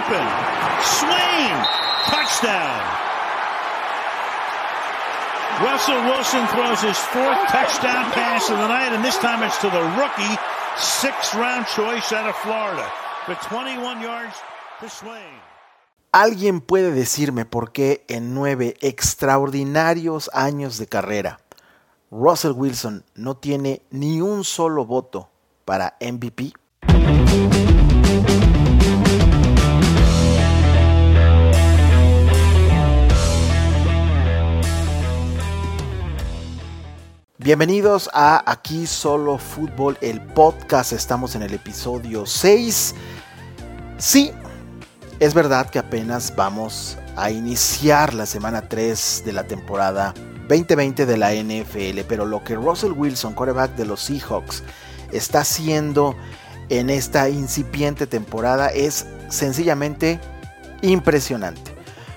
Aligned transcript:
open. 0.00 0.26
Swain. 0.80 1.52
Touchdown. 2.08 2.80
Russell 5.60 6.00
Wilson 6.08 6.46
throws 6.48 6.80
his 6.80 6.96
fourth 6.96 7.38
touchdown 7.48 8.10
pass 8.12 8.48
of 8.48 8.56
the 8.56 8.68
night, 8.68 8.92
and 8.94 9.04
this 9.04 9.18
time 9.18 9.42
it's 9.42 9.60
to 9.60 9.68
the 9.68 9.82
rookie, 10.00 10.36
sixth 10.76 11.34
round 11.34 11.66
choice 11.66 12.12
out 12.12 12.26
of 12.26 12.34
Florida, 12.36 12.86
for 13.26 13.34
21 13.34 14.00
yards 14.00 14.36
to 14.80 14.88
Swain. 14.88 15.40
¿Alguien 16.12 16.60
puede 16.60 16.92
decirme 16.92 17.44
por 17.44 17.72
qué 17.72 18.04
en 18.08 18.34
nueve 18.34 18.74
extraordinarios 18.80 20.30
años 20.32 20.78
de 20.78 20.86
carrera, 20.88 21.40
Russell 22.10 22.52
Wilson 22.52 23.04
no 23.14 23.36
tiene 23.36 23.82
ni 23.90 24.20
un 24.20 24.44
solo 24.44 24.86
voto 24.86 25.28
para 25.64 25.96
MVP? 26.00 26.52
Bienvenidos 37.42 38.10
a 38.12 38.42
Aquí 38.44 38.86
Solo 38.86 39.38
Fútbol, 39.38 39.96
el 40.02 40.20
podcast. 40.20 40.92
Estamos 40.92 41.34
en 41.34 41.40
el 41.40 41.54
episodio 41.54 42.26
6. 42.26 42.94
Sí, 43.96 44.30
es 45.20 45.32
verdad 45.32 45.70
que 45.70 45.78
apenas 45.78 46.36
vamos 46.36 46.98
a 47.16 47.30
iniciar 47.30 48.12
la 48.12 48.26
semana 48.26 48.68
3 48.68 49.22
de 49.24 49.32
la 49.32 49.44
temporada 49.44 50.12
2020 50.50 51.06
de 51.06 51.16
la 51.16 51.32
NFL, 51.32 52.00
pero 52.06 52.26
lo 52.26 52.44
que 52.44 52.56
Russell 52.56 52.92
Wilson, 52.92 53.32
quarterback 53.32 53.74
de 53.74 53.86
los 53.86 54.02
Seahawks, 54.02 54.62
está 55.10 55.40
haciendo 55.40 56.14
en 56.68 56.90
esta 56.90 57.30
incipiente 57.30 58.06
temporada 58.06 58.68
es 58.68 59.06
sencillamente 59.30 60.20
impresionante. 60.82 61.69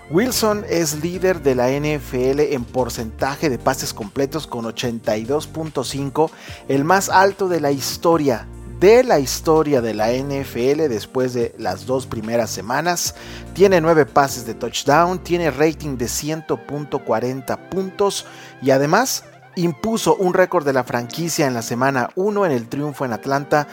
Wilson 0.10 0.66
es 0.70 1.02
líder 1.02 1.42
de 1.42 1.56
la 1.56 1.70
NFL 1.70 2.40
en 2.54 2.66
porcentaje 2.66 3.50
de 3.50 3.58
pases 3.58 3.94
completos 3.94 4.48
con 4.48 4.66
82.5, 4.66 6.30
el 6.68 6.84
más 6.84 7.10
alto 7.10 7.48
de 7.48 7.62
la 7.62 7.72
historia 7.72 8.48
de 8.80 9.02
la 9.02 9.18
historia 9.18 9.80
de 9.80 9.94
la 9.94 10.12
NFL 10.12 10.90
después 10.90 11.34
de 11.34 11.56
las 11.58 11.86
dos 11.86 12.06
primeras 12.06 12.50
semanas. 12.50 13.16
Tiene 13.54 13.80
9 13.80 14.06
pases 14.06 14.46
de 14.46 14.56
touchdown, 14.56 15.20
tiene 15.20 15.52
rating 15.52 15.96
de 15.96 16.08
100.40 16.08 17.70
puntos 17.70 18.26
y 18.62 18.72
además 18.72 19.24
impuso 19.56 20.16
un 20.16 20.34
récord 20.34 20.66
de 20.66 20.74
la 20.74 20.84
franquicia 20.84 21.48
en 21.48 21.54
la 21.54 21.62
semana 21.62 22.10
1 22.16 22.46
en 22.46 22.52
el 22.52 22.68
triunfo 22.68 23.06
en 23.06 23.14
Atlanta 23.14 23.68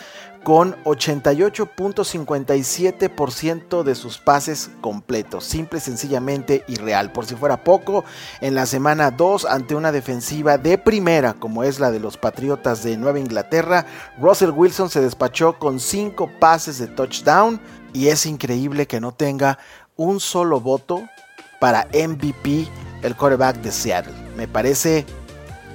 con 0.44 0.76
88.57% 0.84 3.82
de 3.82 3.94
sus 3.94 4.18
pases 4.18 4.70
completos, 4.80 5.44
simple, 5.44 5.80
sencillamente 5.80 6.64
irreal. 6.66 7.12
Por 7.12 7.26
si 7.26 7.34
fuera 7.34 7.62
poco, 7.62 8.04
en 8.40 8.54
la 8.54 8.64
semana 8.66 9.10
2 9.10 9.44
ante 9.44 9.74
una 9.74 9.92
defensiva 9.92 10.56
de 10.58 10.78
primera 10.78 11.34
como 11.34 11.64
es 11.64 11.80
la 11.80 11.90
de 11.90 12.00
los 12.00 12.16
Patriotas 12.16 12.82
de 12.82 12.96
Nueva 12.96 13.20
Inglaterra, 13.20 13.84
Russell 14.18 14.50
Wilson 14.50 14.88
se 14.88 15.00
despachó 15.00 15.58
con 15.58 15.80
5 15.80 16.30
pases 16.38 16.78
de 16.78 16.86
touchdown 16.86 17.60
y 17.92 18.08
es 18.08 18.24
increíble 18.26 18.86
que 18.86 19.00
no 19.00 19.12
tenga 19.12 19.58
un 19.96 20.20
solo 20.20 20.60
voto 20.60 21.02
para 21.60 21.88
MVP 21.92 22.68
el 23.02 23.16
quarterback 23.16 23.56
de 23.56 23.72
Seattle. 23.72 24.14
Me 24.36 24.48
parece 24.48 25.04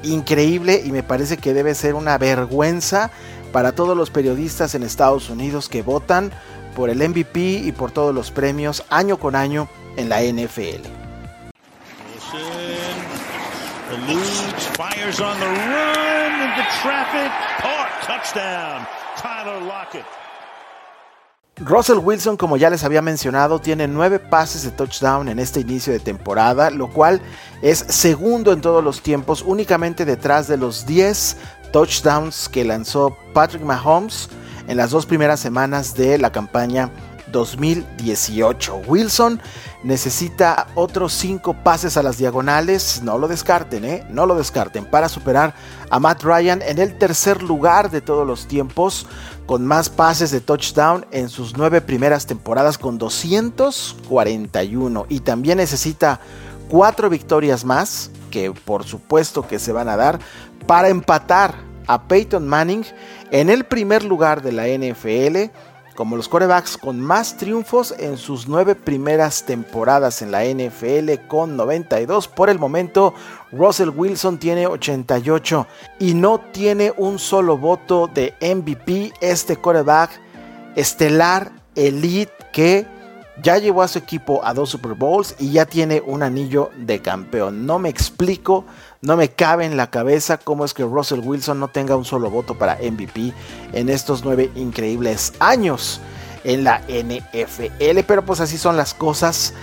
increíble 0.04 0.82
y 0.86 0.92
me 0.92 1.04
parece 1.04 1.38
que 1.38 1.54
debe 1.54 1.76
ser 1.76 1.96
una 1.96 2.18
vergüenza 2.18 3.12
para 3.56 3.72
todos 3.72 3.96
los 3.96 4.10
periodistas 4.10 4.76
en 4.76 4.84
Estados 4.84 5.30
Unidos 5.30 5.70
que 5.70 5.82
votan 5.82 6.30
por 6.76 6.90
el 6.90 6.98
MVP 6.98 7.40
y 7.40 7.72
por 7.72 7.90
todos 7.90 8.14
los 8.14 8.30
premios 8.30 8.84
año 8.90 9.16
con 9.16 9.34
año 9.34 9.70
en 9.96 10.10
la 10.10 10.22
NFL. 10.24 10.86
Russell 21.58 22.00
Wilson, 22.00 22.36
como 22.36 22.58
ya 22.58 22.70
les 22.70 22.84
había 22.84 23.02
mencionado, 23.02 23.60
tiene 23.60 23.88
nueve 23.88 24.20
pases 24.20 24.64
de 24.64 24.72
touchdown 24.72 25.30
en 25.30 25.40
este 25.40 25.62
inicio 25.62 25.94
de 25.94 26.00
temporada, 26.00 26.70
lo 26.70 26.90
cual 26.90 27.22
es 27.62 27.78
segundo 27.78 28.52
en 28.52 28.60
todos 28.60 28.84
los 28.84 29.02
tiempos, 29.02 29.42
únicamente 29.42 30.04
detrás 30.04 30.50
de 30.50 30.58
los 30.58 30.86
10 30.86 31.38
touchdowns 31.76 32.48
que 32.48 32.64
lanzó 32.64 33.18
Patrick 33.34 33.62
Mahomes 33.62 34.30
en 34.70 34.78
las 34.78 34.92
dos 34.92 35.06
primeras 35.06 35.42
semanas 35.42 35.94
de 35.94 36.18
la 36.18 36.32
campaña 36.32 36.90
2018. 37.34 38.84
Wilson 38.88 39.42
necesita 39.84 40.68
otros 40.76 41.12
cinco 41.12 41.54
pases 41.54 41.98
a 41.98 42.04
las 42.04 42.18
diagonales, 42.18 43.02
no 43.04 43.18
lo 43.18 43.28
descarten, 43.28 43.84
¿eh? 43.84 44.08
no 44.10 44.26
lo 44.26 44.36
descarten, 44.36 44.86
para 44.86 45.10
superar 45.10 45.54
a 45.90 46.00
Matt 46.00 46.24
Ryan 46.24 46.62
en 46.62 46.80
el 46.80 46.98
tercer 46.98 47.44
lugar 47.44 47.92
de 47.92 48.00
todos 48.00 48.26
los 48.26 48.48
tiempos, 48.48 49.06
con 49.46 49.66
más 49.66 49.90
pases 49.90 50.32
de 50.32 50.40
touchdown 50.40 51.06
en 51.12 51.28
sus 51.28 51.58
nueve 51.58 51.82
primeras 51.82 52.26
temporadas 52.26 52.78
con 52.78 52.98
241. 52.98 55.08
Y 55.10 55.20
también 55.20 55.58
necesita 55.58 56.22
cuatro 56.70 57.10
victorias 57.10 57.66
más, 57.66 58.12
que 58.32 58.54
por 58.54 58.86
supuesto 58.86 59.46
que 59.46 59.60
se 59.60 59.74
van 59.74 59.90
a 59.90 59.98
dar, 59.98 60.22
para 60.68 60.90
empatar 60.90 61.56
a 61.88 62.08
Peyton 62.08 62.48
Manning 62.48 62.86
en 63.32 63.50
el 63.50 63.64
primer 63.64 64.04
lugar 64.04 64.42
de 64.42 64.52
la 64.52 64.68
NFL 64.68 65.52
como 65.96 66.18
los 66.18 66.28
corebacks 66.28 66.78
con 66.78 67.00
más 67.00 67.38
triunfos 67.38 67.96
en 67.98 68.18
sus 68.18 68.48
nueve 68.48 68.76
primeras 68.76 69.44
temporadas 69.44 70.22
en 70.22 70.32
la 70.32 70.44
NFL 70.44 71.28
con 71.28 71.56
92. 71.56 72.28
Por 72.28 72.50
el 72.50 72.60
momento, 72.60 73.14
Russell 73.52 73.90
Wilson 73.90 74.38
tiene 74.38 74.68
88 74.68 75.68
y 76.00 76.14
no 76.14 76.40
tiene 76.52 76.94
un 76.98 77.18
solo 77.18 77.58
voto 77.58 78.10
de 78.14 78.34
MVP. 78.42 79.14
Este 79.22 79.56
coreback 79.56 80.20
estelar, 80.76 81.52
elite, 81.76 82.34
que 82.52 82.86
ya 83.42 83.58
llevó 83.58 83.82
a 83.82 83.88
su 83.88 84.00
equipo 84.00 84.44
a 84.44 84.54
dos 84.54 84.70
Super 84.70 84.94
Bowls 84.94 85.36
y 85.40 85.52
ya 85.52 85.66
tiene 85.66 86.02
un 86.06 86.24
anillo 86.24 86.72
de 86.78 87.02
campeón. 87.02 87.66
No 87.66 87.80
me 87.80 87.90
explico 87.90 88.66
no 89.06 89.18
me 89.18 89.30
cabe 89.30 89.66
en 89.66 89.78
la 89.78 89.92
cabeza 89.92 90.40
cómo 90.40 90.66
es 90.66 90.74
que 90.74 90.84
Russell 90.84 91.20
Wilson 91.20 91.60
no 91.60 91.68
tenga 91.68 91.96
un 91.96 92.06
solo 92.06 92.32
voto 92.32 92.58
para 92.58 92.78
MVP 92.78 93.34
en 93.74 93.90
estos 93.90 94.26
nueve 94.26 94.50
increíbles 94.56 95.34
años 95.40 96.02
en 96.44 96.64
la 96.64 96.82
NFL. 96.88 98.00
Pero 98.08 98.26
pues 98.26 98.40
así 98.40 98.58
son 98.58 98.78
las 98.78 98.96
cosas. 98.96 99.54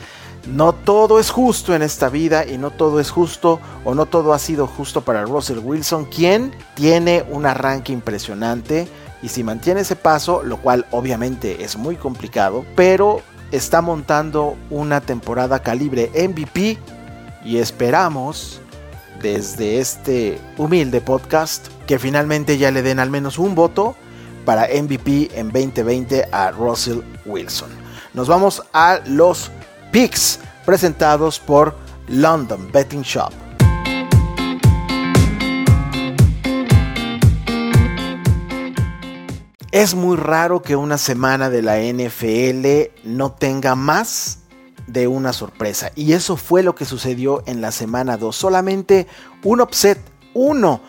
No 0.47 0.73
todo 0.73 1.19
es 1.19 1.31
justo 1.31 1.75
en 1.75 1.83
esta 1.83 2.09
vida 2.09 2.47
y 2.47 2.57
no 2.57 2.71
todo 2.71 3.01
es 3.01 3.11
justo 3.11 3.59
o 3.85 3.97
no 3.97 4.07
todo 4.07 4.33
ha 4.33 4.39
sido 4.39 4.69
justo 4.69 5.01
para 5.01 5.25
Russell 5.25 5.59
Wilson, 5.59 6.05
quien 6.05 6.55
tiene 6.75 7.25
un 7.29 7.45
arranque 7.45 7.93
impresionante 7.93 8.87
y 9.23 9.29
si 9.29 9.43
mantiene 9.43 9.81
ese 9.81 9.97
paso, 9.97 10.43
lo 10.45 10.59
cual 10.59 10.87
obviamente 10.93 11.65
es 11.65 11.77
muy 11.77 11.97
complicado, 11.97 12.65
pero 12.77 13.23
está 13.53 13.83
montando 13.83 14.57
una 14.71 15.01
temporada 15.01 15.63
calibre 15.63 16.11
MVP 16.15 16.79
y 17.45 17.59
esperamos 17.59 18.61
desde 19.21 19.79
este 19.79 20.41
humilde 20.59 21.01
podcast 21.01 21.69
que 21.87 21.99
finalmente 21.99 22.59
ya 22.59 22.71
le 22.71 22.83
den 22.83 22.99
al 22.99 23.11
menos 23.11 23.39
un 23.39 23.55
voto 23.55 23.95
para 24.45 24.67
MVP 24.67 25.31
en 25.39 25.53
2020 25.53 26.29
a 26.33 26.51
Russell 26.51 27.01
Wilson. 27.25 27.71
Nos 28.15 28.27
vamos 28.27 28.63
a 28.73 29.01
los 29.07 29.51
picks 29.93 30.41
presentados 30.65 31.39
por 31.39 31.77
London 32.09 32.71
Betting 32.73 33.03
Shop. 33.03 33.33
Es 39.73 39.95
muy 39.95 40.19
raro 40.19 40.61
que 40.61 40.77
una 40.77 40.99
semana 40.99 41.49
de 41.49 41.63
la 41.63 41.79
NFL 41.79 43.09
no 43.09 43.33
tenga 43.33 43.75
más 43.75 44.41
de 44.87 45.09
una 45.09 45.33
sorpresa. 45.33 45.91
Y 45.95 46.13
eso 46.13 46.37
fue 46.37 46.63
lo 46.63 46.75
que 46.75 46.85
sucedió 46.85 47.43
en 47.47 47.63
la 47.63 47.73
semana 47.73 48.19
2. 48.19 48.37
Solamente 48.37 49.07
un 49.43 49.63
upset, 49.63 49.99
uno 50.35 50.83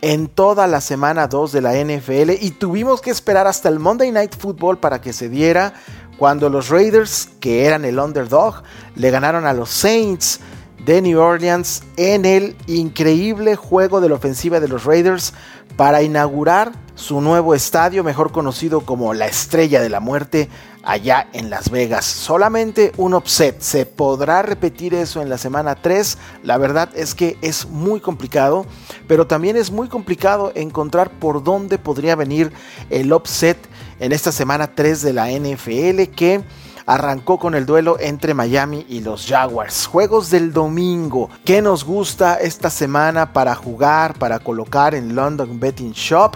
en 0.00 0.26
toda 0.26 0.66
la 0.66 0.80
semana 0.80 1.28
2 1.28 1.52
de 1.52 1.60
la 1.60 1.74
NFL 1.74 2.30
y 2.40 2.52
tuvimos 2.52 3.02
que 3.02 3.10
esperar 3.10 3.46
hasta 3.46 3.68
el 3.68 3.78
Monday 3.78 4.10
Night 4.10 4.34
Football 4.34 4.78
para 4.78 5.02
que 5.02 5.12
se 5.12 5.28
diera 5.28 5.74
cuando 6.16 6.48
los 6.48 6.70
Raiders, 6.70 7.28
que 7.40 7.66
eran 7.66 7.84
el 7.84 7.98
underdog, 7.98 8.62
le 8.96 9.10
ganaron 9.10 9.46
a 9.46 9.52
los 9.52 9.68
Saints 9.68 10.40
de 10.84 11.02
New 11.02 11.20
Orleans 11.20 11.82
en 11.96 12.24
el 12.24 12.56
increíble 12.66 13.56
juego 13.56 14.00
de 14.00 14.08
la 14.08 14.14
ofensiva 14.14 14.60
de 14.60 14.68
los 14.68 14.84
Raiders 14.84 15.34
para 15.76 16.02
inaugurar 16.02 16.72
su 16.94 17.20
nuevo 17.20 17.54
estadio, 17.54 18.04
mejor 18.04 18.32
conocido 18.32 18.80
como 18.82 19.14
la 19.14 19.26
Estrella 19.26 19.80
de 19.80 19.88
la 19.88 20.00
Muerte, 20.00 20.48
allá 20.82 21.28
en 21.32 21.50
Las 21.50 21.70
Vegas. 21.70 22.04
Solamente 22.04 22.92
un 22.96 23.14
upset. 23.14 23.60
¿Se 23.60 23.86
podrá 23.86 24.42
repetir 24.42 24.94
eso 24.94 25.22
en 25.22 25.28
la 25.28 25.38
semana 25.38 25.74
3? 25.74 26.18
La 26.42 26.58
verdad 26.58 26.90
es 26.94 27.14
que 27.14 27.38
es 27.40 27.66
muy 27.66 28.00
complicado, 28.00 28.66
pero 29.08 29.26
también 29.26 29.56
es 29.56 29.70
muy 29.70 29.88
complicado 29.88 30.52
encontrar 30.54 31.10
por 31.10 31.42
dónde 31.42 31.78
podría 31.78 32.16
venir 32.16 32.52
el 32.90 33.12
upset 33.12 33.56
en 33.98 34.12
esta 34.12 34.32
semana 34.32 34.74
3 34.74 35.02
de 35.02 35.12
la 35.12 35.30
NFL 35.30 36.14
que 36.14 36.42
arrancó 36.90 37.38
con 37.38 37.54
el 37.54 37.66
duelo 37.66 37.98
entre 38.00 38.34
Miami 38.34 38.84
y 38.88 38.98
los 39.00 39.24
Jaguars. 39.24 39.86
Juegos 39.86 40.28
del 40.28 40.52
domingo. 40.52 41.30
¿Qué 41.44 41.62
nos 41.62 41.84
gusta 41.84 42.34
esta 42.34 42.68
semana 42.68 43.32
para 43.32 43.54
jugar, 43.54 44.18
para 44.18 44.40
colocar 44.40 44.96
en 44.96 45.14
London 45.14 45.60
Betting 45.60 45.92
Shop? 45.92 46.32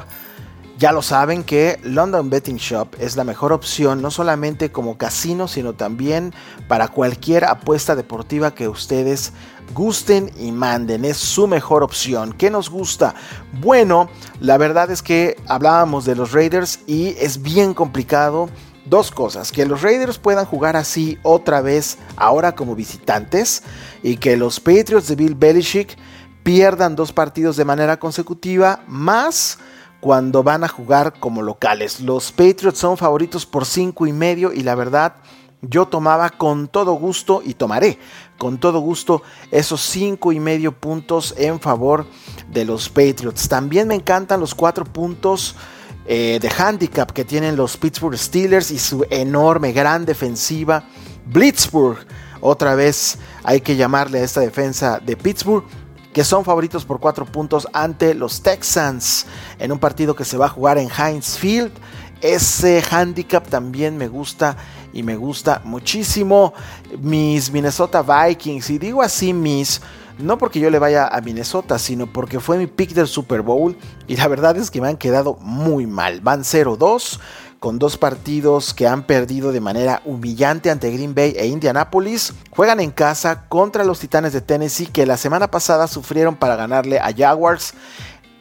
Ya 0.79 0.93
lo 0.93 1.03
saben 1.03 1.43
que 1.43 1.81
London 1.83 2.31
Betting 2.31 2.59
Shop 2.59 2.87
es 3.01 3.17
la 3.17 3.25
mejor 3.25 3.53
opción 3.53 4.01
no 4.01 4.13
solamente 4.13 4.71
como 4.71 4.97
casino, 4.97 5.49
sino 5.49 5.73
también 5.73 6.33
para 6.69 6.87
cualquier 6.87 7.47
apuesta 7.47 7.97
deportiva 7.97 8.55
que 8.55 8.69
ustedes 8.69 9.33
gusten 9.75 10.31
y 10.39 10.53
manden. 10.53 11.05
Es 11.05 11.17
su 11.17 11.49
mejor 11.49 11.83
opción. 11.83 12.33
¿Qué 12.33 12.49
nos 12.49 12.71
gusta? 12.71 13.17
Bueno, 13.61 14.09
la 14.39 14.57
verdad 14.57 14.93
es 14.93 15.03
que 15.03 15.37
hablábamos 15.49 16.05
de 16.05 16.15
los 16.15 16.31
Raiders 16.31 16.79
y 16.87 17.09
es 17.19 17.43
bien 17.43 17.75
complicado. 17.75 18.49
Dos 18.87 19.11
cosas, 19.11 19.51
que 19.51 19.65
los 19.65 19.81
Raiders 19.81 20.19
puedan 20.19 20.45
jugar 20.45 20.77
así 20.77 21.19
otra 21.23 21.63
vez 21.63 21.99
ahora 22.17 22.55
como 22.55 22.75
visitantes 22.75 23.63
y 24.03 24.19
que 24.19 24.37
los 24.37 24.61
Patriots 24.61 25.09
de 25.09 25.17
Bill 25.17 25.35
Belichick 25.35 25.97
pierdan 26.43 26.95
dos 26.95 27.13
partidos 27.13 27.57
de 27.57 27.65
manera 27.65 27.99
consecutiva 27.99 28.85
más 28.87 29.59
cuando 30.01 30.43
van 30.43 30.65
a 30.65 30.69
jugar 30.69 31.15
como 31.19 31.41
locales. 31.41 32.01
Los 32.01 32.31
Patriots 32.31 32.79
son 32.79 32.99
favoritos 32.99 33.47
por 33.47 33.65
cinco 33.65 34.07
y 34.07 34.13
medio 34.13 34.53
y 34.53 34.61
la 34.61 34.75
verdad 34.75 35.15
yo 35.63 35.87
tomaba 35.87 36.29
con 36.29 36.69
todo 36.69 36.93
gusto 36.93 37.41
y 37.43 37.55
tomaré 37.55 37.99
con 38.37 38.59
todo 38.59 38.81
gusto 38.81 39.23
esos 39.51 39.81
cinco 39.81 40.33
y 40.33 40.41
medio 40.41 40.73
puntos 40.73 41.35
en 41.39 41.59
favor 41.59 42.07
de 42.53 42.67
los 42.67 42.91
Patriots. 42.91 43.49
También 43.49 43.89
me 43.89 43.95
encantan 43.95 44.41
los 44.41 44.55
cuatro 44.55 44.85
puntos 44.85 45.57
eh, 46.07 46.39
de 46.41 46.51
handicap 46.51 47.11
que 47.13 47.25
tienen 47.25 47.57
los 47.57 47.77
Pittsburgh 47.77 48.17
Steelers 48.19 48.71
y 48.71 48.79
su 48.79 49.07
enorme 49.11 49.73
gran 49.73 50.05
defensiva 50.05 50.85
Blitzburg. 51.27 52.07
Otra 52.41 52.75
vez 52.75 53.19
hay 53.43 53.61
que 53.61 53.77
llamarle 53.77 54.19
a 54.21 54.25
esta 54.25 54.41
defensa 54.41 55.01
de 55.01 55.17
Pittsburgh 55.17 55.65
que 56.13 56.23
son 56.23 56.45
favoritos 56.45 56.85
por 56.85 57.01
cuatro 57.01 57.27
puntos 57.27 57.67
ante 57.73 58.15
los 58.15 58.41
Texans 58.41 59.27
en 59.59 59.73
un 59.73 59.81
partido 59.81 60.15
que 60.15 60.25
se 60.25 60.37
va 60.37 60.47
a 60.47 60.49
jugar 60.49 60.79
en 60.79 60.89
Heinz 60.89 61.37
Field. 61.37 61.73
Ese 62.21 62.83
handicap 62.89 63.49
también 63.49 63.97
me 63.97 64.07
gusta 64.07 64.57
y 64.93 65.03
me 65.03 65.17
gusta 65.17 65.61
muchísimo. 65.65 66.55
Mis 67.01 67.51
Minnesota 67.51 68.03
Vikings, 68.03 68.71
y 68.71 68.79
digo 68.79 69.03
así 69.03 69.33
mis, 69.33 69.83
no 70.19 70.39
porque 70.39 70.61
yo 70.61 70.71
le 70.71 70.79
vaya 70.79 71.07
a 71.09 71.21
Minnesota, 71.21 71.79
sino 71.79 72.07
porque 72.07 72.41
fue 72.41 72.59
mi 72.59 72.67
pick 72.67 72.91
del 72.93 73.09
Super 73.09 73.43
Bowl 73.43 73.77
y 74.07 74.17
la 74.17 74.29
verdad 74.29 74.57
es 74.57 74.71
que 74.71 74.81
me 74.81 74.89
han 74.89 74.97
quedado 74.97 75.37
muy 75.41 75.87
mal. 75.87 76.21
Van 76.21 76.43
0-2 76.43 77.19
con 77.59 77.79
dos 77.79 77.97
partidos 77.97 78.75
que 78.75 78.87
han 78.87 79.05
perdido 79.05 79.51
de 79.51 79.61
manera 79.61 80.03
humillante 80.05 80.71
ante 80.71 80.91
Green 80.91 81.15
Bay 81.15 81.35
e 81.37 81.47
Indianapolis. 81.47 82.35
Juegan 82.51 82.79
en 82.81 82.91
casa 82.91 83.49
contra 83.49 83.85
los 83.85 84.01
Titanes 84.01 84.33
de 84.35 84.43
Tennessee 84.43 84.87
que 84.87 85.07
la 85.07 85.17
semana 85.17 85.51
pasada 85.51 85.87
sufrieron 85.87 86.37
para 86.37 86.57
ganarle 86.57 86.99
a 87.01 87.13
Jaguars. 87.17 87.75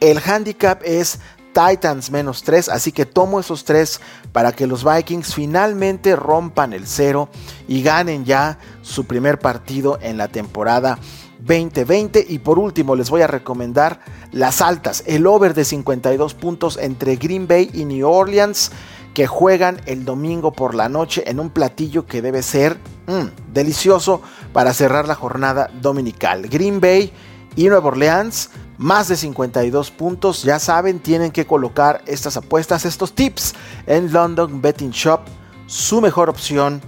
El 0.00 0.18
handicap 0.18 0.82
es 0.84 1.20
Titans 1.54 2.10
menos 2.10 2.42
3, 2.42 2.68
así 2.68 2.92
que 2.92 3.06
tomo 3.06 3.40
esos 3.40 3.64
tres 3.64 4.00
para 4.32 4.52
que 4.52 4.66
los 4.66 4.84
Vikings 4.84 5.34
finalmente 5.34 6.16
rompan 6.16 6.72
el 6.72 6.86
cero 6.86 7.28
y 7.68 7.82
ganen 7.82 8.24
ya 8.24 8.58
su 8.82 9.04
primer 9.04 9.38
partido 9.38 9.98
en 10.02 10.18
la 10.18 10.28
temporada 10.28 10.98
2020. 11.44 12.26
Y 12.28 12.38
por 12.38 12.58
último, 12.58 12.96
les 12.96 13.10
voy 13.10 13.22
a 13.22 13.26
recomendar 13.26 14.00
las 14.32 14.60
altas, 14.60 15.04
el 15.06 15.26
over 15.26 15.54
de 15.54 15.64
52 15.64 16.34
puntos 16.34 16.78
entre 16.78 17.16
Green 17.16 17.46
Bay 17.46 17.70
y 17.72 17.84
New 17.84 18.08
Orleans 18.08 18.70
que 19.14 19.26
juegan 19.28 19.80
el 19.86 20.04
domingo 20.04 20.52
por 20.52 20.74
la 20.74 20.88
noche 20.88 21.22
en 21.30 21.38
un 21.38 21.48
platillo 21.48 22.04
que 22.04 22.20
debe 22.20 22.42
ser 22.42 22.78
mm, 23.06 23.52
delicioso 23.52 24.20
para 24.52 24.74
cerrar 24.74 25.06
la 25.06 25.14
jornada 25.14 25.70
dominical. 25.80 26.48
Green 26.48 26.80
Bay 26.80 27.12
y 27.54 27.68
Nueva 27.68 27.88
Orleans, 27.88 28.50
más 28.76 29.06
de 29.06 29.16
52 29.16 29.92
puntos. 29.92 30.42
Ya 30.42 30.58
saben, 30.58 30.98
tienen 30.98 31.30
que 31.30 31.46
colocar 31.46 32.02
estas 32.06 32.36
apuestas, 32.36 32.84
estos 32.84 33.14
tips 33.14 33.54
en 33.86 34.12
London 34.12 34.60
Betting 34.60 34.90
Shop, 34.90 35.20
su 35.66 36.00
mejor 36.00 36.28
opción 36.28 36.82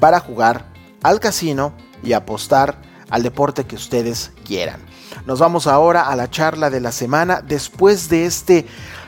para 0.00 0.18
jugar 0.18 0.72
al 1.04 1.20
casino 1.20 1.72
y 2.02 2.12
apostar 2.12 2.87
al 3.10 3.22
deporte 3.22 3.64
que 3.64 3.76
ustedes 3.76 4.32
quieran. 4.44 4.80
Nos 5.26 5.40
vamos 5.40 5.66
ahora 5.66 6.08
a 6.08 6.16
la 6.16 6.30
charla 6.30 6.70
de 6.70 6.80
la 6.80 6.92
semana 6.92 7.42
después 7.46 8.08
de 8.08 8.26
este 8.26 8.66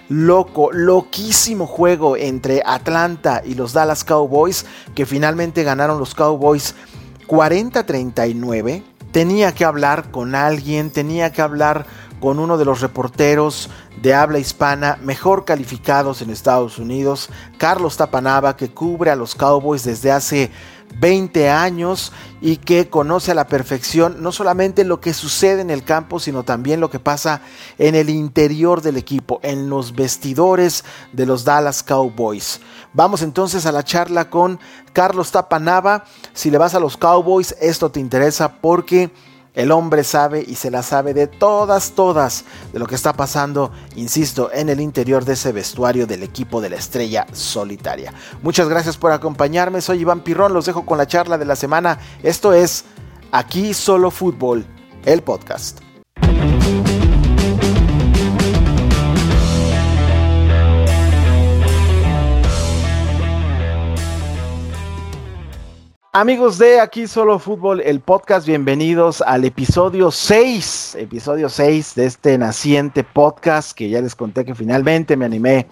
loco, 0.08 0.72
loquísimo 0.72 1.66
juego 1.66 2.16
entre 2.16 2.62
Atlanta 2.66 3.42
y 3.44 3.54
los 3.54 3.72
Dallas 3.72 4.04
Cowboys, 4.04 4.66
que 4.94 5.06
finalmente 5.06 5.62
ganaron 5.62 5.98
los 5.98 6.14
Cowboys 6.14 6.74
40-39. 7.28 8.82
Tenía 9.12 9.52
que 9.52 9.64
hablar 9.64 10.10
con 10.10 10.34
alguien, 10.34 10.90
tenía 10.90 11.32
que 11.32 11.42
hablar 11.42 11.86
con 12.20 12.38
uno 12.38 12.58
de 12.58 12.64
los 12.64 12.80
reporteros 12.80 13.70
de 14.02 14.14
habla 14.14 14.38
hispana 14.38 14.98
mejor 15.02 15.44
calificados 15.44 16.22
en 16.22 16.30
Estados 16.30 16.78
Unidos, 16.78 17.30
Carlos 17.56 17.96
Tapanaba, 17.96 18.56
que 18.56 18.70
cubre 18.70 19.10
a 19.10 19.16
los 19.16 19.34
Cowboys 19.34 19.84
desde 19.84 20.12
hace 20.12 20.50
20 20.98 21.48
años 21.50 22.12
y 22.40 22.56
que 22.56 22.88
conoce 22.88 23.30
a 23.30 23.34
la 23.34 23.46
perfección 23.46 24.22
no 24.22 24.32
solamente 24.32 24.84
lo 24.84 25.00
que 25.00 25.14
sucede 25.14 25.60
en 25.60 25.70
el 25.70 25.84
campo, 25.84 26.20
sino 26.20 26.42
también 26.42 26.80
lo 26.80 26.90
que 26.90 26.98
pasa 26.98 27.42
en 27.78 27.94
el 27.94 28.10
interior 28.10 28.82
del 28.82 28.96
equipo, 28.96 29.40
en 29.42 29.68
los 29.68 29.94
vestidores 29.94 30.84
de 31.12 31.26
los 31.26 31.44
Dallas 31.44 31.82
Cowboys. 31.82 32.60
Vamos 32.92 33.22
entonces 33.22 33.66
a 33.66 33.72
la 33.72 33.84
charla 33.84 34.30
con 34.30 34.58
Carlos 34.92 35.30
Tapanava. 35.30 36.04
Si 36.32 36.50
le 36.50 36.58
vas 36.58 36.74
a 36.74 36.80
los 36.80 36.96
Cowboys, 36.96 37.54
esto 37.60 37.90
te 37.90 38.00
interesa 38.00 38.60
porque 38.60 39.10
el 39.54 39.72
hombre 39.72 40.04
sabe 40.04 40.44
y 40.46 40.54
se 40.54 40.70
la 40.70 40.82
sabe 40.82 41.14
de 41.14 41.26
todas, 41.26 41.92
todas 41.92 42.44
de 42.72 42.78
lo 42.78 42.86
que 42.86 42.94
está 42.94 43.12
pasando, 43.12 43.72
insisto, 43.96 44.50
en 44.52 44.68
el 44.68 44.80
interior 44.80 45.24
de 45.24 45.32
ese 45.32 45.52
vestuario 45.52 46.06
del 46.06 46.22
equipo 46.22 46.60
de 46.60 46.70
la 46.70 46.76
estrella 46.76 47.26
solitaria. 47.32 48.12
Muchas 48.42 48.68
gracias 48.68 48.96
por 48.96 49.12
acompañarme, 49.12 49.80
soy 49.80 50.00
Iván 50.00 50.20
Pirrón, 50.20 50.54
los 50.54 50.66
dejo 50.66 50.86
con 50.86 50.98
la 50.98 51.06
charla 51.06 51.38
de 51.38 51.44
la 51.44 51.56
semana. 51.56 51.98
Esto 52.22 52.52
es 52.52 52.84
Aquí 53.32 53.74
Solo 53.74 54.10
Fútbol, 54.10 54.64
el 55.04 55.22
podcast. 55.22 55.80
Amigos 66.12 66.58
de 66.58 66.80
Aquí 66.80 67.06
Solo 67.06 67.38
Fútbol, 67.38 67.80
el 67.82 68.00
podcast, 68.00 68.44
bienvenidos 68.44 69.22
al 69.22 69.44
episodio 69.44 70.10
6, 70.10 70.96
episodio 70.98 71.48
6 71.48 71.94
de 71.94 72.06
este 72.06 72.36
naciente 72.36 73.04
podcast 73.04 73.70
que 73.70 73.88
ya 73.88 74.00
les 74.00 74.16
conté 74.16 74.44
que 74.44 74.56
finalmente 74.56 75.16
me 75.16 75.26
animé 75.26 75.68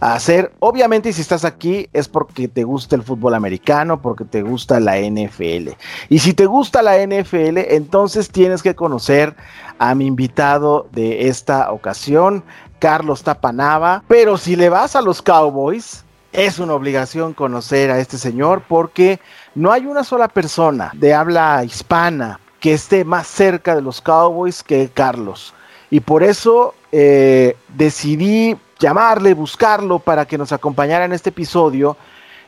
a 0.00 0.14
hacer. 0.14 0.54
Obviamente 0.60 1.12
si 1.12 1.20
estás 1.20 1.44
aquí 1.44 1.86
es 1.92 2.08
porque 2.08 2.48
te 2.48 2.64
gusta 2.64 2.96
el 2.96 3.02
fútbol 3.02 3.34
americano, 3.34 4.00
porque 4.00 4.24
te 4.24 4.40
gusta 4.40 4.80
la 4.80 4.96
NFL. 4.96 5.72
Y 6.08 6.18
si 6.18 6.32
te 6.32 6.46
gusta 6.46 6.80
la 6.80 6.96
NFL, 7.06 7.58
entonces 7.68 8.30
tienes 8.30 8.62
que 8.62 8.74
conocer 8.74 9.36
a 9.78 9.94
mi 9.94 10.06
invitado 10.06 10.88
de 10.92 11.28
esta 11.28 11.70
ocasión, 11.70 12.42
Carlos 12.78 13.22
Tapanava. 13.22 14.02
Pero 14.08 14.38
si 14.38 14.56
le 14.56 14.70
vas 14.70 14.96
a 14.96 15.02
los 15.02 15.20
Cowboys, 15.20 16.04
es 16.34 16.58
una 16.58 16.74
obligación 16.74 17.32
conocer 17.32 17.90
a 17.92 18.00
este 18.00 18.18
señor 18.18 18.62
porque 18.66 19.20
no 19.54 19.72
hay 19.72 19.86
una 19.86 20.04
sola 20.04 20.28
persona 20.28 20.90
de 20.94 21.14
habla 21.14 21.62
hispana 21.64 22.40
que 22.60 22.74
esté 22.74 23.04
más 23.04 23.26
cerca 23.26 23.74
de 23.74 23.82
los 23.82 24.00
Cowboys 24.00 24.62
que 24.62 24.88
Carlos. 24.92 25.54
Y 25.90 26.00
por 26.00 26.22
eso 26.22 26.74
eh, 26.90 27.56
decidí 27.68 28.56
llamarle, 28.78 29.34
buscarlo 29.34 29.98
para 29.98 30.24
que 30.26 30.38
nos 30.38 30.52
acompañara 30.52 31.04
en 31.04 31.12
este 31.12 31.30
episodio. 31.30 31.96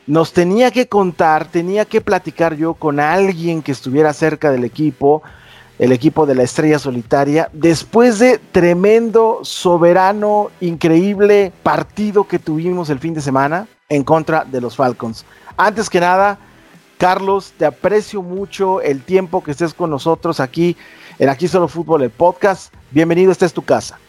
Nos 0.05 0.33
tenía 0.33 0.71
que 0.71 0.87
contar, 0.87 1.45
tenía 1.45 1.85
que 1.85 2.01
platicar 2.01 2.55
yo 2.55 2.73
con 2.73 2.99
alguien 2.99 3.61
que 3.61 3.71
estuviera 3.71 4.11
cerca 4.13 4.51
del 4.51 4.63
equipo, 4.63 5.21
el 5.79 5.91
equipo 5.91 6.25
de 6.25 6.35
la 6.35 6.43
estrella 6.43 6.79
solitaria, 6.79 7.49
después 7.53 8.19
de 8.19 8.39
tremendo, 8.39 9.39
soberano, 9.43 10.49
increíble 10.59 11.51
partido 11.61 12.23
que 12.23 12.39
tuvimos 12.39 12.89
el 12.89 12.99
fin 12.99 13.13
de 13.13 13.21
semana 13.21 13.67
en 13.89 14.03
contra 14.03 14.43
de 14.43 14.61
los 14.61 14.75
Falcons. 14.75 15.25
Antes 15.55 15.89
que 15.89 15.99
nada, 15.99 16.39
Carlos, 16.97 17.53
te 17.57 17.65
aprecio 17.65 18.23
mucho 18.23 18.81
el 18.81 19.01
tiempo 19.01 19.43
que 19.43 19.51
estés 19.51 19.73
con 19.75 19.91
nosotros 19.91 20.39
aquí 20.39 20.75
en 21.19 21.29
Aquí 21.29 21.47
Solo 21.47 21.67
Fútbol, 21.67 22.01
el 22.01 22.09
podcast. 22.09 22.73
Bienvenido, 22.89 23.31
esta 23.31 23.45
es 23.45 23.53
tu 23.53 23.61
casa. 23.61 23.99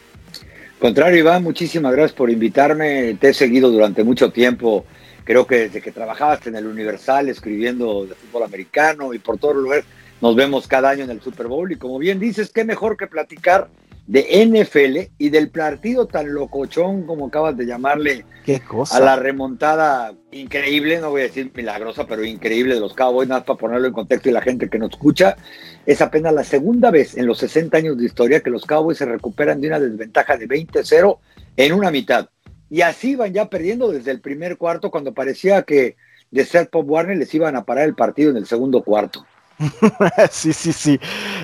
Contrario, 0.81 1.19
Iván, 1.19 1.43
muchísimas 1.43 1.93
gracias 1.93 2.17
por 2.17 2.31
invitarme. 2.31 3.15
Te 3.21 3.31
he 3.31 3.35
seguido 3.35 3.71
durante 3.71 4.05
mucho 4.05 4.31
tiempo, 4.31 4.87
creo 5.25 5.47
que 5.47 5.57
desde 5.57 5.83
que 5.83 5.93
trabajabas 5.93 6.47
en 6.47 6.57
el 6.57 6.67
Universal 6.67 7.29
escribiendo 7.29 8.07
de 8.07 8.15
fútbol 8.15 8.45
americano 8.45 9.13
y 9.13 9.19
por 9.19 9.37
todo 9.37 9.55
lugar 9.55 9.85
nos 10.23 10.35
vemos 10.35 10.67
cada 10.67 10.89
año 10.89 11.05
en 11.05 11.11
el 11.11 11.21
Super 11.21 11.47
Bowl. 11.47 11.71
Y 11.71 11.77
como 11.77 11.99
bien 11.99 12.19
dices, 12.19 12.51
qué 12.55 12.65
mejor 12.65 12.97
que 12.97 13.07
platicar 13.07 13.69
de 14.09 14.47
NFL 14.47 15.13
y 15.19 15.29
del 15.29 15.51
partido 15.51 16.07
tan 16.07 16.33
locochón 16.33 17.05
como 17.07 17.27
acabas 17.27 17.59
de 17.59 17.67
llamarle 17.67 18.25
Qué 18.43 18.59
cosa. 18.61 18.97
a 18.97 19.01
la 19.01 19.17
remontada 19.17 20.15
increíble, 20.33 20.99
no 20.99 21.11
voy 21.11 21.21
a 21.21 21.25
decir 21.25 21.53
milagrosa, 21.55 22.07
pero 22.07 22.25
increíble 22.25 22.75
de 22.75 22.81
los 22.81 22.95
Cowboys, 22.95 23.29
nada 23.29 23.45
para 23.45 23.59
ponerlo 23.59 23.87
en 23.87 23.93
contexto 23.93 24.31
y 24.31 24.33
la 24.33 24.41
gente 24.41 24.71
que 24.71 24.79
nos 24.79 24.93
escucha, 24.93 25.37
es 25.85 26.01
apenas 26.01 26.33
la 26.33 26.43
segunda 26.43 26.91
vez 26.91 27.19
en 27.19 27.27
los 27.27 27.37
60 27.39 27.77
años 27.77 27.99
de 27.99 28.07
historia 28.07 28.41
que 28.41 28.49
los 28.49 28.65
Cowboys 28.65 28.97
se 28.97 29.05
recuperan 29.05 29.61
de 29.61 29.69
una 29.69 29.79
desventaja 29.79 30.39
de 30.39 30.49
20-0 30.49 31.19
en 31.59 31.73
una 31.75 31.91
mitad. 31.91 32.31
Y 32.71 32.81
así 32.81 33.15
van 33.15 33.35
ya 33.35 33.51
perdiendo 33.51 33.93
desde 33.93 34.11
el 34.11 34.23
primer 34.23 34.57
cuarto 34.57 34.91
cuando 34.91 35.13
parecía 35.13 35.65
que 35.65 35.97
de 36.31 36.45
ser 36.47 36.71
Pop 36.71 36.89
Warner 36.89 37.19
les 37.19 37.35
iban 37.35 37.57
a 37.57 37.67
parar 37.67 37.85
el 37.85 37.95
partido 37.95 38.31
en 38.31 38.39
el 38.39 38.47
segundo 38.47 38.83
cuarto. 38.83 39.27
sí, 40.31 40.53
sí, 40.53 40.73
sí. 40.73 41.01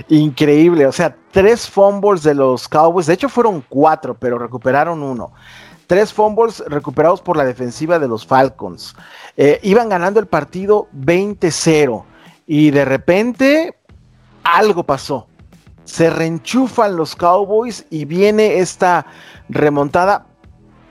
Increíble. 0.09 0.87
O 0.87 0.93
sea, 0.93 1.17
tres 1.31 1.69
fumbles 1.69 2.23
de 2.23 2.35
los 2.35 2.69
Cowboys. 2.69 3.07
De 3.07 3.15
hecho, 3.15 3.29
fueron 3.29 3.65
cuatro, 3.69 4.15
pero 4.15 4.39
recuperaron 4.39 5.03
uno. 5.03 5.33
Tres 5.87 6.13
fumbles 6.13 6.63
recuperados 6.67 7.21
por 7.21 7.37
la 7.37 7.45
defensiva 7.45 7.99
de 7.99 8.09
los 8.09 8.27
Falcons. 8.27 8.95
Eh, 9.37 9.61
iban 9.63 9.89
ganando 9.89 10.21
el 10.21 10.27
partido 10.27 10.89
20-0. 10.95 12.05
Y 12.47 12.71
de 12.71 12.85
repente, 12.85 13.77
algo 14.43 14.85
pasó. 14.85 15.27
Se 15.85 16.09
reenchufan 16.09 16.97
los 16.97 17.15
Cowboys 17.15 17.87
y 17.91 18.05
viene 18.07 18.59
esta 18.59 19.07
remontada. 19.49 20.27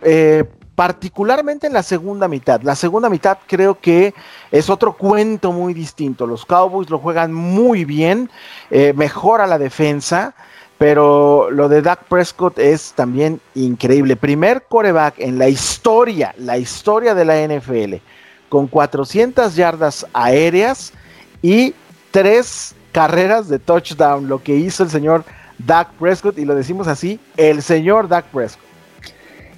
Eh, 0.04 0.44
particularmente 0.76 1.68
en 1.68 1.74
la 1.74 1.84
segunda 1.84 2.28
mitad. 2.28 2.62
La 2.62 2.76
segunda 2.76 3.10
mitad 3.10 3.38
creo 3.48 3.80
que 3.80 4.14
es 4.52 4.70
otro 4.70 4.94
cuento 4.94 5.52
muy 5.52 5.74
distinto. 5.74 6.26
Los 6.26 6.46
Cowboys 6.46 6.90
lo 6.90 7.00
juegan 7.00 7.34
muy 7.34 7.86
bien, 7.86 8.30
eh, 8.72 8.94
mejora 8.96 9.46
la 9.46 9.60
defensa, 9.60 10.34
pero 10.78 11.52
lo 11.52 11.70
de 11.70 11.82
Dak 11.82 12.06
Prescott 12.06 12.58
es 12.60 12.94
también 12.94 13.40
increíble. 13.56 14.16
Primer 14.16 14.64
coreback 14.64 15.20
en 15.20 15.38
la 15.38 15.48
historia, 15.48 16.34
la 16.38 16.58
historia 16.58 17.14
de 17.14 17.26
la 17.26 17.40
NFL, 17.42 17.96
con 18.50 18.68
400 18.68 19.56
yardas 19.56 20.06
aéreas 20.14 20.92
y 21.42 21.76
tres 22.12 22.76
carreras 22.92 23.48
de 23.48 23.60
touchdown, 23.60 24.28
lo 24.28 24.42
que 24.42 24.56
hizo 24.56 24.84
el 24.84 24.90
señor 24.90 25.24
Dak 25.60 25.92
Prescott, 25.94 26.38
y 26.38 26.46
lo 26.46 26.56
decimos 26.56 26.88
así, 26.88 27.20
el 27.38 27.62
señor 27.62 28.08
Dak 28.08 28.26
Prescott. 28.26 28.63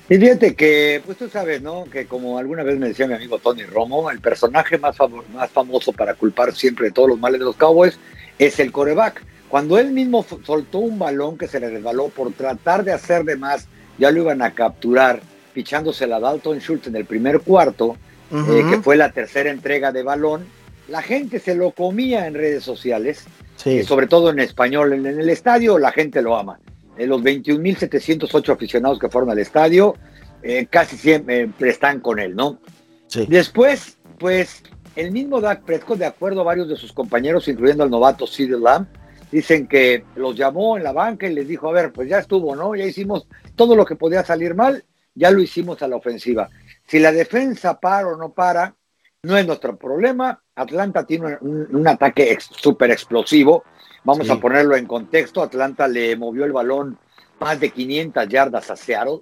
Y 0.07 0.17
fíjate 0.17 0.53
que, 0.55 1.01
pues 1.03 1.17
tú 1.17 1.27
sabes, 1.29 1.61
¿no? 1.63 1.85
Que 1.85 2.05
como 2.05 2.37
alguna 2.37 2.61
vez 2.61 2.77
me 2.77 2.89
decía 2.89 3.07
mi 3.07 3.15
amigo 3.15 3.39
Tony 3.39 3.63
Romo, 3.63 4.11
el 4.11 4.19
personaje 4.19 4.77
más, 4.77 4.95
más 5.33 5.49
famoso 5.49 5.91
para 5.93 6.13
culpar 6.13 6.53
siempre 6.53 6.87
de 6.87 6.91
todos 6.91 7.09
los 7.09 7.19
males 7.19 7.39
de 7.39 7.45
los 7.45 7.55
Cowboys 7.55 7.97
es 8.37 8.59
el 8.59 8.71
coreback. 8.71 9.23
Cuando 9.49 9.79
él 9.79 9.91
mismo 9.91 10.23
soltó 10.43 10.79
un 10.79 10.99
balón 10.99 11.37
que 11.37 11.47
se 11.47 11.59
le 11.59 11.69
resbaló 11.69 12.09
por 12.09 12.33
tratar 12.33 12.83
de 12.83 12.91
hacer 12.91 13.23
de 13.23 13.35
más, 13.35 13.67
ya 13.97 14.11
lo 14.11 14.21
iban 14.21 14.41
a 14.41 14.51
capturar, 14.53 15.21
pichándose 15.53 16.03
a 16.05 16.19
Dalton 16.19 16.59
Schultz 16.59 16.87
en 16.87 16.95
el 16.97 17.05
primer 17.05 17.39
cuarto, 17.39 17.95
uh 18.31 18.35
-huh. 18.35 18.59
eh, 18.59 18.69
que 18.69 18.81
fue 18.81 18.97
la 18.97 19.11
tercera 19.11 19.49
entrega 19.49 19.91
de 19.91 20.03
balón, 20.03 20.45
la 20.87 21.01
gente 21.01 21.39
se 21.39 21.55
lo 21.55 21.71
comía 21.71 22.27
en 22.27 22.35
redes 22.35 22.63
sociales, 22.63 23.25
sí. 23.55 23.79
eh, 23.79 23.83
sobre 23.83 24.07
todo 24.07 24.29
en 24.29 24.39
español. 24.39 24.93
En, 24.93 25.05
en, 25.05 25.19
el 25.19 25.29
estadio 25.29 25.79
la 25.79 25.91
gente 25.91 26.21
lo 26.21 26.35
ama. 26.35 26.59
Eh, 26.97 27.07
los 27.07 27.21
21.708 27.21 28.53
aficionados 28.53 28.99
que 28.99 29.09
fueron 29.09 29.29
al 29.29 29.39
estadio 29.39 29.95
eh, 30.41 30.67
casi 30.69 30.97
siempre 30.97 31.49
están 31.61 31.99
con 31.99 32.19
él, 32.19 32.35
¿no? 32.35 32.59
Sí. 33.07 33.25
Después, 33.27 33.97
pues, 34.19 34.63
el 34.95 35.11
mismo 35.11 35.41
Dak 35.41 35.63
Prescott, 35.63 35.97
de 35.97 36.05
acuerdo 36.05 36.41
a 36.41 36.45
varios 36.45 36.69
de 36.69 36.75
sus 36.75 36.93
compañeros, 36.93 37.47
incluyendo 37.47 37.83
al 37.83 37.89
novato 37.89 38.27
Sid 38.27 38.53
Lamb, 38.55 38.87
dicen 39.31 39.67
que 39.67 40.05
los 40.15 40.35
llamó 40.35 40.77
en 40.77 40.83
la 40.83 40.93
banca 40.93 41.27
y 41.27 41.33
les 41.33 41.47
dijo, 41.47 41.67
a 41.69 41.73
ver, 41.73 41.91
pues 41.91 42.07
ya 42.07 42.19
estuvo, 42.19 42.55
¿no? 42.55 42.75
Ya 42.75 42.85
hicimos 42.85 43.27
todo 43.55 43.75
lo 43.75 43.85
que 43.85 43.95
podía 43.95 44.23
salir 44.23 44.55
mal, 44.55 44.83
ya 45.15 45.31
lo 45.31 45.41
hicimos 45.41 45.81
a 45.81 45.87
la 45.87 45.95
ofensiva. 45.95 46.49
Si 46.87 46.99
la 46.99 47.11
defensa 47.11 47.79
para 47.79 48.07
o 48.07 48.15
no 48.15 48.31
para, 48.33 48.75
no 49.23 49.37
es 49.37 49.45
nuestro 49.45 49.75
problema. 49.77 50.41
Atlanta 50.53 51.05
tiene 51.05 51.37
un, 51.41 51.67
un 51.75 51.87
ataque 51.87 52.37
súper 52.39 52.91
explosivo. 52.91 53.63
Vamos 54.05 54.27
sí. 54.27 54.33
a 54.33 54.37
ponerlo 54.37 54.75
en 54.75 54.85
contexto. 54.85 55.43
Atlanta 55.43 55.87
le 55.87 56.15
movió 56.15 56.45
el 56.45 56.53
balón 56.53 56.97
más 57.39 57.59
de 57.59 57.71
500 57.71 58.27
yardas 58.27 58.71
a 58.71 58.75
Seattle 58.75 59.21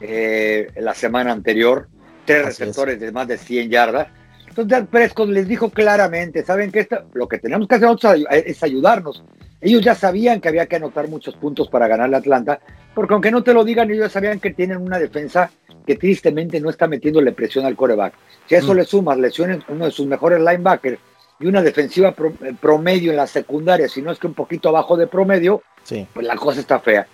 eh, 0.00 0.68
la 0.76 0.94
semana 0.94 1.32
anterior. 1.32 1.88
Tres 2.24 2.46
Así 2.46 2.62
receptores 2.62 2.94
es. 2.94 3.00
de 3.00 3.12
más 3.12 3.26
de 3.26 3.38
100 3.38 3.70
yardas. 3.70 4.08
Entonces, 4.46 4.88
Prescott 4.90 5.28
les 5.28 5.48
dijo 5.48 5.70
claramente, 5.70 6.44
¿saben 6.44 6.70
qué? 6.70 6.86
Lo 7.14 7.28
que 7.28 7.38
tenemos 7.38 7.66
que 7.68 7.76
hacer 7.76 7.88
nosotros 7.88 8.24
es 8.30 8.62
ayudarnos. 8.62 9.22
Ellos 9.60 9.82
ya 9.82 9.94
sabían 9.94 10.40
que 10.40 10.48
había 10.48 10.66
que 10.66 10.76
anotar 10.76 11.08
muchos 11.08 11.34
puntos 11.34 11.68
para 11.68 11.88
ganar 11.88 12.10
la 12.10 12.18
Atlanta, 12.18 12.60
porque 12.94 13.14
aunque 13.14 13.30
no 13.30 13.42
te 13.42 13.52
lo 13.52 13.64
digan, 13.64 13.90
ellos 13.90 14.12
sabían 14.12 14.38
que 14.38 14.52
tienen 14.52 14.78
una 14.78 14.98
defensa 14.98 15.50
que 15.86 15.96
tristemente 15.96 16.60
no 16.60 16.70
está 16.70 16.86
metiéndole 16.86 17.32
presión 17.32 17.64
al 17.66 17.74
coreback. 17.74 18.14
Si 18.46 18.54
a 18.54 18.58
eso 18.58 18.74
mm. 18.74 18.76
le 18.76 18.84
sumas 18.84 19.18
lesiones, 19.18 19.60
uno 19.68 19.86
de 19.86 19.90
sus 19.90 20.06
mejores 20.06 20.38
linebackers 20.38 20.98
y 21.40 21.46
una 21.46 21.62
defensiva 21.62 22.14
eh, 22.42 22.54
promedio 22.60 23.10
en 23.10 23.16
la 23.16 23.26
secundaria, 23.26 23.88
si 23.88 24.02
no 24.02 24.10
es 24.10 24.18
que 24.18 24.26
un 24.26 24.34
poquito 24.34 24.68
abajo 24.68 24.96
de 24.96 25.06
promedio, 25.06 25.62
sí. 25.84 26.06
pues 26.12 26.26
la 26.26 26.36
cosa 26.36 26.60
está 26.60 26.80
fea. 26.80 27.06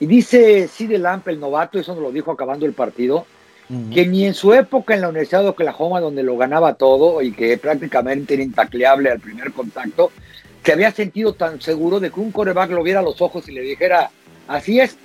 Y 0.00 0.06
dice 0.06 0.68
Sid 0.68 0.92
Lamp, 0.96 1.26
el 1.28 1.40
novato, 1.40 1.78
eso 1.78 1.94
nos 1.94 2.02
lo 2.02 2.12
dijo 2.12 2.30
acabando 2.30 2.66
el 2.66 2.72
partido, 2.72 3.26
uh 3.68 3.74
-huh. 3.74 3.94
que 3.94 4.06
ni 4.06 4.26
en 4.26 4.34
su 4.34 4.52
época 4.52 4.94
en 4.94 5.00
la 5.00 5.08
Universidad 5.08 5.42
de 5.42 5.48
Oklahoma, 5.48 6.00
donde 6.00 6.22
lo 6.22 6.36
ganaba 6.36 6.74
todo 6.74 7.22
y 7.22 7.32
que 7.32 7.56
prácticamente 7.58 8.34
era 8.34 8.42
intacleable 8.42 9.10
al 9.10 9.20
primer 9.20 9.52
contacto, 9.52 10.10
se 10.64 10.72
había 10.72 10.90
sentido 10.90 11.32
tan 11.32 11.60
seguro 11.60 11.98
de 11.98 12.10
que 12.10 12.20
un 12.20 12.30
coreback 12.30 12.70
lo 12.70 12.82
viera 12.82 13.00
a 13.00 13.02
los 13.02 13.22
ojos 13.22 13.48
y 13.48 13.52
le 13.52 13.62
dijera, 13.62 14.10
así 14.48 14.80
es. 14.80 14.96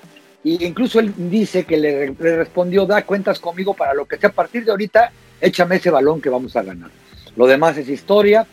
Y 0.44 0.65
incluso 0.65 1.00
él 1.00 1.13
dice 1.15 1.63
que 1.63 1.77
le, 1.77 2.08
le 2.08 2.36
respondió, 2.36 2.86
da 2.86 3.03
cuentas 3.03 3.39
conmigo 3.39 3.74
para 3.74 3.94
lo 3.94 4.06
que 4.06 4.18
sea 4.18 4.30
a 4.30 4.34
partir 4.34 4.65
de 4.65 4.72
ahorita, 4.72 5.12
échame 5.39 5.77
ese 5.77 5.89
balón 5.89 6.20
que 6.20 6.30
vamos 6.30 6.56
a 6.58 6.63
ganar. 6.63 6.89
Lo 7.38 7.48
demás 7.48 7.77
es 7.77 7.88
historia. 7.88 8.46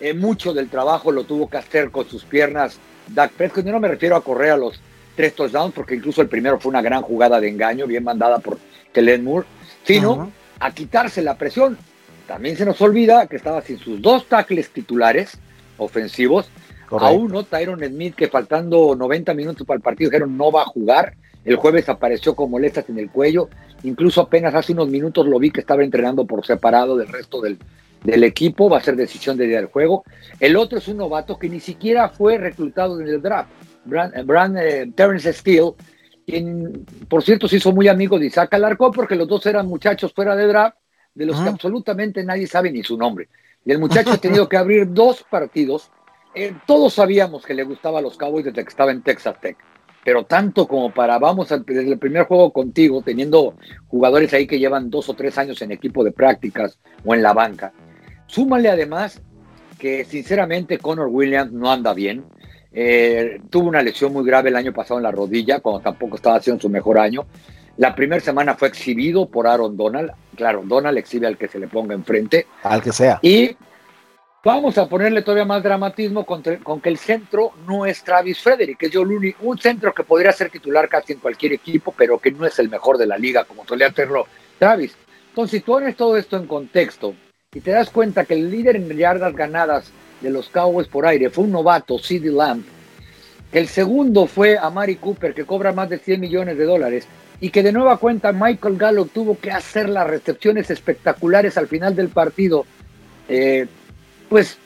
Eh, 0.00 0.12
mucho 0.12 0.52
del 0.52 0.68
trabajo 0.68 1.10
lo 1.10 1.24
tuvo 1.24 1.48
que 1.48 1.56
hacer 1.56 1.90
con 1.90 2.06
sus 2.06 2.24
piernas 2.24 2.78
Dak 3.08 3.32
Prescott. 3.32 3.64
Yo 3.64 3.72
no 3.72 3.80
me 3.80 3.88
refiero 3.88 4.16
a 4.16 4.22
correr 4.22 4.50
a 4.50 4.56
los 4.56 4.78
tres 5.14 5.34
touchdowns, 5.34 5.74
porque 5.74 5.94
incluso 5.94 6.20
el 6.20 6.28
primero 6.28 6.60
fue 6.60 6.70
una 6.70 6.82
gran 6.82 7.02
jugada 7.02 7.40
de 7.40 7.48
engaño, 7.48 7.86
bien 7.86 8.04
mandada 8.04 8.38
por 8.38 8.58
Kellen 8.92 9.24
Moore, 9.24 9.46
sino 9.84 10.12
uh 10.12 10.16
-huh. 10.18 10.30
a 10.60 10.70
quitarse 10.72 11.22
la 11.22 11.36
presión. 11.36 11.78
También 12.26 12.56
se 12.56 12.66
nos 12.66 12.80
olvida 12.80 13.26
que 13.26 13.36
estaba 13.36 13.62
sin 13.62 13.78
sus 13.78 14.02
dos 14.02 14.26
tackles 14.26 14.70
titulares 14.70 15.38
ofensivos. 15.78 16.48
Correcto. 16.88 17.06
A 17.06 17.18
uno, 17.18 17.42
Tyron 17.44 17.82
Smith, 17.84 18.14
que 18.14 18.28
faltando 18.28 18.94
90 18.94 19.32
minutos 19.34 19.66
para 19.66 19.76
el 19.76 19.82
partido, 19.82 20.10
dijeron 20.10 20.36
no 20.36 20.52
va 20.52 20.62
a 20.62 20.66
jugar. 20.66 21.14
El 21.44 21.56
jueves 21.56 21.88
apareció 21.88 22.34
con 22.34 22.50
molestias 22.50 22.88
en 22.88 22.98
el 22.98 23.10
cuello. 23.10 23.48
Incluso 23.84 24.20
apenas 24.20 24.54
hace 24.54 24.72
unos 24.72 24.88
minutos 24.88 25.26
lo 25.26 25.38
vi 25.38 25.50
que 25.50 25.60
estaba 25.60 25.84
entrenando 25.84 26.26
por 26.26 26.44
separado 26.44 26.96
del 26.96 27.08
resto 27.08 27.40
del, 27.40 27.58
del 28.04 28.24
equipo. 28.24 28.68
Va 28.68 28.78
a 28.78 28.82
ser 28.82 28.96
decisión 28.96 29.36
de 29.36 29.46
día 29.46 29.58
del 29.58 29.66
juego. 29.66 30.04
El 30.40 30.56
otro 30.56 30.78
es 30.78 30.88
un 30.88 30.98
novato 30.98 31.38
que 31.38 31.48
ni 31.48 31.60
siquiera 31.60 32.08
fue 32.08 32.38
reclutado 32.38 33.00
en 33.00 33.08
el 33.08 33.22
draft. 33.22 33.50
Brand, 33.84 34.24
Brand 34.24 34.58
eh, 34.58 34.92
Terrence 34.94 35.32
Steele, 35.32 35.72
quien 36.26 36.84
por 37.08 37.22
cierto 37.22 37.48
se 37.48 37.56
hizo 37.56 37.72
muy 37.72 37.88
amigo 37.88 38.18
de 38.18 38.26
Isaac 38.26 38.52
Alarcón 38.54 38.92
porque 38.92 39.14
los 39.14 39.28
dos 39.28 39.46
eran 39.46 39.66
muchachos 39.66 40.12
fuera 40.12 40.34
de 40.34 40.46
draft, 40.46 40.76
de 41.14 41.26
los 41.26 41.36
uh 41.36 41.40
-huh. 41.40 41.44
que 41.44 41.50
absolutamente 41.50 42.24
nadie 42.24 42.46
sabe 42.46 42.70
ni 42.70 42.82
su 42.82 42.98
nombre. 42.98 43.28
Y 43.64 43.72
el 43.72 43.78
muchacho 43.78 44.12
ha 44.12 44.18
tenido 44.18 44.48
que 44.48 44.56
abrir 44.56 44.92
dos 44.92 45.24
partidos. 45.28 45.90
Eh, 46.34 46.52
todos 46.66 46.94
sabíamos 46.94 47.46
que 47.46 47.54
le 47.54 47.64
gustaba 47.64 48.00
a 48.00 48.02
los 48.02 48.16
Cowboys 48.16 48.44
desde 48.44 48.62
que 48.62 48.68
estaba 48.68 48.90
en 48.90 49.02
Texas 49.02 49.40
Tech, 49.40 49.56
pero 50.04 50.24
tanto 50.24 50.68
como 50.68 50.92
para 50.92 51.18
vamos 51.18 51.50
a, 51.50 51.58
desde 51.58 51.92
el 51.92 51.98
primer 51.98 52.26
juego 52.26 52.52
contigo, 52.52 53.02
teniendo 53.02 53.54
jugadores 53.88 54.34
ahí 54.34 54.46
que 54.46 54.58
llevan 54.58 54.90
dos 54.90 55.08
o 55.08 55.14
tres 55.14 55.38
años 55.38 55.62
en 55.62 55.72
equipo 55.72 56.04
de 56.04 56.12
prácticas 56.12 56.78
o 57.04 57.14
en 57.14 57.22
la 57.22 57.32
banca. 57.32 57.72
Súmale 58.26 58.68
además 58.68 59.20
que 59.78 60.04
sinceramente 60.04 60.78
Connor 60.78 61.08
Williams 61.08 61.52
no 61.52 61.70
anda 61.70 61.94
bien. 61.94 62.24
Eh, 62.72 63.40
tuvo 63.50 63.68
una 63.68 63.82
lesión 63.82 64.12
muy 64.12 64.24
grave 64.24 64.50
el 64.50 64.56
año 64.56 64.72
pasado 64.72 64.98
en 64.98 65.04
la 65.04 65.10
rodilla, 65.10 65.60
cuando 65.60 65.80
tampoco 65.80 66.16
estaba 66.16 66.36
haciendo 66.36 66.60
su 66.60 66.68
mejor 66.68 66.98
año. 66.98 67.26
La 67.78 67.94
primera 67.94 68.20
semana 68.20 68.54
fue 68.54 68.68
exhibido 68.68 69.28
por 69.28 69.46
Aaron 69.46 69.76
Donald. 69.76 70.12
Claro, 70.34 70.62
Donald 70.64 70.96
exhibe 70.98 71.26
al 71.26 71.36
que 71.36 71.48
se 71.48 71.58
le 71.58 71.68
ponga 71.68 71.94
enfrente. 71.94 72.46
Al 72.62 72.82
que 72.82 72.92
sea. 72.92 73.18
Y 73.22 73.54
vamos 74.42 74.78
a 74.78 74.88
ponerle 74.88 75.22
todavía 75.22 75.44
más 75.44 75.62
dramatismo 75.62 76.24
con, 76.24 76.42
con 76.62 76.80
que 76.80 76.88
el 76.88 76.96
centro 76.96 77.52
no 77.66 77.84
es 77.84 78.02
Travis 78.02 78.40
Frederick, 78.40 78.78
que 78.78 78.86
es 78.86 78.92
Yoluni, 78.92 79.34
un 79.42 79.58
centro 79.58 79.92
que 79.92 80.04
podría 80.04 80.32
ser 80.32 80.50
titular 80.50 80.88
casi 80.88 81.12
en 81.12 81.18
cualquier 81.18 81.52
equipo, 81.52 81.94
pero 81.96 82.18
que 82.18 82.30
no 82.30 82.46
es 82.46 82.58
el 82.58 82.70
mejor 82.70 82.96
de 82.96 83.06
la 83.06 83.18
liga, 83.18 83.44
como 83.44 83.66
solía 83.66 83.88
hacerlo 83.88 84.26
Travis. 84.58 84.96
Entonces, 85.28 85.60
si 85.60 85.60
tú 85.60 85.72
pones 85.72 85.96
todo 85.96 86.16
esto 86.16 86.38
en 86.38 86.46
contexto 86.46 87.14
y 87.56 87.60
te 87.60 87.70
das 87.70 87.88
cuenta 87.88 88.26
que 88.26 88.34
el 88.34 88.50
líder 88.50 88.76
en 88.76 88.86
yardas 88.94 89.34
ganadas 89.34 89.90
de 90.20 90.28
los 90.28 90.50
Cowboys 90.50 90.88
por 90.88 91.06
aire 91.06 91.30
fue 91.30 91.44
un 91.44 91.52
novato, 91.52 91.98
CD 91.98 92.30
Lamb, 92.30 92.62
que 93.50 93.58
el 93.58 93.68
segundo 93.68 94.26
fue 94.26 94.58
a 94.58 94.68
Mari 94.68 94.96
Cooper, 94.96 95.32
que 95.32 95.46
cobra 95.46 95.72
más 95.72 95.88
de 95.88 95.98
100 95.98 96.20
millones 96.20 96.58
de 96.58 96.64
dólares, 96.66 97.08
y 97.40 97.48
que 97.48 97.62
de 97.62 97.72
nueva 97.72 97.96
cuenta 97.96 98.30
Michael 98.30 98.76
Gallup 98.76 99.10
tuvo 99.10 99.38
que 99.38 99.52
hacer 99.52 99.88
las 99.88 100.06
recepciones 100.06 100.68
espectaculares 100.68 101.56
al 101.56 101.66
final 101.66 101.96
del 101.96 102.10
partido, 102.10 102.66
eh, 103.26 103.66
pues 104.28 104.58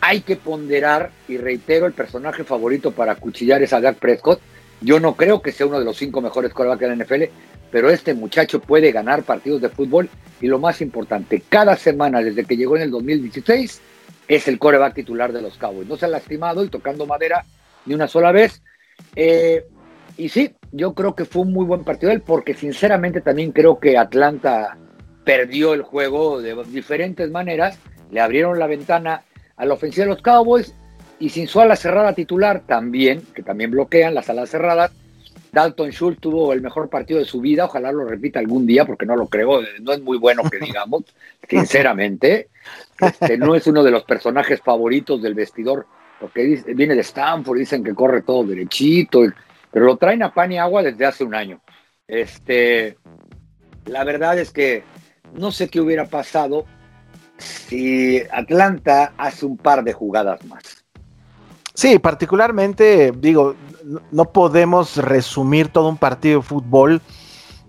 hay 0.00 0.22
que 0.22 0.36
ponderar, 0.36 1.10
y 1.28 1.36
reitero, 1.36 1.84
el 1.84 1.92
personaje 1.92 2.44
favorito 2.44 2.92
para 2.92 3.16
cuchillar 3.16 3.62
es 3.62 3.74
a 3.74 3.80
Dak 3.82 3.96
Prescott, 3.98 4.40
Yo 4.80 5.00
no 5.00 5.14
creo 5.14 5.42
que 5.42 5.52
sea 5.52 5.66
uno 5.66 5.78
de 5.78 5.84
los 5.84 5.96
cinco 5.96 6.20
mejores 6.20 6.52
corebacks 6.52 6.80
de 6.80 6.88
la 6.88 7.04
NFL, 7.04 7.24
pero 7.70 7.90
este 7.90 8.14
muchacho 8.14 8.60
puede 8.60 8.92
ganar 8.92 9.22
partidos 9.24 9.60
de 9.60 9.68
fútbol 9.68 10.08
y 10.40 10.46
lo 10.46 10.58
más 10.58 10.80
importante, 10.80 11.42
cada 11.48 11.76
semana 11.76 12.22
desde 12.22 12.44
que 12.44 12.56
llegó 12.56 12.76
en 12.76 12.82
el 12.82 12.90
2016 12.90 13.80
es 14.28 14.46
el 14.46 14.58
coreback 14.58 14.94
titular 14.94 15.32
de 15.32 15.42
los 15.42 15.56
Cowboys. 15.56 15.88
No 15.88 15.96
se 15.96 16.04
ha 16.04 16.08
lastimado 16.08 16.62
y 16.62 16.68
tocando 16.68 17.06
madera 17.06 17.44
ni 17.86 17.94
una 17.94 18.06
sola 18.06 18.30
vez. 18.30 18.62
Eh, 19.16 19.64
y 20.16 20.28
sí, 20.28 20.54
yo 20.70 20.94
creo 20.94 21.14
que 21.14 21.24
fue 21.24 21.42
un 21.42 21.52
muy 21.52 21.64
buen 21.64 21.84
partido 21.84 22.12
él, 22.12 22.20
porque 22.20 22.54
sinceramente 22.54 23.20
también 23.20 23.52
creo 23.52 23.80
que 23.80 23.96
Atlanta 23.96 24.76
perdió 25.24 25.74
el 25.74 25.82
juego 25.82 26.40
de 26.40 26.56
diferentes 26.66 27.30
maneras. 27.30 27.78
Le 28.10 28.20
abrieron 28.20 28.58
la 28.58 28.66
ventana 28.66 29.22
a 29.56 29.64
la 29.64 29.74
ofensiva 29.74 30.04
de 30.04 30.10
los 30.12 30.22
Cowboys 30.22 30.74
y 31.20 31.30
sin 31.30 31.48
su 31.48 31.60
ala 31.60 31.76
cerrada 31.76 32.14
titular 32.14 32.62
también, 32.66 33.22
que 33.34 33.42
también 33.42 33.70
bloquean 33.70 34.14
las 34.14 34.28
alas 34.30 34.50
cerradas. 34.50 34.92
Dalton 35.50 35.90
Schultz 35.90 36.20
tuvo 36.20 36.52
el 36.52 36.60
mejor 36.60 36.90
partido 36.90 37.18
de 37.18 37.24
su 37.24 37.40
vida, 37.40 37.64
ojalá 37.64 37.90
lo 37.90 38.04
repita 38.04 38.38
algún 38.38 38.66
día 38.66 38.84
porque 38.84 39.06
no 39.06 39.16
lo 39.16 39.28
creo, 39.28 39.62
no 39.80 39.92
es 39.92 40.02
muy 40.02 40.18
bueno 40.18 40.42
que 40.48 40.58
digamos, 40.58 41.04
sinceramente. 41.48 42.48
Este, 43.00 43.38
no 43.38 43.54
es 43.54 43.66
uno 43.66 43.82
de 43.82 43.90
los 43.90 44.04
personajes 44.04 44.60
favoritos 44.60 45.22
del 45.22 45.34
vestidor, 45.34 45.86
porque 46.20 46.62
viene 46.74 46.94
de 46.94 47.00
Stanford, 47.00 47.58
dicen 47.58 47.82
que 47.82 47.94
corre 47.94 48.22
todo 48.22 48.44
derechito, 48.44 49.22
pero 49.70 49.86
lo 49.86 49.96
traen 49.96 50.22
a 50.22 50.32
pan 50.32 50.52
y 50.52 50.58
agua 50.58 50.82
desde 50.82 51.06
hace 51.06 51.24
un 51.24 51.34
año. 51.34 51.60
Este, 52.06 52.98
la 53.86 54.04
verdad 54.04 54.38
es 54.38 54.50
que 54.50 54.82
no 55.32 55.50
sé 55.50 55.68
qué 55.68 55.80
hubiera 55.80 56.06
pasado 56.06 56.66
si 57.38 58.20
Atlanta 58.32 59.12
hace 59.16 59.46
un 59.46 59.56
par 59.56 59.84
de 59.84 59.92
jugadas 59.92 60.44
más. 60.46 60.77
Sí, 61.78 62.00
particularmente, 62.00 63.12
digo, 63.16 63.54
no 64.10 64.24
podemos 64.24 64.96
resumir 64.96 65.68
todo 65.68 65.88
un 65.88 65.96
partido 65.96 66.40
de 66.40 66.44
fútbol 66.44 67.00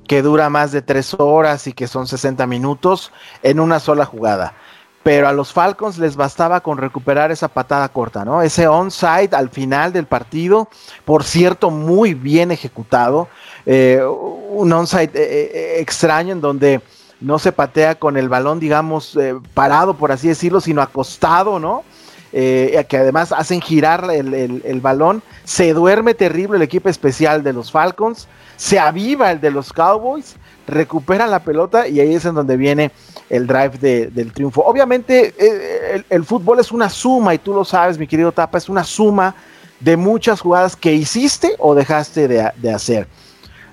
que 0.08 0.24
dura 0.24 0.50
más 0.50 0.72
de 0.72 0.82
tres 0.82 1.16
horas 1.20 1.68
y 1.68 1.74
que 1.74 1.86
son 1.86 2.08
60 2.08 2.48
minutos 2.48 3.12
en 3.44 3.60
una 3.60 3.80
sola 3.80 4.06
jugada. 4.06 4.56
Pero 5.04 5.28
a 5.28 5.32
los 5.32 5.54
Falcons 5.54 6.00
les 6.00 6.16
bastaba 6.16 6.62
con 6.62 6.80
recuperar 6.80 7.32
esa 7.32 7.50
patada 7.50 7.88
corta, 7.90 8.26
¿no? 8.26 8.42
Ese 8.42 8.68
onside 8.68 9.30
al 9.34 9.52
final 9.52 9.94
del 9.94 10.08
partido, 10.08 10.70
por 11.06 11.24
cierto, 11.24 11.70
muy 11.70 12.16
bien 12.16 12.50
ejecutado. 12.50 13.28
Eh, 13.68 14.02
un 14.04 14.74
onside 14.74 15.12
eh, 15.14 15.52
eh, 15.54 15.76
extraño 15.82 16.32
en 16.32 16.42
donde 16.42 16.82
no 17.22 17.38
se 17.38 17.52
patea 17.52 17.94
con 17.94 18.18
el 18.18 18.28
balón, 18.28 18.60
digamos, 18.60 19.16
parado, 19.54 19.94
por 19.94 20.12
así 20.12 20.30
decirlo, 20.30 20.62
sino 20.62 20.82
acostado, 20.82 21.60
¿no? 21.60 21.84
Eh, 22.32 22.86
que 22.88 22.98
además 22.98 23.32
hacen 23.32 23.60
girar 23.60 24.08
el, 24.12 24.80
balón. 24.82 25.24
Se 25.44 25.74
duerme 25.74 26.14
terrible 26.14 26.58
el 26.58 26.62
equipo 26.62 26.90
especial 26.90 27.44
de 27.44 27.54
los 27.54 27.72
Falcons. 27.72 28.28
Se 28.56 28.78
aviva 28.78 29.32
el 29.32 29.42
de 29.42 29.52
los 29.52 29.74
Cowboys. 29.74 30.36
Recupera 30.68 31.26
la 31.26 31.40
pelota 31.40 31.88
y 31.88 32.00
ahí 32.00 32.14
es 32.14 32.26
en 32.26 32.36
donde 32.36 32.56
viene 32.56 32.92
el 33.30 33.48
drive 33.48 34.10
del 34.12 34.32
triunfo. 34.32 34.62
Obviamente 34.62 35.34
eh, 35.40 36.04
el, 36.08 36.24
fútbol 36.24 36.60
es 36.60 36.72
una 36.72 36.90
suma 36.90 37.34
y 37.34 37.40
tú 37.40 37.54
lo 37.54 37.66
sabes, 37.66 37.98
mi 37.98 38.06
querido 38.06 38.32
Tapa, 38.32 38.60
es 38.60 38.70
una 38.70 38.84
suma 38.84 39.34
de 39.80 39.98
muchas 39.98 40.42
jugadas 40.42 40.76
que 40.76 40.94
hiciste 40.94 41.56
o 41.58 41.74
dejaste 41.74 42.28
de, 42.28 42.52
de 42.58 42.72
hacer. 42.72 43.08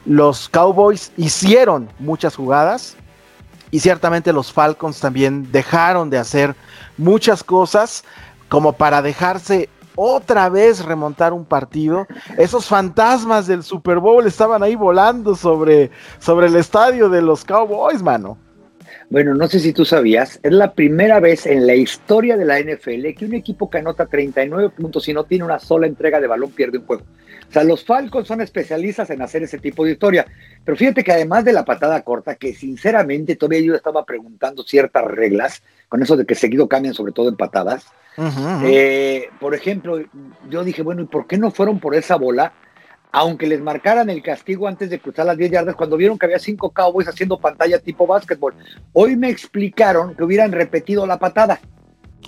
Los 0.07 0.49
Cowboys 0.49 1.13
hicieron 1.19 1.91
muchas 1.99 2.37
jugadas 2.37 2.97
y 3.71 3.81
ciertamente 3.81 4.33
los 4.33 4.53
Falcons 4.53 5.01
también 5.01 5.51
dejaron 5.53 6.09
de 6.09 6.19
hacer 6.19 6.55
muchas 6.97 7.43
cosas 7.43 8.05
como 8.49 8.73
para 8.73 9.03
dejarse 9.03 9.69
otra 9.97 10.49
vez 10.49 10.85
remontar 10.85 11.33
un 11.33 11.45
partido. 11.45 12.07
Esos 12.39 12.67
fantasmas 12.67 13.47
del 13.47 13.63
Super 13.63 13.99
Bowl 13.99 14.27
estaban 14.27 14.63
ahí 14.63 14.75
volando 14.75 15.35
sobre, 15.35 15.91
sobre 16.19 16.47
el 16.47 16.57
estadio 16.57 17.09
de 17.09 17.23
los 17.23 17.45
Cowboys, 17.45 18.03
mano. 18.03 18.39
Bueno, 19.09 19.35
no 19.35 19.47
sé 19.47 19.61
si 19.61 19.73
tú 19.73 19.85
sabías, 19.85 20.41
es 20.43 20.53
la 20.53 20.73
primera 20.73 21.21
vez 21.21 21.47
en 21.47 21.67
la 21.67 21.75
historia 21.75 22.37
de 22.37 22.45
la 22.45 22.61
NFL 22.61 23.15
que 23.17 23.25
un 23.25 23.35
equipo 23.35 23.71
que 23.71 23.79
anota 23.79 24.07
39 24.07 24.71
puntos 24.71 25.09
y 25.09 25.13
no 25.13 25.25
tiene 25.25 25.45
una 25.45 25.61
sola 25.61 25.87
entrega 25.87 26.21
de 26.21 26.27
balón 26.27 26.51
pierde 26.51 26.79
un 26.79 26.87
juego. 26.87 27.05
O 27.49 27.53
sea, 27.53 27.65
los 27.65 27.85
Falcons 27.85 28.27
son 28.27 28.41
especialistas 28.41 29.11
en 29.11 29.23
hacer 29.23 29.43
ese 29.43 29.59
tipo 29.59 29.85
de 29.85 29.93
historia. 29.93 30.27
Pero 30.65 30.77
fíjate 30.77 31.05
que 31.05 31.13
además 31.13 31.45
de 31.45 31.53
la 31.53 31.65
patada 31.65 32.03
corta, 32.03 32.35
que 32.35 32.55
sinceramente 32.55 33.37
todavía 33.37 33.61
yo 33.61 33.75
estaba 33.75 34.05
preguntando 34.05 34.63
ciertas 34.63 35.05
reglas, 35.05 35.63
con 35.89 36.03
eso 36.03 36.17
de 36.17 36.27
que 36.27 36.35
seguido 36.35 36.69
cambian 36.69 36.95
sobre 36.95 37.13
todo 37.13 37.29
en 37.29 37.37
patadas, 37.37 37.87
eh, 38.65 39.29
por 39.39 39.55
ejemplo, 39.55 40.03
yo 40.49 40.65
dije, 40.65 40.83
bueno, 40.83 41.03
¿y 41.03 41.07
por 41.07 41.27
qué 41.27 41.39
no 41.39 41.51
fueron 41.51 41.79
por 41.79 41.95
esa 41.95 42.17
bola? 42.17 42.53
Aunque 43.13 43.47
les 43.47 43.61
marcaran 43.61 44.11
el 44.11 44.23
castigo 44.23 44.67
antes 44.67 44.91
de 44.91 44.99
cruzar 44.99 45.27
las 45.27 45.37
10 45.37 45.51
yardas, 45.51 45.77
cuando 45.77 45.97
vieron 45.97 46.19
que 46.19 46.27
había 46.27 46.39
cinco 46.39 46.71
Cowboys 46.71 47.09
haciendo 47.09 47.39
pantalla 47.39 47.79
tipo 47.79 48.07
básquetbol. 48.07 48.55
Hoy 48.93 49.17
me 49.17 49.31
explicaron 49.31 50.15
que 50.15 50.25
hubieran 50.25 50.53
repetido 50.53 51.07
la 51.07 51.19
patada. 51.19 51.61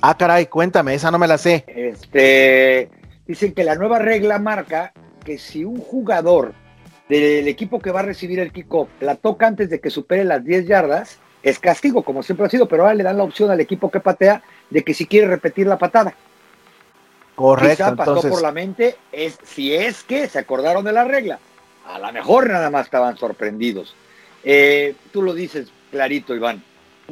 Ah, 0.00 0.16
caray, 0.16 0.46
cuéntame, 0.46 0.94
esa 0.94 1.11
no 1.11 1.18
me 1.18 1.26
la 1.26 1.38
sé. 1.38 1.64
Este, 1.66 2.90
dicen 3.26 3.52
que 3.52 3.64
la 3.64 3.74
nueva 3.74 3.98
regla 3.98 4.38
marca 4.38 4.92
que 5.29 5.37
si 5.37 5.62
un 5.62 5.79
jugador 5.79 6.55
del 7.07 7.49
equipo 7.49 7.81
que 7.81 7.91
va 7.91 8.01
a 8.01 8.03
recibir 8.03 8.38
el 8.38 8.51
kickoff 8.51 8.88
la 9.01 9.14
toca 9.14 9.47
antes 9.47 9.69
de 9.69 9.79
que 9.79 9.91
supere 9.91 10.25
las 10.25 10.43
10 10.43 10.67
yardas, 10.67 11.19
es 11.43 11.59
castigo, 11.59 12.03
como 12.03 12.23
siempre 12.23 12.47
ha 12.47 12.49
sido, 12.49 12.67
pero 12.67 12.85
ahora 12.85 12.95
le 12.95 13.05
dan 13.05 13.19
la 13.19 13.25
opción 13.25 13.51
al 13.51 13.61
equipo 13.61 13.91
que 13.91 14.01
patea 14.01 14.43
de 14.71 14.83
que 14.83 14.95
si 14.95 15.05
quiere 15.05 15.27
repetir 15.27 15.67
la 15.67 15.77
patada. 15.77 16.14
Correcto. 17.35 17.77
Quizá 17.77 17.95
pasó 17.95 18.27
por 18.27 18.41
la 18.41 18.53
mente, 18.53 18.97
es, 19.12 19.37
si 19.45 19.75
es 19.75 20.03
que 20.03 20.29
se 20.29 20.38
acordaron 20.38 20.83
de 20.83 20.93
la 20.93 21.05
regla. 21.05 21.38
A 21.87 21.99
lo 21.99 22.11
mejor 22.11 22.49
nada 22.49 22.71
más 22.71 22.87
estaban 22.87 23.19
sorprendidos. 23.19 23.95
Eh, 24.45 24.95
tú 25.12 25.21
lo 25.21 25.35
dices 25.35 25.69
clarito, 25.91 26.35
Iván. 26.35 26.62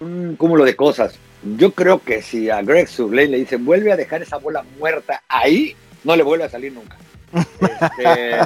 Un 0.01 0.37
cúmulo 0.37 0.65
de 0.65 0.75
cosas. 0.75 1.19
Yo 1.59 1.73
creo 1.73 1.99
que 1.99 2.23
si 2.23 2.49
a 2.49 2.63
Greg 2.63 2.89
Sublane 2.89 3.29
le 3.29 3.37
dicen 3.37 3.67
vuelve 3.67 3.93
a 3.93 3.97
dejar 3.97 4.23
esa 4.23 4.39
bola 4.39 4.65
muerta 4.79 5.23
ahí, 5.29 5.77
no 6.03 6.17
le 6.17 6.23
vuelve 6.23 6.47
a 6.47 6.49
salir 6.49 6.73
nunca. 6.73 6.97
Este, 7.33 8.39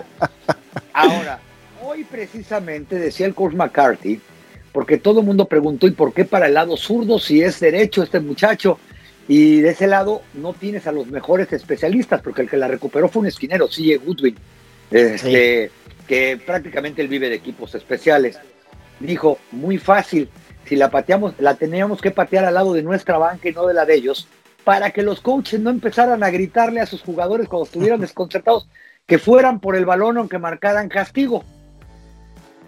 ahora, 0.93 1.41
hoy 1.83 2.05
precisamente 2.05 2.99
decía 2.99 3.27
el 3.27 3.35
coach 3.35 3.55
McCarthy, 3.55 4.21
porque 4.73 4.99
todo 4.99 5.21
el 5.21 5.27
mundo 5.27 5.47
preguntó, 5.47 5.87
¿y 5.87 5.93
por 5.93 6.13
qué 6.13 6.25
para 6.25 6.47
el 6.47 6.55
lado 6.55 6.77
zurdo 6.77 7.19
si 7.19 7.43
es 7.43 7.61
derecho 7.61 8.03
este 8.03 8.21
muchacho? 8.21 8.79
Y 9.29 9.61
de 9.61 9.71
ese 9.71 9.87
lado 9.87 10.23
no 10.35 10.53
tienes 10.55 10.87
a 10.87 10.93
los 10.93 11.07
mejores 11.07 11.53
especialistas, 11.53 12.21
porque 12.21 12.43
el 12.43 12.51
que 12.51 12.57
la 12.57 12.69
recuperó 12.69 13.09
fue 13.09 13.21
un 13.21 13.29
esquinero, 13.29 13.69
C.J. 13.69 14.05
Goodwin, 14.05 14.37
este, 14.91 15.71
que 16.09 16.41
prácticamente 16.45 17.03
él 17.03 17.09
vive 17.09 17.29
de 17.29 17.37
equipos 17.37 17.75
especiales. 17.75 18.39
Dijo, 18.99 19.39
muy 19.53 19.79
fácil, 19.79 20.29
si 20.65 20.77
la 20.77 20.91
pateamos, 20.91 21.35
la 21.39 21.55
teníamos 21.55 22.01
que 22.01 22.11
patear 22.11 22.45
al 22.45 22.55
lado 22.55 22.73
de 22.73 22.83
nuestra 22.83 23.19
banca 23.19 23.49
y 23.49 23.53
no 23.53 23.67
de 23.67 23.75
la 23.75 23.85
de 23.85 23.95
ellos, 23.95 24.27
para 24.65 24.91
que 24.91 25.03
los 25.03 25.21
coaches 25.21 25.61
no 25.61 25.71
empezaran 25.71 26.23
a 26.23 26.31
gritarle 26.31 26.81
a 26.81 26.87
sus 26.87 27.03
jugadores 27.03 27.49
cuando 27.49 27.65
estuvieran 27.65 28.01
desconcertados, 28.01 28.69
que 29.07 29.19
fueran 29.19 29.61
por 29.61 29.77
el 29.77 29.85
balón 29.85 30.19
aunque 30.19 30.39
marcaran 30.39 30.89
castigo. 30.89 31.45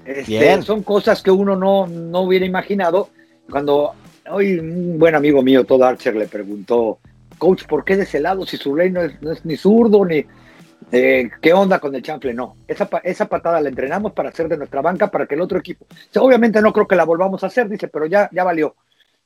Este, 0.05 0.63
son 0.63 0.83
cosas 0.83 1.23
que 1.23 1.31
uno 1.31 1.55
no, 1.57 1.87
no 1.87 2.21
hubiera 2.21 2.45
imaginado. 2.45 3.11
Cuando 3.51 3.95
hoy 4.31 4.59
un 4.59 4.99
buen 4.99 5.15
amigo 5.15 5.43
mío, 5.43 5.65
Todd 5.65 5.83
Archer, 5.83 6.17
le 6.17 6.27
preguntó, 6.27 6.99
coach, 7.39 7.65
¿por 7.67 7.85
qué 7.85 7.97
de 7.97 8.05
ese 8.05 8.21
lado 8.21 8.47
si 8.47 8.57
su 8.57 8.75
no 8.75 8.83
es, 8.83 9.21
no 9.23 9.33
es 9.33 9.45
ni 9.45 9.57
zurdo 9.57 10.05
ni... 10.05 10.25
Eh, 10.91 11.31
¿Qué 11.41 11.53
onda 11.55 11.79
con 11.79 11.95
el 11.95 12.03
chanfle? 12.03 12.35
No, 12.35 12.57
esa, 12.67 12.89
esa 13.05 13.27
patada 13.27 13.61
la 13.61 13.69
entrenamos 13.69 14.13
para 14.13 14.29
hacer 14.29 14.49
de 14.49 14.59
nuestra 14.59 14.83
banca 14.83 15.11
para 15.11 15.27
que 15.27 15.37
el 15.37 15.41
otro 15.41 15.59
equipo. 15.59 15.87
obviamente 16.17 16.61
no 16.61 16.73
creo 16.73 16.87
que 16.87 16.97
la 16.97 17.05
volvamos 17.05 17.43
a 17.43 17.47
hacer, 17.47 17.69
dice, 17.69 17.89
pero 17.89 18.05
ya, 18.07 18.29
ya 18.33 18.45
valió. 18.45 18.75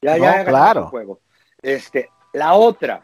Ya, 0.00 0.16
ya 0.18 0.44
claro. 0.44 0.83
el 0.83 0.87
juego. 0.88 1.20
Este, 1.62 2.11
la 2.37 2.55
otra, 2.55 3.01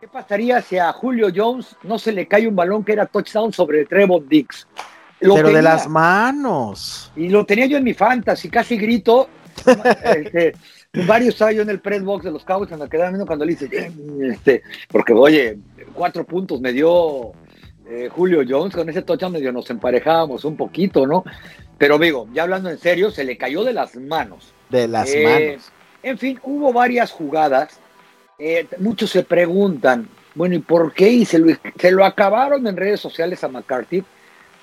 ¿qué 0.00 0.08
pasaría 0.08 0.62
si 0.62 0.78
a 0.78 0.92
Julio 0.92 1.28
Jones 1.34 1.76
no 1.82 1.98
se 1.98 2.12
le 2.12 2.26
cae 2.26 2.46
un 2.46 2.56
balón 2.56 2.84
que 2.84 2.92
era 2.92 3.06
touchdown 3.06 3.52
sobre 3.52 3.84
Trevor 3.84 4.26
Dix? 4.26 4.66
pero 5.20 5.50
de 5.50 5.60
las 5.60 5.88
manos. 5.88 7.12
Y 7.14 7.28
lo 7.28 7.44
tenía 7.44 7.66
yo 7.66 7.76
en 7.76 7.84
mi 7.84 7.92
fantasy, 7.94 8.48
casi 8.48 8.78
grito. 8.78 9.28
este, 10.16 10.54
varios 11.06 11.34
estaba 11.34 11.52
yo 11.52 11.62
en 11.62 11.68
el 11.68 11.80
press 11.80 12.02
box 12.02 12.24
de 12.24 12.30
los 12.30 12.44
Cowboys 12.44 12.68
cuando 12.68 12.88
quedaban 12.88 13.12
viendo 13.12 13.26
cuando 13.26 13.44
le 13.44 13.52
dice, 13.52 13.92
este, 14.22 14.62
porque 14.88 15.12
oye, 15.12 15.58
cuatro 15.92 16.24
puntos 16.24 16.60
me 16.60 16.72
dio 16.72 17.32
eh, 17.88 18.08
Julio 18.08 18.42
Jones, 18.48 18.74
con 18.74 18.88
ese 18.88 19.02
touchdown 19.02 19.32
medio 19.32 19.52
nos 19.52 19.68
emparejábamos 19.68 20.44
un 20.44 20.56
poquito, 20.56 21.06
¿no? 21.06 21.24
Pero 21.76 21.98
digo, 21.98 22.28
ya 22.32 22.44
hablando 22.44 22.70
en 22.70 22.78
serio, 22.78 23.10
se 23.10 23.24
le 23.24 23.36
cayó 23.36 23.64
de 23.64 23.72
las 23.72 23.96
manos. 23.96 24.54
De 24.70 24.86
las 24.86 25.12
eh, 25.12 25.24
manos. 25.24 25.72
En 26.02 26.18
fin, 26.18 26.38
hubo 26.42 26.72
varias 26.72 27.10
jugadas. 27.10 27.80
Eh, 28.42 28.66
muchos 28.78 29.10
se 29.10 29.22
preguntan, 29.22 30.08
bueno, 30.34 30.54
¿y 30.54 30.60
por 30.60 30.94
qué? 30.94 31.10
Y 31.10 31.24
se 31.26 31.38
lo, 31.38 31.54
se 31.78 31.90
lo 31.90 32.06
acabaron 32.06 32.66
en 32.66 32.74
redes 32.74 32.98
sociales 32.98 33.44
a 33.44 33.48
McCarthy 33.48 34.02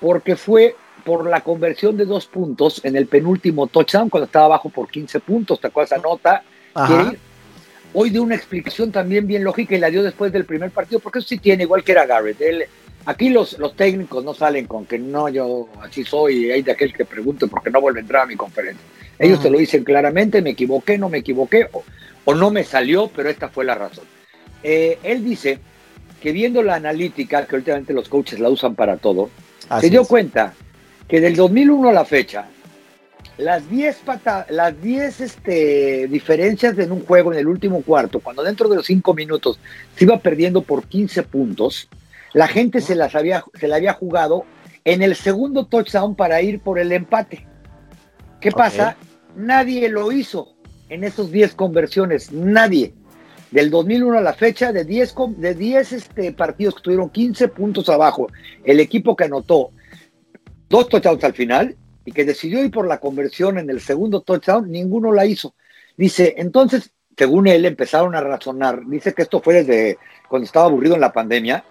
porque 0.00 0.34
fue 0.34 0.74
por 1.04 1.28
la 1.28 1.42
conversión 1.42 1.96
de 1.96 2.04
dos 2.04 2.26
puntos 2.26 2.84
en 2.84 2.96
el 2.96 3.06
penúltimo 3.06 3.68
touchdown 3.68 4.10
cuando 4.10 4.26
estaba 4.26 4.46
abajo 4.46 4.68
por 4.68 4.88
15 4.88 5.20
puntos, 5.20 5.60
¿te 5.60 5.68
acuerdas 5.68 5.92
esa 5.92 6.02
nota? 6.02 6.42
Hoy 7.94 8.10
dio 8.10 8.22
una 8.24 8.34
explicación 8.34 8.90
también 8.90 9.28
bien 9.28 9.44
lógica 9.44 9.76
y 9.76 9.78
la 9.78 9.90
dio 9.90 10.02
después 10.02 10.32
del 10.32 10.44
primer 10.44 10.72
partido, 10.72 10.98
porque 10.98 11.20
eso 11.20 11.28
sí 11.28 11.38
tiene, 11.38 11.62
igual 11.62 11.84
que 11.84 11.92
era 11.92 12.04
Garrett. 12.04 12.40
Él 12.40 12.64
aquí 13.06 13.30
los, 13.30 13.58
los 13.60 13.76
técnicos 13.76 14.24
no 14.24 14.34
salen 14.34 14.66
con 14.66 14.86
que 14.86 14.98
no, 14.98 15.28
yo 15.28 15.68
así 15.80 16.04
soy, 16.04 16.46
y 16.46 16.50
hay 16.50 16.62
de 16.62 16.72
aquel 16.72 16.92
que 16.92 17.04
pregunte 17.04 17.46
porque 17.46 17.70
no 17.70 17.80
vuelve 17.80 18.00
a 18.00 18.02
entrar 18.02 18.22
a 18.24 18.26
mi 18.26 18.36
conferencia. 18.36 18.84
Ellos 19.18 19.40
te 19.40 19.50
lo 19.50 19.58
dicen 19.58 19.84
claramente, 19.84 20.42
me 20.42 20.50
equivoqué, 20.50 20.98
no 20.98 21.08
me 21.08 21.18
equivoqué, 21.18 21.68
o, 22.28 22.34
no 22.34 22.50
me 22.50 22.64
salió, 22.64 23.08
pero 23.08 23.30
esta 23.30 23.48
fue 23.48 23.64
la 23.64 23.74
razón. 23.74 24.04
Eh, 24.62 24.98
él 25.02 25.24
dice 25.24 25.60
que 26.20 26.32
viendo 26.32 26.62
la 26.62 26.74
analítica, 26.74 27.46
que 27.46 27.56
últimamente 27.56 27.92
los 27.92 28.08
coaches 28.08 28.38
la 28.38 28.48
usan 28.48 28.74
para 28.74 28.96
todo, 28.96 29.30
se 29.80 29.88
dio 29.88 30.04
cuenta 30.04 30.54
que 31.06 31.20
del 31.20 31.36
2001 31.36 31.88
a 31.88 31.92
la 31.92 32.04
fecha, 32.04 32.48
las 33.38 33.70
10 33.70 34.02
las 34.50 34.82
10 34.82 35.20
este, 35.20 36.08
diferencias 36.08 36.76
en 36.78 36.92
un 36.92 37.04
juego 37.04 37.32
en 37.32 37.38
el 37.38 37.46
último 37.46 37.82
cuarto, 37.82 38.20
cuando 38.20 38.42
dentro 38.42 38.68
de 38.68 38.76
los 38.76 38.86
5 38.86 39.14
minutos 39.14 39.58
se 39.96 40.04
iba 40.04 40.18
perdiendo 40.18 40.62
por 40.62 40.84
15 40.84 41.22
puntos, 41.22 41.88
la 42.34 42.48
gente 42.48 42.80
se 42.80 42.94
las 42.94 43.14
había, 43.14 43.44
se 43.58 43.68
la 43.68 43.76
había 43.76 43.94
jugado 43.94 44.44
en 44.84 45.02
el 45.02 45.14
segundo 45.14 45.66
touchdown 45.66 46.14
para 46.14 46.42
ir 46.42 46.60
por 46.60 46.78
el 46.78 46.92
empate. 46.92 47.46
¿Qué 48.40 48.50
pasa? 48.50 48.96
Nadie 49.36 49.88
lo 49.88 50.12
hizo 50.12 50.57
en 50.88 51.04
esos 51.04 51.30
10 51.30 51.54
conversiones, 51.54 52.32
nadie. 52.32 52.94
Del 53.50 53.70
2001 53.70 54.18
a 54.18 54.20
la 54.20 54.34
fecha, 54.34 54.72
de 54.72 54.84
10, 54.84 55.14
de 55.38 55.54
10 55.54 55.92
este, 55.92 56.32
partidos 56.32 56.74
que 56.74 56.82
tuvieron 56.82 57.08
15 57.08 57.48
puntos 57.48 57.88
abajo, 57.88 58.28
el 58.62 58.78
equipo 58.78 59.16
que 59.16 59.24
anotó 59.24 59.70
dos 60.68 60.88
touchdowns 60.88 61.24
al 61.24 61.32
final 61.32 61.76
y 62.04 62.12
que 62.12 62.24
decidió 62.24 62.62
ir 62.62 62.70
por 62.70 62.86
la 62.86 63.00
conversión 63.00 63.58
en 63.58 63.70
el 63.70 63.80
segundo 63.80 64.20
touchdown, 64.20 64.70
ninguno 64.70 65.12
la 65.12 65.24
hizo. 65.24 65.54
Dice, 65.96 66.34
entonces, 66.36 66.90
según 67.16 67.48
él, 67.48 67.64
empezaron 67.64 68.14
a 68.14 68.20
razonar. 68.20 68.86
Dice 68.86 69.14
que 69.14 69.22
esto 69.22 69.40
fue 69.40 69.62
desde 69.62 69.98
cuando 70.28 70.44
estaba 70.44 70.66
aburrido 70.66 70.94
en 70.94 71.00
la 71.00 71.12
pandemia. 71.12 71.64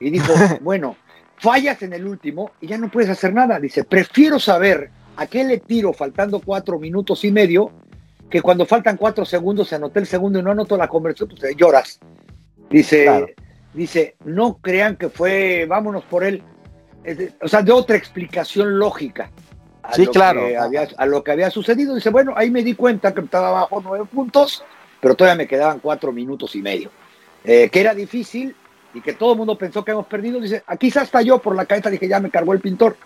Y 0.00 0.10
dijo, 0.10 0.32
bueno, 0.62 0.96
fallas 1.36 1.82
en 1.82 1.92
el 1.92 2.06
último 2.06 2.52
y 2.60 2.68
ya 2.68 2.78
no 2.78 2.90
puedes 2.90 3.10
hacer 3.10 3.34
nada. 3.34 3.60
Dice, 3.60 3.84
prefiero 3.84 4.38
saber 4.38 4.90
a 5.16 5.26
qué 5.26 5.44
le 5.44 5.58
tiro 5.58 5.92
faltando 5.92 6.40
cuatro 6.40 6.78
minutos 6.78 7.24
y 7.24 7.30
medio 7.30 7.70
que 8.30 8.42
cuando 8.42 8.66
faltan 8.66 8.96
cuatro 8.96 9.24
segundos 9.24 9.68
se 9.68 9.76
anoté 9.76 10.00
el 10.00 10.06
segundo 10.06 10.38
y 10.38 10.42
no 10.42 10.50
anotó 10.50 10.76
la 10.76 10.88
conversión, 10.88 11.28
pues 11.28 11.56
lloras. 11.56 12.00
Dice, 12.70 13.34
dice, 13.72 14.16
no 14.24 14.58
crean 14.58 14.96
que 14.96 15.08
fue, 15.08 15.66
vámonos 15.68 16.04
por 16.04 16.24
él. 16.24 16.42
o 17.40 17.48
sea, 17.48 17.62
de 17.62 17.72
otra 17.72 17.96
explicación 17.96 18.78
lógica 18.78 19.30
sí, 19.92 20.06
claro. 20.06 20.42
a 20.96 21.06
lo 21.06 21.22
que 21.22 21.32
había 21.32 21.50
sucedido. 21.50 21.94
Dice, 21.94 22.10
bueno, 22.10 22.34
ahí 22.36 22.50
me 22.50 22.62
di 22.62 22.74
cuenta 22.74 23.12
que 23.12 23.20
estaba 23.20 23.48
abajo 23.48 23.80
nueve 23.84 24.06
puntos, 24.12 24.64
pero 25.00 25.14
todavía 25.14 25.36
me 25.36 25.48
quedaban 25.48 25.80
cuatro 25.80 26.12
minutos 26.12 26.54
y 26.54 26.62
medio. 26.62 26.90
Eh, 27.44 27.68
que 27.70 27.80
era 27.80 27.94
difícil 27.94 28.56
y 28.94 29.00
que 29.00 29.12
todo 29.12 29.32
el 29.32 29.38
mundo 29.38 29.58
pensó 29.58 29.84
que 29.84 29.90
hemos 29.90 30.06
perdido. 30.06 30.40
Dice, 30.40 30.62
aquí 30.66 30.88
quizás 30.88 31.04
hasta 31.04 31.22
yo 31.22 31.38
por 31.38 31.54
la 31.54 31.66
cabeza 31.66 31.90
dije, 31.90 32.08
ya 32.08 32.20
me 32.20 32.30
cargó 32.30 32.52
el 32.52 32.60
pintor, 32.60 32.96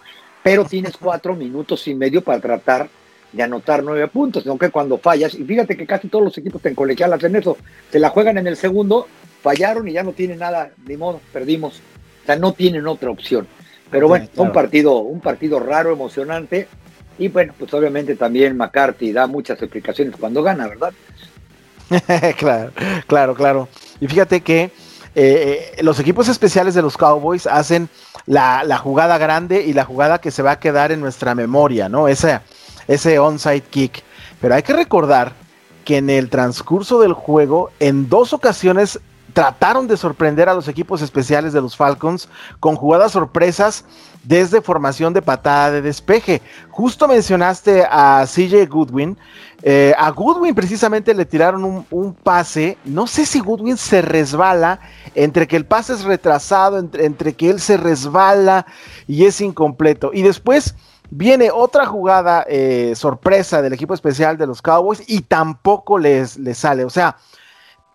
pero 0.43 0.65
tienes 0.65 0.97
cuatro 0.97 1.35
minutos 1.35 1.89
y 1.89 1.95
medio 1.95 2.23
para 2.23 2.41
tratar 2.41 2.89
de 3.33 3.43
anotar 3.43 3.83
nueve 3.83 4.09
puntos, 4.09 4.47
aunque 4.47 4.71
cuando 4.71 4.99
fallas, 4.99 5.35
y 5.35 5.45
fíjate 5.45 5.77
que 5.77 5.87
casi 5.87 6.09
todos 6.09 6.25
los 6.25 6.39
equipos 6.39 6.65
en 6.65 6.75
colegial 6.75 7.13
hacen 7.13 7.37
eso, 7.37 7.57
se 7.91 7.99
la 7.99 8.11
juegan 8.11 8.39
en 8.39 8.47
el 8.47 8.57
segundo, 8.57 9.07
fallaron 9.43 9.87
y 9.89 9.93
ya 9.93 10.03
no 10.03 10.13
tienen 10.13 10.39
nada, 10.39 10.71
ni 10.87 10.97
modo, 10.97 11.21
perdimos. 11.33 11.81
O 12.23 12.27
sea, 12.27 12.37
no 12.37 12.53
tienen 12.53 12.87
otra 12.87 13.11
opción. 13.11 13.47
Pero 13.91 14.09
bueno, 14.09 14.29
un 14.37 14.53
partido, 14.53 14.99
un 14.99 15.21
partido 15.21 15.61
raro, 15.61 15.93
emocionante. 15.93 16.69
Y 17.19 17.29
bueno, 17.29 17.55
pues 17.59 17.73
obviamente 17.75 18.17
también 18.17 18.57
McCarthy 18.57 19.13
da 19.13 19.27
muchas 19.27 19.61
explicaciones 19.63 20.15
cuando 20.17 20.43
gana, 20.43 20.69
¿verdad? 20.69 20.93
claro, 22.37 22.73
claro, 23.07 23.35
claro. 23.35 23.69
Y 24.01 24.07
fíjate 24.07 24.43
que 24.43 24.71
eh, 25.15 25.73
eh, 25.77 25.83
los 25.83 25.99
equipos 25.99 26.29
especiales 26.29 26.75
de 26.75 26.83
los 26.83 26.97
Cowboys 26.97 27.47
hacen 27.47 27.89
la, 28.27 28.79
jugada 28.79 29.19
grande 29.19 29.65
y 29.65 29.73
la 29.73 29.85
jugada 29.85 30.21
que 30.21 30.31
se 30.31 30.43
va 30.43 30.53
a 30.53 30.61
quedar 30.61 30.93
en 30.93 31.01
nuestra 31.01 31.35
memoria, 31.35 31.89
¿no? 31.89 32.09
Ese, 32.09 32.41
ese 32.89 33.19
onside 33.19 33.61
kick. 33.61 34.03
Pero 34.41 34.55
hay 34.55 34.63
que 34.63 34.73
recordar 34.73 35.35
que 35.85 35.99
en 35.99 36.11
el 36.11 36.29
transcurso 36.29 37.01
del 37.01 37.13
juego, 37.13 37.71
en 37.79 38.09
dos 38.09 38.33
ocasiones 38.33 38.99
trataron 39.33 39.87
de 39.87 39.97
sorprender 39.97 40.49
a 40.49 40.55
los 40.55 40.69
equipos 40.69 41.01
especiales 41.01 41.53
de 41.53 41.61
los 41.61 41.77
Falcons 41.77 42.29
con 42.59 42.75
jugadas 42.75 43.13
sorpresas 43.13 43.85
desde 44.25 44.61
formación 44.61 45.13
de 45.13 45.23
patada 45.23 45.71
de 45.71 45.83
despeje. 45.83 46.43
Justo 46.71 47.07
mencionaste 47.07 47.87
a 47.89 48.25
CJ 48.27 48.67
Goodwin. 48.69 49.17
Eh, 49.63 49.95
a 49.97 50.11
Goodwin 50.11 50.55
precisamente 50.55 51.15
le 51.15 51.25
tiraron 51.25 51.87
un, 51.89 52.15
pase. 52.15 52.79
No 52.85 53.07
sé 53.07 53.27
si 53.27 53.41
Goodwin 53.41 53.77
se 53.77 54.03
resbala 54.03 54.81
entre 55.15 55.47
que 55.47 55.57
el 55.57 55.65
pase 55.65 55.95
es 55.95 56.05
retrasado, 56.05 56.79
entre, 56.79 57.35
que 57.35 57.51
él 57.51 57.61
se 57.61 57.77
resbala 57.77 58.67
y 59.07 59.25
es 59.25 59.41
incompleto. 59.41 60.11
Y 60.13 60.23
después 60.23 60.75
viene 61.11 61.51
otra 61.51 61.87
jugada 61.87 62.45
eh, 62.49 62.95
sorpresa 62.95 63.63
del 63.63 63.73
equipo 63.73 63.95
especial 63.95 64.37
de 64.37 64.47
los 64.47 64.63
Cowboys 64.63 65.03
y 65.07 65.23
tampoco 65.23 65.99
les, 65.99 66.37
les 66.39 66.59
sale. 66.59 66.85
O 66.85 66.91
sea, 66.91 67.17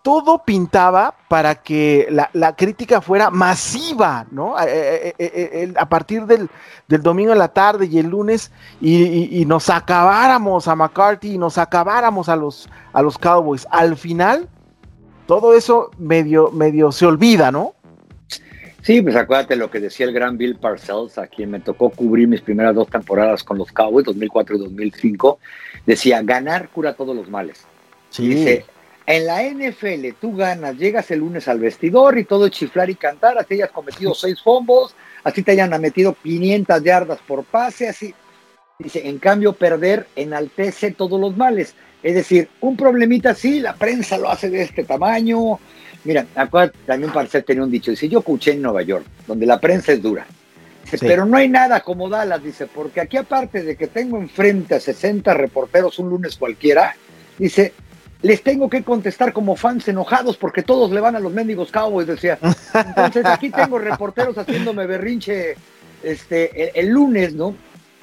todo 0.03 0.43
pintaba 0.43 1.15
para 1.29 1.55
que 1.55 2.07
la, 2.09 2.55
crítica 2.55 2.99
fuera 2.99 3.29
masiva, 3.29 4.27
¿no? 4.31 4.55
A, 4.57 4.65
eh, 4.67 5.15
eh, 5.17 5.73
partir 5.89 6.25
del, 6.25 6.49
domingo 6.87 7.31
en 7.31 7.39
la 7.39 7.47
tarde 7.47 7.87
y 7.89 7.97
el 7.97 8.07
lunes 8.07 8.51
y, 8.81 9.45
nos 9.47 9.69
acabáramos 9.69 10.67
a 10.67 10.75
McCarthy 10.75 11.35
y 11.35 11.37
nos 11.37 11.57
acabáramos 11.57 12.27
a 12.27 12.35
los, 12.35 12.69
a 12.91 13.01
los 13.01 13.17
Cowboys. 13.17 13.65
Al 13.71 13.95
final, 13.95 14.49
todo 15.25 15.53
eso 15.53 15.89
medio, 15.97 16.51
medio 16.51 16.91
se 16.91 17.05
olvida, 17.05 17.49
¿no? 17.51 17.73
Sí, 18.83 19.01
pues 19.01 19.15
acuérdate 19.15 19.55
lo 19.55 19.71
que 19.71 19.79
decía 19.79 20.05
el 20.05 20.11
gran 20.11 20.37
Bill 20.37 20.57
Parcells, 20.57 21.17
a 21.17 21.27
quien 21.27 21.51
me 21.51 21.61
tocó 21.61 21.89
cubrir 21.89 22.27
mis 22.27 22.41
primeras 22.41 22.75
dos 22.75 22.89
temporadas 22.89 23.41
con 23.41 23.57
los 23.57 23.71
Cowboys, 23.71 24.05
2004 24.05 24.57
y 24.57 24.59
2005. 24.59 25.39
Decía, 25.85 26.21
ganar 26.21 26.67
cura 26.67 26.93
todos 26.93 27.15
los 27.15 27.29
males. 27.29 27.65
Sí. 28.09 28.27
Dice, 28.27 28.65
en 29.05 29.25
la 29.25 29.41
NFL 29.41 30.17
tú 30.19 30.35
ganas, 30.35 30.77
llegas 30.77 31.09
el 31.11 31.19
lunes 31.19 31.47
al 31.47 31.59
vestidor 31.59 32.17
y 32.17 32.25
todo 32.25 32.45
es 32.45 32.51
chiflar 32.51 32.89
y 32.89 32.95
cantar, 32.95 33.37
así 33.37 33.53
hayas 33.53 33.71
cometido 33.71 34.13
seis 34.15 34.41
fombos, 34.41 34.93
así 35.23 35.43
te 35.43 35.53
hayan 35.53 35.79
metido 35.79 36.17
500 36.21 36.83
yardas 36.83 37.19
por 37.25 37.45
pase, 37.45 37.87
así. 37.87 38.13
Dice, 38.79 39.07
en 39.07 39.17
cambio 39.17 39.53
perder 39.53 40.07
enaltece 40.17 40.91
todos 40.91 41.21
los 41.21 41.37
males. 41.37 41.73
Es 42.01 42.15
decir, 42.15 42.49
un 42.59 42.75
problemita 42.75 43.33
sí, 43.33 43.61
la 43.61 43.75
prensa 43.75 44.17
lo 44.17 44.29
hace 44.29 44.49
de 44.49 44.63
este 44.63 44.83
tamaño. 44.83 45.57
Mira, 46.03 46.25
acuérdate, 46.35 46.77
también 46.85 47.11
ser 47.29 47.43
tenía 47.43 47.63
un 47.63 47.71
dicho, 47.71 47.91
dice, 47.91 48.09
yo 48.09 48.19
escuché 48.19 48.51
en 48.51 48.61
Nueva 48.61 48.81
York, 48.81 49.05
donde 49.27 49.45
la 49.45 49.59
prensa 49.59 49.93
es 49.93 50.01
dura. 50.01 50.25
Pero 50.99 51.25
no 51.25 51.37
hay 51.37 51.49
nada 51.49 51.79
como 51.79 52.09
Dallas, 52.09 52.43
dice, 52.43 52.67
porque 52.67 53.01
aquí 53.01 53.17
aparte 53.17 53.63
de 53.63 53.75
que 53.75 53.87
tengo 53.87 54.17
enfrente 54.17 54.75
a 54.75 54.79
60 54.79 55.33
reporteros 55.33 55.97
un 55.97 56.09
lunes 56.09 56.35
cualquiera, 56.35 56.95
dice, 57.39 57.73
les 58.21 58.41
tengo 58.41 58.69
que 58.69 58.83
contestar 58.83 59.33
como 59.33 59.55
fans 59.55 59.87
enojados 59.87 60.37
porque 60.37 60.63
todos 60.63 60.91
le 60.91 61.01
van 61.01 61.15
a 61.15 61.19
los 61.19 61.33
mendigos 61.33 61.71
Cowboys, 61.71 62.07
decía. 62.07 62.39
Entonces 62.73 63.25
aquí 63.25 63.49
tengo 63.49 63.79
reporteros 63.79 64.37
haciéndome 64.37 64.85
berrinche 64.85 65.55
este, 66.03 66.79
el, 66.79 66.89
lunes, 66.89 67.33
¿no? 67.33 67.55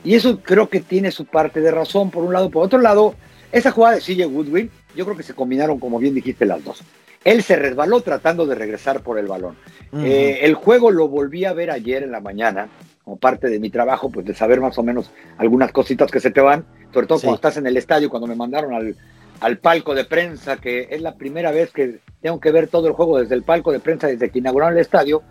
Y 0.05 0.15
eso 0.15 0.41
creo 0.41 0.69
que 0.69 0.81
tiene 0.81 1.11
su 1.11 1.25
parte 1.25 1.61
de 1.61 1.71
razón, 1.71 2.11
por 2.11 2.25
un 2.25 2.33
lado. 2.33 2.51
Por 2.51 2.65
otro 2.65 2.81
lado, 2.81 3.15
esa 3.53 3.71
jugada 3.71 3.97
de 3.97 4.03
CJ 4.03 4.27
Woodwin, 4.27 4.71
yo 4.95 5.05
creo 5.05 5.17
que 5.17 5.23
se 5.23 5.35
combinaron, 5.35 5.79
como 5.79 5.99
bien 5.99 6.15
dijiste, 6.15 6.45
las 6.45 6.63
dos. 6.65 6.83
Él 7.25 7.43
se 7.43 7.57
resbaló 7.57 8.01
tratando 8.01 8.47
de 8.47 8.55
regresar 8.55 9.03
por 9.03 9.19
el 9.19 9.27
balón. 9.27 9.57
Eh, 9.93 10.41
el 10.43 10.55
juego 10.55 10.91
lo 10.91 11.09
volví 11.09 11.45
a 11.45 11.53
ver 11.53 11.71
ayer 11.71 12.03
en 12.03 12.13
la 12.13 12.21
mañana, 12.21 12.69
como 13.05 13.19
parte 13.19 13.49
de 13.49 13.59
mi 13.59 13.71
trabajo, 13.71 14.11
pues 14.11 14.25
de 14.25 14.35
saber 14.35 14.61
más 14.61 14.79
o 14.79 14.83
menos 14.83 15.11
algunas 15.37 15.73
cositas 15.73 16.11
que 16.11 16.21
se 16.21 16.31
te 16.31 16.41
van, 16.41 16.65
sobre 16.95 17.07
todo 17.07 17.21
cuando 17.21 17.35
estás 17.35 17.57
en 17.57 17.67
el 17.67 17.77
estadio, 17.77 18.09
cuando 18.09 18.27
me 18.27 18.37
mandaron 18.37 18.73
al, 18.73 18.97
al 19.41 19.59
palco 19.59 19.95
de 19.95 20.05
prensa, 20.05 20.57
que 20.57 20.89
es 20.91 21.03
la 21.03 21.15
primera 21.17 21.51
vez 21.51 21.73
que 21.73 21.99
tengo 22.21 22.41
que 22.41 22.53
ver 22.53 22.69
todo 22.69 22.87
el 22.87 22.93
juego 22.93 23.19
desde 23.19 23.35
el 23.35 23.43
palco 23.43 23.73
de 23.73 23.81
prensa, 23.81 24.07
desde 24.07 24.31
que 24.31 24.39
inauguraron 24.39 24.75
el 24.75 24.81
estadio. 24.81 25.23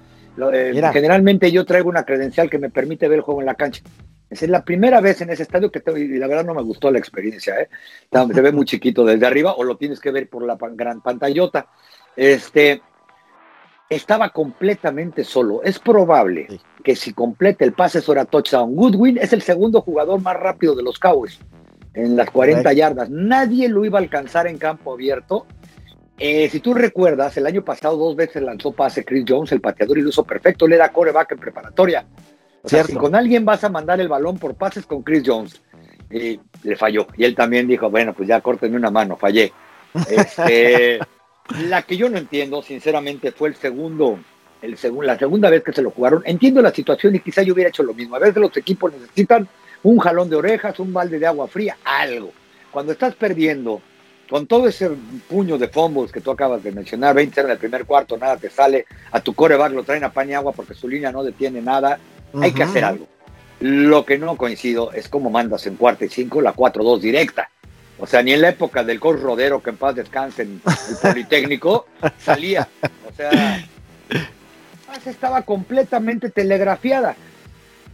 Eh, 0.53 0.79
generalmente 0.93 1.51
yo 1.51 1.65
traigo 1.65 1.89
una 1.89 2.03
credencial 2.03 2.49
que 2.49 2.59
me 2.59 2.69
permite 2.69 3.07
ver 3.07 3.17
el 3.17 3.23
juego 3.23 3.41
en 3.41 3.45
la 3.45 3.55
cancha. 3.55 3.81
Es 4.29 4.47
la 4.47 4.63
primera 4.63 5.01
vez 5.01 5.21
en 5.21 5.31
ese 5.31 5.43
estadio 5.43 5.71
que 5.71 5.81
y 5.97 6.17
la 6.17 6.27
verdad 6.27 6.45
no 6.45 6.53
me 6.53 6.61
gustó 6.61 6.91
la 6.91 6.99
experiencia, 6.99 7.59
¿eh? 7.59 7.69
Se 8.11 8.41
ve 8.41 8.51
muy 8.51 8.65
chiquito 8.65 9.03
desde 9.03 9.25
arriba 9.25 9.53
o 9.53 9.63
lo 9.63 9.77
tienes 9.77 9.99
que 9.99 10.11
ver 10.11 10.29
por 10.29 10.43
la 10.43 10.57
gran 10.73 11.01
pantallota. 11.01 11.67
Este, 12.15 12.81
estaba 13.89 14.29
completamente 14.29 15.23
solo. 15.23 15.63
Es 15.63 15.79
probable 15.79 16.47
que 16.83 16.95
si 16.95 17.13
completa 17.13 17.65
el 17.65 17.73
pase 17.73 18.01
sobre 18.01 18.23
touchdown, 18.25 18.75
Goodwin 18.75 19.17
es 19.17 19.33
el 19.33 19.41
segundo 19.41 19.81
jugador 19.81 20.21
más 20.21 20.35
rápido 20.35 20.75
de 20.75 20.83
los 20.83 20.99
Cowboys 20.99 21.39
en 21.95 22.15
las 22.15 22.29
40 22.29 22.71
yardas. 22.73 23.09
Nadie 23.09 23.67
lo 23.67 23.83
iba 23.83 23.97
a 23.97 24.01
alcanzar 24.01 24.47
en 24.47 24.57
campo 24.57 24.93
abierto. 24.93 25.47
Eh, 26.19 26.49
si 26.49 26.59
tú 26.59 26.73
recuerdas, 26.73 27.35
el 27.37 27.47
año 27.47 27.63
pasado 27.63 27.97
dos 27.97 28.15
veces 28.15 28.43
lanzó 28.43 28.73
pase 28.73 29.05
Chris 29.05 29.25
Jones, 29.27 29.51
el 29.53 29.61
pateador, 29.61 29.97
y 29.97 30.01
lo 30.01 30.09
hizo 30.09 30.23
perfecto. 30.23 30.67
Le 30.67 30.77
da 30.77 30.91
coreback 30.91 31.31
en 31.31 31.39
preparatoria. 31.39 32.05
O 32.63 32.69
sea, 32.69 32.83
si 32.83 32.95
con 32.95 33.15
alguien 33.15 33.45
vas 33.45 33.63
a 33.63 33.69
mandar 33.69 33.99
el 34.01 34.07
balón 34.07 34.37
por 34.37 34.55
pases 34.55 34.85
con 34.85 35.01
Chris 35.01 35.23
Jones, 35.25 35.61
y 36.11 36.39
le 36.63 36.75
falló. 36.75 37.07
Y 37.17 37.23
él 37.23 37.35
también 37.35 37.67
dijo, 37.67 37.89
bueno, 37.89 38.13
pues 38.13 38.27
ya 38.27 38.41
córtenme 38.41 38.77
una 38.77 38.91
mano, 38.91 39.15
fallé. 39.15 39.53
Este, 40.09 40.99
la 41.67 41.83
que 41.83 41.97
yo 41.97 42.09
no 42.09 42.17
entiendo, 42.17 42.61
sinceramente, 42.61 43.31
fue 43.31 43.49
el 43.49 43.55
segundo, 43.55 44.19
el 44.61 44.77
la 45.03 45.17
segunda 45.17 45.49
vez 45.49 45.63
que 45.63 45.73
se 45.73 45.81
lo 45.81 45.91
jugaron. 45.91 46.23
Entiendo 46.25 46.61
la 46.61 46.71
situación 46.71 47.15
y 47.15 47.19
quizá 47.19 47.43
yo 47.43 47.53
hubiera 47.53 47.69
hecho 47.69 47.83
lo 47.83 47.93
mismo. 47.93 48.15
A 48.15 48.19
veces 48.19 48.37
los 48.37 48.55
equipos 48.57 48.91
necesitan 48.93 49.47
un 49.83 49.99
jalón 49.99 50.29
de 50.29 50.35
orejas, 50.35 50.79
un 50.79 50.91
balde 50.91 51.19
de 51.19 51.27
agua 51.27 51.47
fría, 51.47 51.77
algo. 51.83 52.31
Cuando 52.71 52.91
estás 52.91 53.15
perdiendo 53.15 53.81
con 54.29 54.45
todo 54.45 54.67
ese 54.67 54.91
puño 55.27 55.57
de 55.57 55.69
fumbles 55.69 56.11
que 56.11 56.21
tú 56.21 56.29
acabas 56.29 56.61
de 56.61 56.71
mencionar, 56.71 57.15
20 57.15 57.41
en 57.41 57.49
el 57.49 57.57
primer 57.57 57.85
cuarto, 57.85 58.15
nada 58.15 58.37
te 58.37 58.49
sale, 58.49 58.85
a 59.11 59.19
tu 59.21 59.33
coreback 59.33 59.71
lo 59.73 59.83
traen 59.83 60.03
a 60.03 60.11
pan 60.11 60.29
y 60.29 60.33
agua 60.33 60.51
porque 60.51 60.75
su 60.75 60.87
línea 60.87 61.11
no 61.11 61.23
detiene 61.23 61.63
nada, 61.63 61.97
hay 62.41 62.51
que 62.53 62.63
hacer 62.63 62.83
algo. 62.83 63.07
Lo 63.59 64.05
que 64.05 64.17
no 64.17 64.37
coincido 64.37 64.91
es 64.93 65.09
cómo 65.09 65.29
mandas 65.29 65.67
en 65.67 65.75
cuarta 65.75 66.05
y 66.05 66.09
cinco 66.09 66.41
la 66.41 66.53
4-2 66.53 66.99
directa. 66.99 67.49
O 67.97 68.07
sea, 68.07 68.23
ni 68.23 68.31
en 68.31 68.41
la 68.41 68.49
época 68.49 68.83
del 68.83 68.99
coach 68.99 69.19
Rodero, 69.19 69.61
que 69.61 69.71
en 69.71 69.77
paz 69.77 69.95
descanse 69.95 70.43
en 70.43 70.61
el 70.65 70.97
Politécnico, 71.01 71.87
salía. 72.19 72.67
O 73.09 73.13
sea, 73.13 73.61
estaba 75.05 75.41
completamente 75.41 76.29
telegrafiada. 76.29 77.15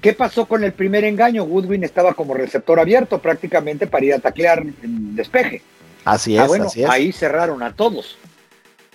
¿Qué 0.02 0.14
pasó 0.14 0.46
con 0.46 0.64
el 0.64 0.74
primer 0.74 1.04
engaño? 1.04 1.44
Woodwin 1.44 1.84
estaba 1.84 2.14
como 2.14 2.36
receptor 2.36 2.80
abierto 2.80 3.20
prácticamente 3.20 3.88
para 3.88 4.06
ir 4.06 4.14
a 4.14 4.20
taclear 4.20 4.60
en 4.60 5.16
despeje. 5.16 5.64
Así 6.04 6.38
ah, 6.38 6.46
es, 6.46 6.86
Ahí 6.88 7.12
cerraron 7.12 7.64
a 7.64 7.74
todos. 7.74 8.18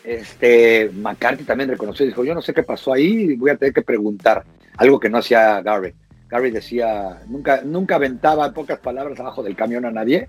Este, 0.04 0.90
McCarthy 0.94 1.44
también 1.44 1.70
reconoció, 1.70 2.06
dijo, 2.06 2.24
yo 2.24 2.34
no 2.34 2.42
sé 2.42 2.54
qué 2.54 2.62
pasó 2.62 2.92
ahí, 2.92 3.36
voy 3.36 3.50
a 3.50 3.56
tener 3.56 3.74
que 3.74 3.82
preguntar. 3.82 4.44
Algo 4.76 4.98
que 4.98 5.10
no 5.10 5.18
hacía 5.18 5.60
Gary. 5.60 5.94
Gary 6.28 6.50
decía, 6.50 7.20
nunca, 7.26 7.62
nunca 7.62 7.96
aventaba 7.96 8.46
en 8.46 8.54
pocas 8.54 8.78
palabras 8.78 9.18
abajo 9.20 9.42
del 9.42 9.56
camión 9.56 9.84
a 9.84 9.90
nadie. 9.90 10.28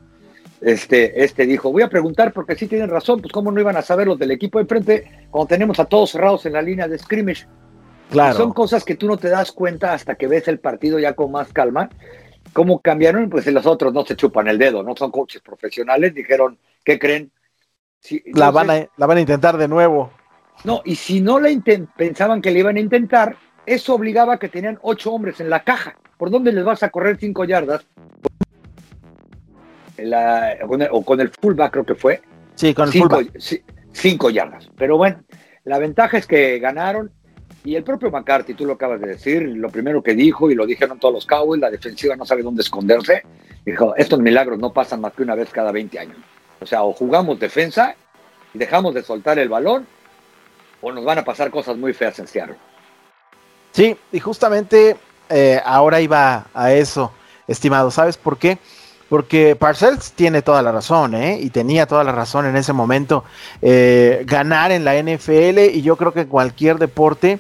Este, 0.60 1.24
este 1.24 1.46
dijo, 1.46 1.72
voy 1.72 1.84
a 1.84 1.90
preguntar 1.90 2.34
porque 2.34 2.56
sí 2.56 2.68
tienen 2.68 2.90
razón, 2.90 3.22
pues 3.22 3.32
cómo 3.32 3.52
no 3.52 3.60
iban 3.60 3.78
a 3.78 3.82
saber 3.82 4.08
los 4.08 4.20
del 4.20 4.32
equipo 4.32 4.60
de 4.60 4.66
frente 4.66 5.28
cuando 5.32 5.48
tenemos 5.48 5.80
a 5.80 5.86
todos 5.86 6.12
cerrados 6.12 6.46
en 6.46 6.54
la 6.54 6.62
línea 6.62 6.88
de 6.88 6.98
scrimmage. 6.98 7.48
Claro. 8.12 8.36
son 8.36 8.52
cosas 8.52 8.84
que 8.84 8.96
tú 8.96 9.08
no 9.08 9.16
te 9.16 9.30
das 9.30 9.54
cuenta 9.54 9.94
hasta 9.94 10.16
que 10.16 10.28
ves 10.28 10.50
el 10.50 10.60
partido 10.60 11.00
ya 11.00 11.14
con 11.14 11.32
más 11.32 11.54
calma. 11.54 11.90
¿Cómo 12.52 12.80
cambiaron? 12.82 13.30
Pues 13.30 13.48
los 13.48 13.66
otros 13.66 13.94
no 13.94 14.06
se 14.06 14.18
chupan 14.18 14.50
el 14.50 14.58
dedo, 14.58 14.84
no 14.84 14.96
son 14.98 15.12
coaches 15.12 15.42
profesionales, 15.42 16.14
dijeron, 16.14 16.58
¿qué 16.84 17.00
creen? 17.00 17.32
La, 18.34 18.52
van 18.52 18.70
a, 18.70 18.88
la 18.98 19.06
van 19.06 19.18
a 19.18 19.22
intentar 19.22 19.58
de 19.58 19.68
nuevo. 19.68 20.12
No, 20.64 20.82
y 20.86 20.96
si 20.96 21.22
no 21.22 21.40
la 21.40 21.50
pensaban 21.96 22.42
que 22.42 22.52
le 22.52 22.60
iban 22.60 22.78
a 22.78 22.80
intentar, 22.80 23.36
eso 23.66 23.96
obligaba 23.96 24.34
a 24.34 24.38
que 24.38 24.50
tenían 24.50 24.80
ocho 24.82 25.12
hombres 25.12 25.40
en 25.40 25.50
la 25.50 25.64
caja. 25.64 25.98
¿Por 26.18 26.30
dónde 26.30 26.52
les 26.52 26.64
vas 26.64 26.84
a 26.84 26.90
correr 26.90 27.18
cinco 27.20 27.46
yardas? 27.46 27.86
o 30.92 31.04
con 31.04 31.22
el 31.22 31.30
fullback 31.30 31.72
creo 31.72 31.86
que 31.86 31.96
fue. 31.96 32.22
Sí, 32.56 32.74
con 32.74 32.88
el 32.88 32.92
cinco, 32.92 33.18
fullback. 33.18 33.64
Cinco 33.92 34.30
yardas. 34.30 34.70
Pero 34.78 34.98
bueno, 34.98 35.24
la 35.64 35.78
ventaja 35.78 36.18
es 36.18 36.26
que 36.26 36.60
ganaron 36.60 37.12
y 37.64 37.76
el 37.76 37.84
propio 37.84 38.10
McCarthy, 38.10 38.56
tú 38.56 38.66
lo 38.66 38.74
acabas 38.74 39.00
de 39.00 39.08
decir, 39.08 39.44
lo 39.44 39.70
primero 39.70 40.02
que 40.02 40.16
dijo, 40.16 40.50
y 40.50 40.56
lo 40.56 40.66
dijeron 40.66 40.98
todos 40.98 41.14
los 41.14 41.26
Cowboys, 41.28 41.62
la 41.62 41.70
defensiva 41.70 42.16
no 42.16 42.26
sabe 42.26 42.42
dónde 42.42 42.64
esconderse. 42.64 43.24
Dijo, 43.64 43.96
estos 43.96 44.20
milagros 44.20 44.58
no 44.58 44.74
pasan 44.74 45.02
más 45.02 45.14
que 45.14 45.22
una 45.22 45.36
vez 45.36 45.52
cada 45.52 45.72
20 45.72 46.00
años. 46.00 46.18
O 46.62 46.66
sea, 46.66 46.84
o 46.84 46.94
jugamos 46.94 47.40
defensa 47.40 47.96
y 48.54 48.58
dejamos 48.58 48.94
de 48.94 49.04
soltar 49.04 49.40
el 49.40 49.50
balón, 49.50 49.88
o 50.82 50.92
nos 50.92 51.04
van 51.04 51.20
a 51.20 51.26
pasar 51.26 51.52
cosas 51.52 51.78
muy 51.78 51.94
feas 51.94 52.18
en 52.20 52.28
Seattle. 52.28 52.56
Sí, 53.72 53.98
y 54.12 54.20
justamente 54.20 54.98
eh, 55.30 55.62
ahora 55.66 56.02
iba 56.02 56.48
a 56.54 56.74
eso, 56.74 57.12
estimado. 57.48 57.92
¿Sabes 57.92 58.18
por 58.18 58.38
qué? 58.38 58.58
porque 59.12 59.58
Parcells 59.58 60.14
tiene 60.14 60.42
toda 60.42 60.62
la 60.62 60.72
razón, 60.72 61.16
¿eh? 61.16 61.38
Y 61.42 61.50
tenía 61.50 61.86
toda 61.86 62.06
la 62.06 62.14
razón 62.14 62.46
en 62.46 62.56
ese 62.56 62.72
momento. 62.72 63.26
Eh, 63.62 64.24
ganar 64.26 64.72
en 64.72 64.86
la 64.86 64.96
NFL 65.04 65.60
y 65.74 65.82
yo 65.82 65.98
creo 65.98 66.14
que 66.14 66.28
cualquier 66.28 66.78
deporte 66.78 67.38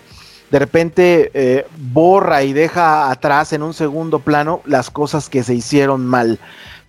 de 0.50 0.60
repente 0.60 1.32
eh, 1.34 1.66
borra 1.78 2.44
y 2.44 2.52
deja 2.52 3.10
atrás 3.10 3.54
en 3.54 3.64
un 3.64 3.74
segundo 3.74 4.20
plano 4.20 4.60
las 4.66 4.90
cosas 4.90 5.30
que 5.30 5.44
se 5.44 5.54
hicieron 5.54 6.06
mal. 6.06 6.40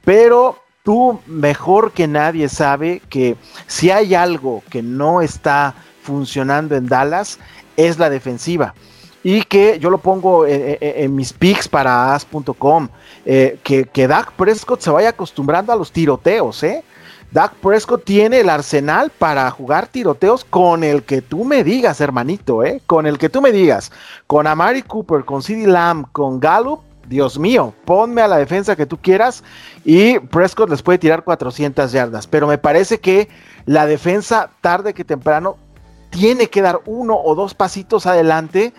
Pero 0.05 0.59
tú 0.83 1.21
mejor 1.27 1.93
que 1.93 2.07
nadie 2.07 2.49
sabe 2.49 3.01
que 3.09 3.37
si 3.67 3.91
hay 3.91 4.15
algo 4.15 4.63
que 4.71 4.83
no 4.83 5.23
está 5.23 5.75
funcionando 6.03 6.75
en 6.77 6.87
Dallas 6.87 7.39
es 7.77 7.99
la 7.99 8.11
defensiva 8.11 8.75
y 9.23 9.43
que 9.43 9.79
yo 9.79 9.91
lo 9.91 9.99
pongo 9.99 10.47
en, 10.47 11.15
mis 11.15 11.33
picks 11.33 11.69
para 11.69 12.15
as.com, 12.15 12.89
eh, 13.25 13.59
que, 13.63 13.85
que 13.85 14.09
Dak 14.09 14.33
Prescott 14.33 14.81
se 14.81 14.91
vaya 14.91 15.11
acostumbrando 15.11 15.73
a 15.73 15.77
los 15.77 15.93
tiroteos, 15.93 16.63
¿eh? 16.65 16.83
Dak 17.31 17.55
Prescott 17.55 18.05
tiene 18.05 18.41
el 18.41 18.51
arsenal 18.51 19.11
para 19.11 19.51
jugar 19.51 19.87
tiroteos 19.87 20.45
con 20.45 20.85
el 20.85 21.05
que 21.05 21.23
tú 21.23 21.45
me 21.45 21.65
digas, 21.65 22.01
hermanito, 22.01 22.63
¿eh? 22.63 22.83
Con 22.85 23.07
el 23.07 23.17
que 23.17 23.31
tú 23.31 23.41
me 23.41 23.53
digas. 23.53 23.91
Con 24.27 24.47
Amari 24.47 24.83
Cooper, 24.83 25.25
con 25.25 25.43
CeeDee 25.43 25.67
Lamb, 25.67 26.07
con 26.13 26.39
Gallup, 26.39 26.81
Dios 27.13 27.39
mío, 27.39 27.75
ponme 27.85 28.23
a 28.23 28.27
la 28.27 28.39
defensa 28.39 28.75
que 28.75 28.87
tú 28.87 28.97
quieras 28.97 29.45
y 29.85 30.19
Prescott 30.19 30.71
les 30.71 30.83
puede 30.83 30.99
tirar 30.99 31.25
400 31.25 31.93
yardas. 31.93 32.27
Pero 32.27 32.47
me 32.47 32.57
parece 32.57 33.01
que 33.01 33.29
la 33.67 33.87
defensa, 33.87 34.51
tarde 34.63 34.95
que 34.95 35.05
temprano, 35.05 35.59
tiene 36.09 36.47
que 36.47 36.63
dar 36.63 36.81
uno 36.87 37.15
o 37.15 37.35
dos 37.35 37.53
pasitos 37.53 38.07
adelante 38.07 38.73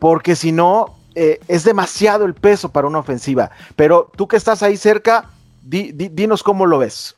porque 0.00 0.34
si 0.34 0.50
no, 0.50 0.96
eh, 1.14 1.38
es 1.46 1.62
demasiado 1.62 2.24
el 2.24 2.34
peso 2.34 2.72
para 2.72 2.88
una 2.88 2.98
ofensiva. 2.98 3.52
Pero 3.76 4.10
tú 4.16 4.26
que 4.26 4.36
estás 4.36 4.64
ahí 4.64 4.76
cerca, 4.76 5.30
dinos 5.62 6.42
cómo 6.42 6.66
lo 6.66 6.78
ves. 6.78 7.14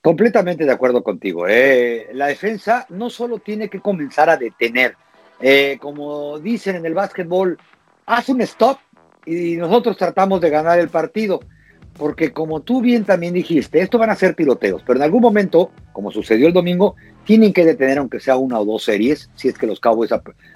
Completamente 0.00 0.64
de 0.64 0.72
acuerdo 0.72 1.02
contigo. 1.02 1.48
Eh. 1.48 2.10
La 2.12 2.28
defensa 2.28 2.86
no 2.90 3.10
solo 3.10 3.40
tiene 3.40 3.68
que 3.68 3.80
comenzar 3.80 4.30
a 4.30 4.36
detener, 4.36 4.94
eh, 5.40 5.78
como 5.80 6.38
dicen 6.38 6.76
en 6.76 6.86
el 6.86 6.94
básquetbol, 6.94 7.58
haz 8.06 8.28
un 8.28 8.40
stop 8.42 8.78
y 9.26 9.56
nosotros 9.56 9.96
tratamos 9.96 10.40
de 10.40 10.50
ganar 10.50 10.78
el 10.78 10.88
partido. 10.88 11.40
Porque 11.96 12.32
como 12.32 12.60
tú 12.60 12.80
bien 12.80 13.04
también 13.04 13.34
dijiste, 13.34 13.80
esto 13.80 13.98
van 13.98 14.10
a 14.10 14.16
ser 14.16 14.34
tiroteos, 14.34 14.82
pero 14.86 14.98
en 14.98 15.02
algún 15.02 15.20
momento, 15.20 15.70
como 15.92 16.10
sucedió 16.10 16.46
el 16.46 16.52
domingo, 16.52 16.94
tienen 17.24 17.52
que 17.52 17.64
detener 17.64 17.98
aunque 17.98 18.20
sea 18.20 18.36
una 18.36 18.58
o 18.58 18.64
dos 18.64 18.84
series 18.84 19.28
si 19.34 19.48
es 19.48 19.58
que 19.58 19.66
los 19.66 19.80
Cowboys 19.80 20.10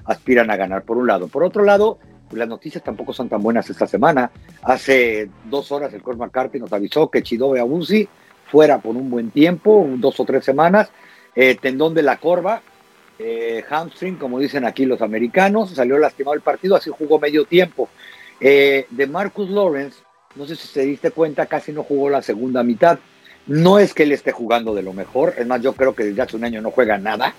aspiran 0.05 0.51
a 0.51 0.57
ganar 0.57 0.85
por 0.85 0.97
un 0.97 1.07
lado. 1.07 1.29
Por 1.29 1.45
otro 1.45 1.65
lado, 1.65 1.99
pues, 2.29 2.39
las 2.39 2.49
noticias 2.49 2.83
tampoco 2.83 3.13
son 3.13 3.29
tan 3.29 3.43
buenas 3.43 3.69
esta 3.71 3.87
semana. 3.87 4.31
Hace 4.63 5.29
dos 5.51 5.71
horas 5.71 5.93
el 5.95 6.03
Coach 6.03 6.17
McCarthy 6.17 6.59
nos 6.59 6.73
avisó 6.73 7.09
que 7.09 7.23
Chidobe 7.23 7.61
Abusi 7.61 8.09
fuera 8.51 8.79
por 8.79 8.97
un 8.97 9.09
buen 9.11 9.31
tiempo, 9.31 9.87
dos 9.99 10.19
o 10.19 10.25
tres 10.25 10.45
semanas, 10.45 10.91
eh, 11.37 11.57
tendón 11.61 11.95
de 11.95 12.03
la 12.03 12.17
corva, 12.17 12.63
eh, 13.21 13.63
hamstring, 13.69 14.17
como 14.17 14.41
dicen 14.41 14.65
aquí 14.65 14.85
los 14.85 15.01
americanos, 15.01 15.71
salió 15.71 15.97
lastimado 15.97 16.35
el 16.35 16.41
partido, 16.41 16.75
así 16.75 16.91
jugó 16.91 17.21
medio 17.21 17.45
tiempo. 17.45 17.89
Eh, 18.41 18.87
de 18.91 19.07
Marcus 19.07 19.49
Lawrence, 19.51 19.99
no 20.35 20.47
sé 20.47 20.57
si 20.57 20.67
se 20.67 20.83
diste 20.83 21.11
cuenta, 21.11 21.47
casi 21.47 21.73
no 21.73 21.83
jugó 21.83 22.11
la 22.11 22.23
segunda 22.23 22.63
mitad. 22.63 22.99
No 23.47 23.79
es 23.79 23.93
que 23.93 24.05
él 24.05 24.13
esté 24.13 24.33
jugando 24.33 24.75
de 24.75 24.83
lo 24.83 24.93
mejor, 24.93 25.35
es 25.37 25.47
más, 25.47 25.61
yo 25.61 25.75
creo 25.75 25.95
que 25.95 26.05
desde 26.05 26.23
hace 26.23 26.37
un 26.37 26.45
año 26.45 26.61
no 26.63 26.71
juega 26.71 26.99
nada. 26.99 27.35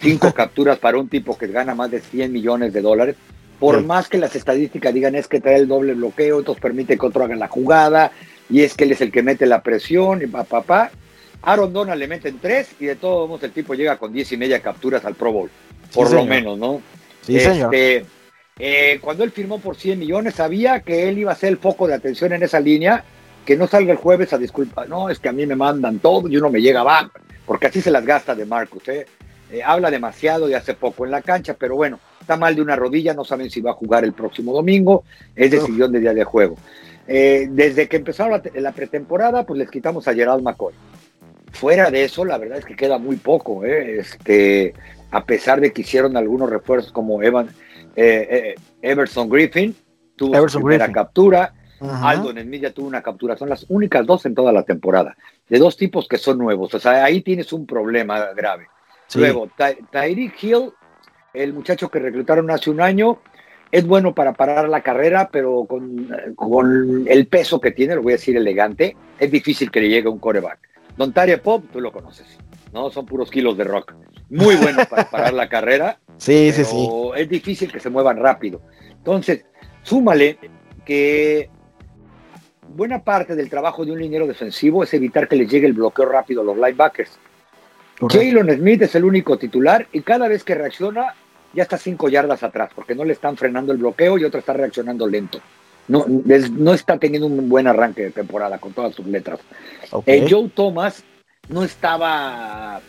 Cinco 0.00 0.32
capturas 0.34 0.78
para 0.78 0.98
un 0.98 1.08
tipo 1.08 1.36
que 1.36 1.46
gana 1.46 1.74
más 1.74 1.90
de 1.90 2.00
100 2.00 2.32
millones 2.32 2.72
de 2.72 2.80
dólares. 2.80 3.16
Por 3.58 3.84
más 3.84 4.08
que 4.08 4.18
las 4.18 4.34
estadísticas 4.34 4.92
digan 4.92 5.14
es 5.14 5.28
que 5.28 5.40
trae 5.40 5.54
el 5.54 5.68
doble 5.68 5.94
bloqueo, 5.94 6.40
entonces 6.40 6.60
permite 6.60 6.98
que 6.98 7.06
otro 7.06 7.22
haga 7.22 7.36
la 7.36 7.46
jugada, 7.46 8.10
y 8.50 8.62
es 8.62 8.74
que 8.74 8.82
él 8.82 8.90
es 8.90 9.00
el 9.00 9.12
que 9.12 9.22
mete 9.22 9.46
la 9.46 9.62
presión, 9.62 10.20
y 10.20 10.26
papá. 10.26 10.62
Pa, 10.62 10.90
Aaron 11.42 11.72
Donald 11.72 12.00
le 12.00 12.08
meten 12.08 12.40
tres, 12.40 12.70
y 12.80 12.86
de 12.86 12.96
todos 12.96 13.28
modos 13.28 13.44
el 13.44 13.52
tipo 13.52 13.74
llega 13.74 13.98
con 13.98 14.12
diez 14.12 14.32
y 14.32 14.36
media 14.36 14.60
capturas 14.60 15.04
al 15.04 15.14
Pro 15.14 15.32
Bowl. 15.32 15.50
Por 15.94 16.12
lo 16.12 16.24
menos, 16.24 16.58
¿no? 16.58 16.80
Sí, 17.24 17.38
señor. 17.38 17.70
Eh, 18.64 19.00
cuando 19.00 19.24
él 19.24 19.32
firmó 19.32 19.58
por 19.58 19.74
100 19.74 19.98
millones, 19.98 20.34
sabía 20.34 20.80
que 20.80 21.08
él 21.08 21.18
iba 21.18 21.32
a 21.32 21.34
ser 21.34 21.48
el 21.48 21.58
foco 21.58 21.88
de 21.88 21.94
atención 21.94 22.32
en 22.32 22.44
esa 22.44 22.60
línea 22.60 23.02
que 23.44 23.56
no 23.56 23.66
salga 23.66 23.90
el 23.90 23.98
jueves 23.98 24.32
a 24.32 24.38
disculpar, 24.38 24.88
no, 24.88 25.10
es 25.10 25.18
que 25.18 25.28
a 25.28 25.32
mí 25.32 25.44
me 25.46 25.56
mandan 25.56 25.98
todo 25.98 26.28
y 26.28 26.36
uno 26.36 26.48
me 26.48 26.62
llega 26.62 26.78
abajo, 26.78 27.10
porque 27.44 27.66
así 27.66 27.80
se 27.80 27.90
las 27.90 28.06
gasta 28.06 28.36
de 28.36 28.46
Marcus. 28.46 28.86
¿eh? 28.86 29.06
¿eh? 29.50 29.62
habla 29.64 29.90
demasiado 29.90 30.48
y 30.48 30.54
hace 30.54 30.74
poco 30.74 31.04
en 31.04 31.10
la 31.10 31.22
cancha, 31.22 31.54
pero 31.58 31.74
bueno, 31.74 31.98
está 32.20 32.36
mal 32.36 32.54
de 32.54 32.62
una 32.62 32.76
rodilla, 32.76 33.14
no 33.14 33.24
saben 33.24 33.50
si 33.50 33.60
va 33.60 33.72
a 33.72 33.74
jugar 33.74 34.04
el 34.04 34.12
próximo 34.12 34.52
domingo, 34.52 35.02
es 35.34 35.50
decisión 35.50 35.90
de 35.90 35.98
día 35.98 36.14
de 36.14 36.22
juego. 36.22 36.56
Eh, 37.08 37.48
desde 37.50 37.88
que 37.88 37.96
empezaron 37.96 38.40
la, 38.54 38.72
pretemporada, 38.72 39.44
pues 39.44 39.58
les 39.58 39.70
quitamos 39.70 40.06
a 40.06 40.14
Gerald 40.14 40.42
McCoy. 40.42 40.74
Fuera 41.50 41.90
de 41.90 42.04
eso, 42.04 42.24
la 42.24 42.38
verdad 42.38 42.58
es 42.58 42.64
que 42.64 42.76
queda 42.76 42.98
muy 42.98 43.16
poco, 43.16 43.64
¿eh? 43.64 43.98
este, 43.98 44.72
a 45.10 45.24
pesar 45.24 45.60
de 45.60 45.72
que 45.72 45.82
hicieron 45.82 46.16
algunos 46.16 46.48
refuerzos 46.48 46.92
como 46.92 47.22
Evan, 47.22 47.48
Everson 47.96 49.28
Griffin, 49.28 49.74
tuvo 50.16 50.48
su 50.48 50.60
primera 50.60 50.90
captura, 50.90 51.52
Aldo 51.90 52.30
en 52.30 52.38
el 52.38 52.46
media 52.46 52.72
tuvo 52.72 52.86
una 52.86 53.02
captura. 53.02 53.36
Son 53.36 53.48
las 53.48 53.66
únicas 53.68 54.06
dos 54.06 54.24
en 54.26 54.34
toda 54.34 54.52
la 54.52 54.62
temporada. 54.62 55.16
De 55.48 55.58
dos 55.58 55.76
tipos 55.76 56.06
que 56.06 56.18
son 56.18 56.38
nuevos. 56.38 56.72
O 56.74 56.78
sea, 56.78 57.04
ahí 57.04 57.22
tienes 57.22 57.52
un 57.52 57.66
problema 57.66 58.32
grave. 58.34 58.68
Luego, 59.14 59.50
Tyreek 59.90 60.42
Hill, 60.42 60.72
el 61.34 61.52
muchacho 61.52 61.90
que 61.90 61.98
reclutaron 61.98 62.50
hace 62.50 62.70
un 62.70 62.80
año, 62.80 63.18
es 63.70 63.86
bueno 63.86 64.14
para 64.14 64.32
parar 64.32 64.68
la 64.68 64.82
carrera, 64.82 65.28
pero 65.30 65.66
con, 65.66 66.08
con, 66.34 67.04
el 67.06 67.26
peso 67.26 67.60
que 67.60 67.72
tiene, 67.72 67.94
lo 67.94 68.02
voy 68.02 68.12
a 68.12 68.16
decir 68.16 68.36
elegante, 68.36 68.96
es 69.18 69.30
difícil 69.30 69.70
que 69.70 69.80
le 69.80 69.88
llegue 69.88 70.08
un 70.08 70.18
coreback. 70.18 70.58
Don 70.96 71.12
Taria 71.12 71.42
Pop, 71.42 71.64
tú 71.72 71.80
lo 71.80 71.92
conoces, 71.92 72.38
¿no? 72.72 72.90
Son 72.90 73.06
puros 73.06 73.30
kilos 73.30 73.56
de 73.56 73.64
rock. 73.64 73.94
Muy 74.30 74.56
bueno 74.56 74.82
para 74.90 75.08
parar 75.10 75.34
la 75.34 75.48
carrera. 75.48 75.98
Sí, 76.16 76.52
sí, 76.52 76.64
sí. 76.64 76.88
Es 77.16 77.28
difícil 77.28 77.70
que 77.70 77.80
se 77.80 77.90
muevan 77.90 78.16
rápido. 78.16 78.62
Entonces, 78.90 79.44
súmale 79.82 80.38
que 80.84 81.50
buena 82.68 83.02
parte 83.04 83.34
del 83.34 83.50
trabajo 83.50 83.84
de 83.84 83.92
un 83.92 84.00
liniero 84.00 84.26
defensivo 84.26 84.82
es 84.82 84.94
evitar 84.94 85.28
que 85.28 85.36
les 85.36 85.50
llegue 85.50 85.66
el 85.66 85.74
bloqueo 85.74 86.06
rápido 86.06 86.40
a 86.42 86.44
los 86.44 86.56
linebackers. 86.56 87.18
Jalen 88.00 88.56
Smith 88.56 88.82
es 88.82 88.94
el 88.94 89.04
único 89.04 89.38
titular 89.38 89.86
y 89.92 90.00
cada 90.00 90.26
vez 90.26 90.42
que 90.42 90.54
reacciona 90.54 91.14
ya 91.52 91.62
está 91.62 91.76
cinco 91.76 92.08
yardas 92.08 92.42
atrás 92.42 92.70
porque 92.74 92.94
no 92.94 93.04
le 93.04 93.12
están 93.12 93.36
frenando 93.36 93.72
el 93.72 93.78
bloqueo 93.78 94.18
y 94.18 94.24
otro 94.24 94.40
está 94.40 94.54
reaccionando 94.54 95.06
lento. 95.06 95.40
No, 95.88 96.06
no 96.08 96.74
está 96.74 96.96
teniendo 96.96 97.26
un 97.26 97.48
buen 97.48 97.66
arranque 97.66 98.02
de 98.02 98.10
temporada 98.10 98.58
con 98.58 98.72
todas 98.72 98.94
sus 98.94 99.06
letras. 99.06 99.40
Eh, 100.06 100.26
Joe 100.28 100.48
Thomas 100.48 101.04
no 101.48 101.64
estaba 101.64 102.80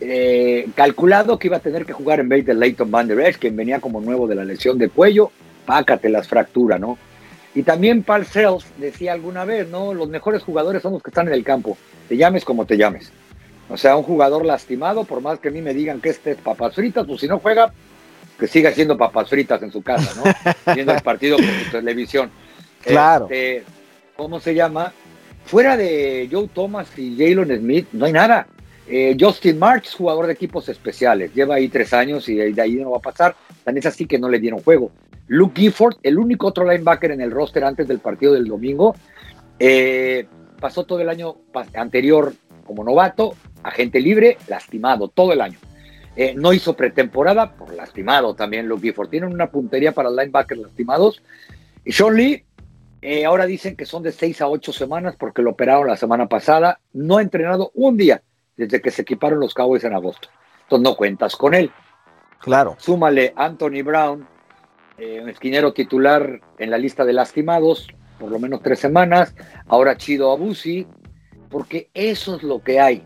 eh, 0.00 0.68
calculado 0.74 1.38
que 1.38 1.48
iba 1.48 1.58
a 1.58 1.60
tener 1.60 1.86
que 1.86 1.92
jugar 1.92 2.20
en 2.20 2.28
vez 2.28 2.44
de 2.44 2.54
Leighton 2.54 2.90
Van 2.90 3.06
Der 3.06 3.20
Esch, 3.20 3.38
quien 3.38 3.56
venía 3.56 3.80
como 3.80 4.00
nuevo 4.00 4.26
de 4.26 4.34
la 4.34 4.44
lesión 4.44 4.78
de 4.78 4.88
cuello, 4.88 5.30
pácate 5.64 6.08
las 6.08 6.28
fracturas, 6.28 6.80
¿no? 6.80 6.98
Y 7.54 7.62
también 7.62 8.02
Paul 8.02 8.24
Sells 8.24 8.64
decía 8.78 9.12
alguna 9.12 9.44
vez, 9.44 9.68
¿no? 9.68 9.92
Los 9.94 10.08
mejores 10.08 10.42
jugadores 10.42 10.82
son 10.82 10.94
los 10.94 11.02
que 11.02 11.10
están 11.10 11.28
en 11.28 11.34
el 11.34 11.44
campo, 11.44 11.76
te 12.08 12.16
llames 12.16 12.44
como 12.44 12.66
te 12.66 12.76
llames. 12.76 13.12
O 13.68 13.76
sea, 13.76 13.96
un 13.96 14.02
jugador 14.02 14.44
lastimado, 14.44 15.04
por 15.04 15.20
más 15.20 15.38
que 15.38 15.48
a 15.48 15.50
mí 15.52 15.62
me 15.62 15.72
digan 15.72 16.00
que 16.00 16.10
este 16.10 16.32
es 16.32 16.38
papas 16.38 16.74
fritas, 16.74 17.06
pues 17.06 17.20
si 17.20 17.28
no 17.28 17.38
juega, 17.38 17.72
que 18.38 18.46
siga 18.46 18.70
haciendo 18.70 18.98
papas 18.98 19.28
fritas 19.28 19.62
en 19.62 19.70
su 19.70 19.82
casa, 19.82 20.12
¿no? 20.16 20.74
Viendo 20.74 20.92
el 20.92 21.02
partido 21.02 21.36
por 21.36 21.46
su 21.46 21.70
televisión. 21.70 22.30
Claro. 22.82 23.26
Este, 23.30 23.64
¿Cómo 24.16 24.40
se 24.40 24.54
llama? 24.54 24.92
Fuera 25.44 25.76
de 25.76 26.28
Joe 26.30 26.48
Thomas 26.48 26.96
y 26.98 27.16
Jalen 27.16 27.58
Smith, 27.58 27.88
no 27.92 28.06
hay 28.06 28.12
nada. 28.12 28.46
Eh, 28.88 29.16
Justin 29.18 29.58
March, 29.58 29.94
jugador 29.96 30.26
de 30.26 30.32
equipos 30.32 30.68
especiales, 30.68 31.32
lleva 31.34 31.54
ahí 31.54 31.68
tres 31.68 31.92
años 31.92 32.28
y 32.28 32.36
de 32.36 32.60
ahí 32.60 32.74
no 32.74 32.90
va 32.90 32.98
a 32.98 33.00
pasar. 33.00 33.36
Tan 33.64 33.76
es 33.76 33.86
así 33.86 34.06
que 34.06 34.18
no 34.18 34.28
le 34.28 34.38
dieron 34.38 34.60
juego. 34.60 34.90
Luke 35.28 35.60
Gifford, 35.60 35.96
el 36.02 36.18
único 36.18 36.48
otro 36.48 36.70
linebacker 36.70 37.12
en 37.12 37.20
el 37.20 37.30
roster 37.30 37.64
antes 37.64 37.86
del 37.86 38.00
partido 38.00 38.32
del 38.32 38.46
domingo, 38.46 38.94
eh, 39.58 40.26
pasó 40.60 40.84
todo 40.84 41.00
el 41.00 41.08
año 41.08 41.36
anterior 41.74 42.34
como 42.64 42.84
novato, 42.84 43.34
agente 43.62 44.00
libre, 44.00 44.36
lastimado 44.48 45.08
todo 45.08 45.32
el 45.32 45.40
año. 45.40 45.58
Eh, 46.14 46.34
no 46.36 46.52
hizo 46.52 46.74
pretemporada, 46.74 47.52
por 47.52 47.72
lastimado 47.72 48.34
también 48.34 48.68
Luke 48.68 48.82
Gifford. 48.82 49.08
Tienen 49.08 49.32
una 49.32 49.50
puntería 49.50 49.92
para 49.92 50.10
linebackers 50.10 50.60
lastimados. 50.60 51.22
Y 51.84 51.92
Sean 51.92 52.14
Lee, 52.14 52.44
ahora 53.26 53.46
dicen 53.46 53.76
que 53.76 53.86
son 53.86 54.02
de 54.02 54.12
seis 54.12 54.40
a 54.40 54.48
ocho 54.48 54.72
semanas 54.72 55.16
porque 55.18 55.42
lo 55.42 55.50
operaron 55.50 55.88
la 55.88 55.96
semana 55.96 56.28
pasada. 56.28 56.80
No 56.92 57.18
ha 57.18 57.22
entrenado 57.22 57.72
un 57.74 57.96
día 57.96 58.22
desde 58.56 58.80
que 58.80 58.90
se 58.90 59.02
equiparon 59.02 59.40
los 59.40 59.54
Cowboys 59.54 59.84
en 59.84 59.94
agosto. 59.94 60.28
Entonces 60.62 60.84
no 60.84 60.96
cuentas 60.96 61.36
con 61.36 61.54
él. 61.54 61.70
Claro. 62.40 62.76
Súmale 62.78 63.32
Anthony 63.36 63.82
Brown, 63.84 64.26
eh, 64.98 65.20
un 65.22 65.28
esquinero 65.28 65.72
titular 65.72 66.40
en 66.58 66.70
la 66.70 66.78
lista 66.78 67.04
de 67.04 67.12
lastimados, 67.12 67.88
por 68.18 68.30
lo 68.30 68.38
menos 68.38 68.62
tres 68.62 68.78
semanas. 68.78 69.34
Ahora 69.66 69.96
Chido 69.96 70.32
Abusi, 70.32 70.86
porque 71.50 71.90
eso 71.94 72.36
es 72.36 72.42
lo 72.42 72.62
que 72.62 72.80
hay. 72.80 73.04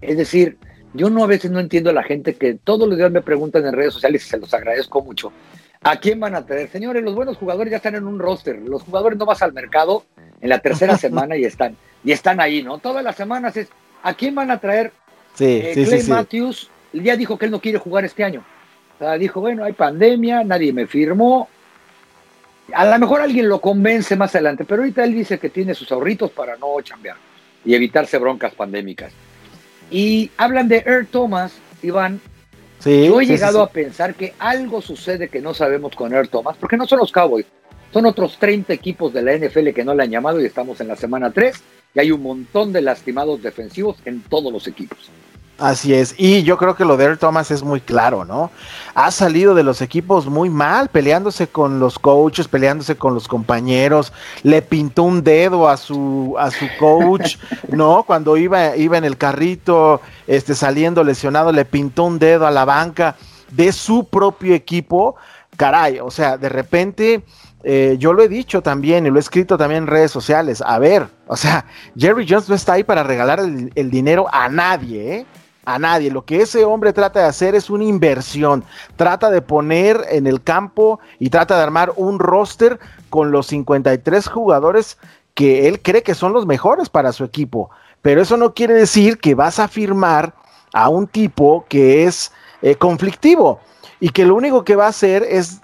Es 0.00 0.16
decir, 0.16 0.58
yo 0.94 1.10
no 1.10 1.22
a 1.24 1.26
veces 1.26 1.50
no 1.50 1.60
entiendo 1.60 1.90
a 1.90 1.94
la 1.94 2.02
gente 2.02 2.34
que 2.34 2.54
todos 2.54 2.88
los 2.88 2.96
días 2.96 3.10
me 3.10 3.22
preguntan 3.22 3.66
en 3.66 3.72
redes 3.72 3.94
sociales 3.94 4.24
y 4.24 4.28
se 4.28 4.38
los 4.38 4.52
agradezco 4.52 5.02
mucho. 5.02 5.32
¿A 5.84 5.96
quién 5.96 6.20
van 6.20 6.34
a 6.34 6.46
traer? 6.46 6.68
Señores, 6.70 7.02
los 7.02 7.14
buenos 7.14 7.36
jugadores 7.36 7.70
ya 7.70 7.78
están 7.78 7.96
en 7.96 8.06
un 8.06 8.18
roster. 8.18 8.58
Los 8.60 8.82
jugadores 8.82 9.18
no 9.18 9.26
vas 9.26 9.42
al 9.42 9.52
mercado 9.52 10.04
en 10.40 10.48
la 10.48 10.60
tercera 10.60 10.96
semana 10.98 11.36
y 11.36 11.44
están, 11.44 11.76
y 12.04 12.12
están 12.12 12.40
ahí, 12.40 12.62
¿no? 12.62 12.78
Todas 12.78 13.02
las 13.02 13.16
semanas 13.16 13.56
es 13.56 13.68
¿A 14.02 14.14
quién 14.14 14.34
van 14.34 14.50
a 14.50 14.58
traer? 14.58 14.92
Sí, 15.34 15.44
eh, 15.44 15.84
Clay 15.86 16.02
Matthews 16.04 16.68
ya 16.92 17.16
dijo 17.16 17.38
que 17.38 17.46
él 17.46 17.50
no 17.50 17.60
quiere 17.60 17.78
jugar 17.78 18.04
este 18.04 18.24
año. 18.24 18.44
O 18.96 18.98
sea, 18.98 19.16
dijo, 19.16 19.40
bueno, 19.40 19.64
hay 19.64 19.72
pandemia, 19.72 20.44
nadie 20.44 20.72
me 20.72 20.86
firmó. 20.86 21.48
A 22.74 22.84
lo 22.84 22.98
mejor 22.98 23.20
alguien 23.20 23.48
lo 23.48 23.60
convence 23.60 24.16
más 24.16 24.34
adelante, 24.34 24.64
pero 24.64 24.82
ahorita 24.82 25.04
él 25.04 25.14
dice 25.14 25.38
que 25.38 25.48
tiene 25.48 25.74
sus 25.74 25.90
ahorritos 25.92 26.30
para 26.30 26.56
no 26.56 26.80
chambear 26.80 27.16
y 27.64 27.74
evitarse 27.74 28.18
broncas 28.18 28.54
pandémicas. 28.54 29.12
Y 29.90 30.30
hablan 30.36 30.68
de 30.68 30.82
Earl 30.86 31.06
Thomas, 31.06 31.54
Iván. 31.82 32.20
Sí, 32.82 33.06
Yo 33.06 33.20
he 33.20 33.26
llegado 33.26 33.62
a 33.62 33.68
pensar 33.68 34.16
que 34.16 34.34
algo 34.40 34.82
sucede 34.82 35.28
que 35.28 35.40
no 35.40 35.54
sabemos 35.54 35.94
con 35.94 36.12
Earl 36.12 36.28
Thomas, 36.28 36.56
porque 36.58 36.76
no 36.76 36.84
son 36.84 36.98
los 36.98 37.12
Cowboys, 37.12 37.46
son 37.92 38.06
otros 38.06 38.38
30 38.38 38.72
equipos 38.72 39.12
de 39.12 39.22
la 39.22 39.36
NFL 39.36 39.68
que 39.70 39.84
no 39.84 39.94
le 39.94 40.02
han 40.02 40.10
llamado 40.10 40.40
y 40.40 40.46
estamos 40.46 40.80
en 40.80 40.88
la 40.88 40.96
semana 40.96 41.30
3 41.30 41.62
y 41.94 42.00
hay 42.00 42.10
un 42.10 42.22
montón 42.22 42.72
de 42.72 42.82
lastimados 42.82 43.40
defensivos 43.40 43.98
en 44.04 44.22
todos 44.22 44.52
los 44.52 44.66
equipos. 44.66 44.98
Así 45.62 45.94
es, 45.94 46.16
y 46.18 46.42
yo 46.42 46.58
creo 46.58 46.74
que 46.74 46.84
lo 46.84 46.96
de 46.96 47.04
Earl 47.04 47.18
Thomas 47.18 47.52
es 47.52 47.62
muy 47.62 47.80
claro, 47.80 48.24
¿no? 48.24 48.50
Ha 48.96 49.12
salido 49.12 49.54
de 49.54 49.62
los 49.62 49.80
equipos 49.80 50.26
muy 50.26 50.50
mal, 50.50 50.88
peleándose 50.88 51.46
con 51.46 51.78
los 51.78 52.00
coaches, 52.00 52.48
peleándose 52.48 52.96
con 52.96 53.14
los 53.14 53.28
compañeros, 53.28 54.12
le 54.42 54.60
pintó 54.60 55.04
un 55.04 55.22
dedo 55.22 55.68
a 55.68 55.76
su, 55.76 56.34
a 56.36 56.50
su 56.50 56.66
coach, 56.80 57.36
¿no? 57.68 58.02
Cuando 58.02 58.36
iba, 58.36 58.76
iba 58.76 58.98
en 58.98 59.04
el 59.04 59.16
carrito, 59.16 60.00
este, 60.26 60.56
saliendo 60.56 61.04
lesionado, 61.04 61.52
le 61.52 61.64
pintó 61.64 62.02
un 62.06 62.18
dedo 62.18 62.44
a 62.44 62.50
la 62.50 62.64
banca 62.64 63.14
de 63.52 63.70
su 63.70 64.08
propio 64.08 64.56
equipo. 64.56 65.14
Caray, 65.56 66.00
o 66.00 66.10
sea, 66.10 66.38
de 66.38 66.48
repente 66.48 67.22
eh, 67.62 67.96
yo 68.00 68.12
lo 68.12 68.24
he 68.24 68.28
dicho 68.28 68.62
también 68.62 69.06
y 69.06 69.10
lo 69.10 69.16
he 69.16 69.20
escrito 69.20 69.56
también 69.56 69.84
en 69.84 69.86
redes 69.86 70.10
sociales. 70.10 70.60
A 70.66 70.80
ver, 70.80 71.06
o 71.28 71.36
sea, 71.36 71.66
Jerry 71.96 72.26
Jones 72.28 72.48
no 72.48 72.56
está 72.56 72.72
ahí 72.72 72.82
para 72.82 73.04
regalar 73.04 73.38
el, 73.38 73.90
dinero 73.90 74.26
a 74.32 74.48
nadie, 74.48 75.18
¿eh? 75.18 75.26
A 75.64 75.78
nadie. 75.78 76.10
Lo 76.10 76.24
que 76.24 76.42
ese 76.42 76.64
hombre 76.64 76.92
trata 76.92 77.20
de 77.20 77.26
hacer 77.26 77.54
es 77.54 77.70
una 77.70 77.84
inversión. 77.84 78.64
Trata 78.96 79.30
de 79.30 79.42
poner 79.42 80.04
en 80.10 80.26
el 80.26 80.42
campo 80.42 80.98
y 81.18 81.30
trata 81.30 81.56
de 81.56 81.62
armar 81.62 81.92
un 81.96 82.18
roster 82.18 82.80
con 83.10 83.30
los 83.30 83.46
53 83.46 84.26
jugadores 84.28 84.98
que 85.34 85.68
él 85.68 85.80
cree 85.80 86.02
que 86.02 86.14
son 86.14 86.32
los 86.32 86.46
mejores 86.46 86.88
para 86.88 87.12
su 87.12 87.24
equipo. 87.24 87.70
Pero 88.02 88.20
eso 88.20 88.36
no 88.36 88.54
quiere 88.54 88.74
decir 88.74 89.18
que 89.18 89.34
vas 89.34 89.58
a 89.58 89.68
firmar 89.68 90.34
a 90.72 90.88
un 90.88 91.06
tipo 91.06 91.64
que 91.68 92.04
es 92.04 92.32
eh, 92.62 92.74
conflictivo 92.74 93.60
y 94.00 94.08
que 94.08 94.26
lo 94.26 94.34
único 94.34 94.64
que 94.64 94.76
va 94.76 94.86
a 94.86 94.90
hacer 94.90 95.22
es 95.22 95.60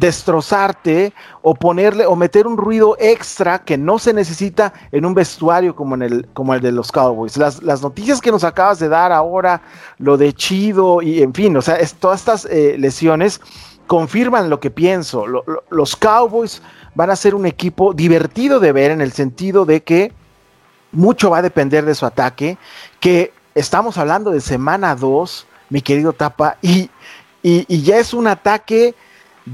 destrozarte 0.00 1.12
o 1.42 1.54
ponerle 1.54 2.06
o 2.06 2.16
meter 2.16 2.46
un 2.46 2.56
ruido 2.56 2.96
extra 2.98 3.62
que 3.62 3.76
no 3.76 3.98
se 3.98 4.14
necesita 4.14 4.72
en 4.90 5.04
un 5.04 5.12
vestuario 5.12 5.76
como 5.76 5.94
en 5.94 6.02
el 6.02 6.28
como 6.32 6.54
el 6.54 6.62
de 6.62 6.72
los 6.72 6.90
Cowboys. 6.90 7.36
Las, 7.36 7.82
noticias 7.82 8.20
que 8.20 8.32
nos 8.32 8.42
acabas 8.42 8.78
de 8.78 8.88
dar 8.88 9.12
ahora, 9.12 9.60
lo 9.98 10.16
de 10.16 10.32
Chido 10.32 11.02
y 11.02 11.22
en 11.22 11.34
fin, 11.34 11.54
o 11.56 11.62
sea, 11.62 11.78
todas 12.00 12.20
estas 12.20 12.46
eh, 12.46 12.76
lesiones 12.78 13.40
confirman 13.86 14.48
lo 14.48 14.58
que 14.58 14.70
pienso. 14.70 15.24
los 15.68 15.96
Cowboys 15.96 16.62
van 16.94 17.10
a 17.10 17.16
ser 17.16 17.34
un 17.34 17.44
equipo 17.44 17.92
divertido 17.92 18.58
de 18.58 18.72
ver 18.72 18.90
en 18.92 19.02
el 19.02 19.12
sentido 19.12 19.66
de 19.66 19.82
que 19.82 20.12
mucho 20.92 21.30
va 21.30 21.38
a 21.38 21.42
depender 21.42 21.84
de 21.84 21.94
su 21.94 22.06
ataque, 22.06 22.56
que 23.00 23.32
estamos 23.54 23.98
hablando 23.98 24.30
de 24.30 24.40
semana 24.40 24.96
2, 24.96 25.46
mi 25.68 25.82
querido 25.82 26.12
Tapa, 26.12 26.56
y, 26.62 26.90
y 27.42 27.82
ya 27.82 27.98
es 27.98 28.14
un 28.14 28.26
ataque 28.26 28.94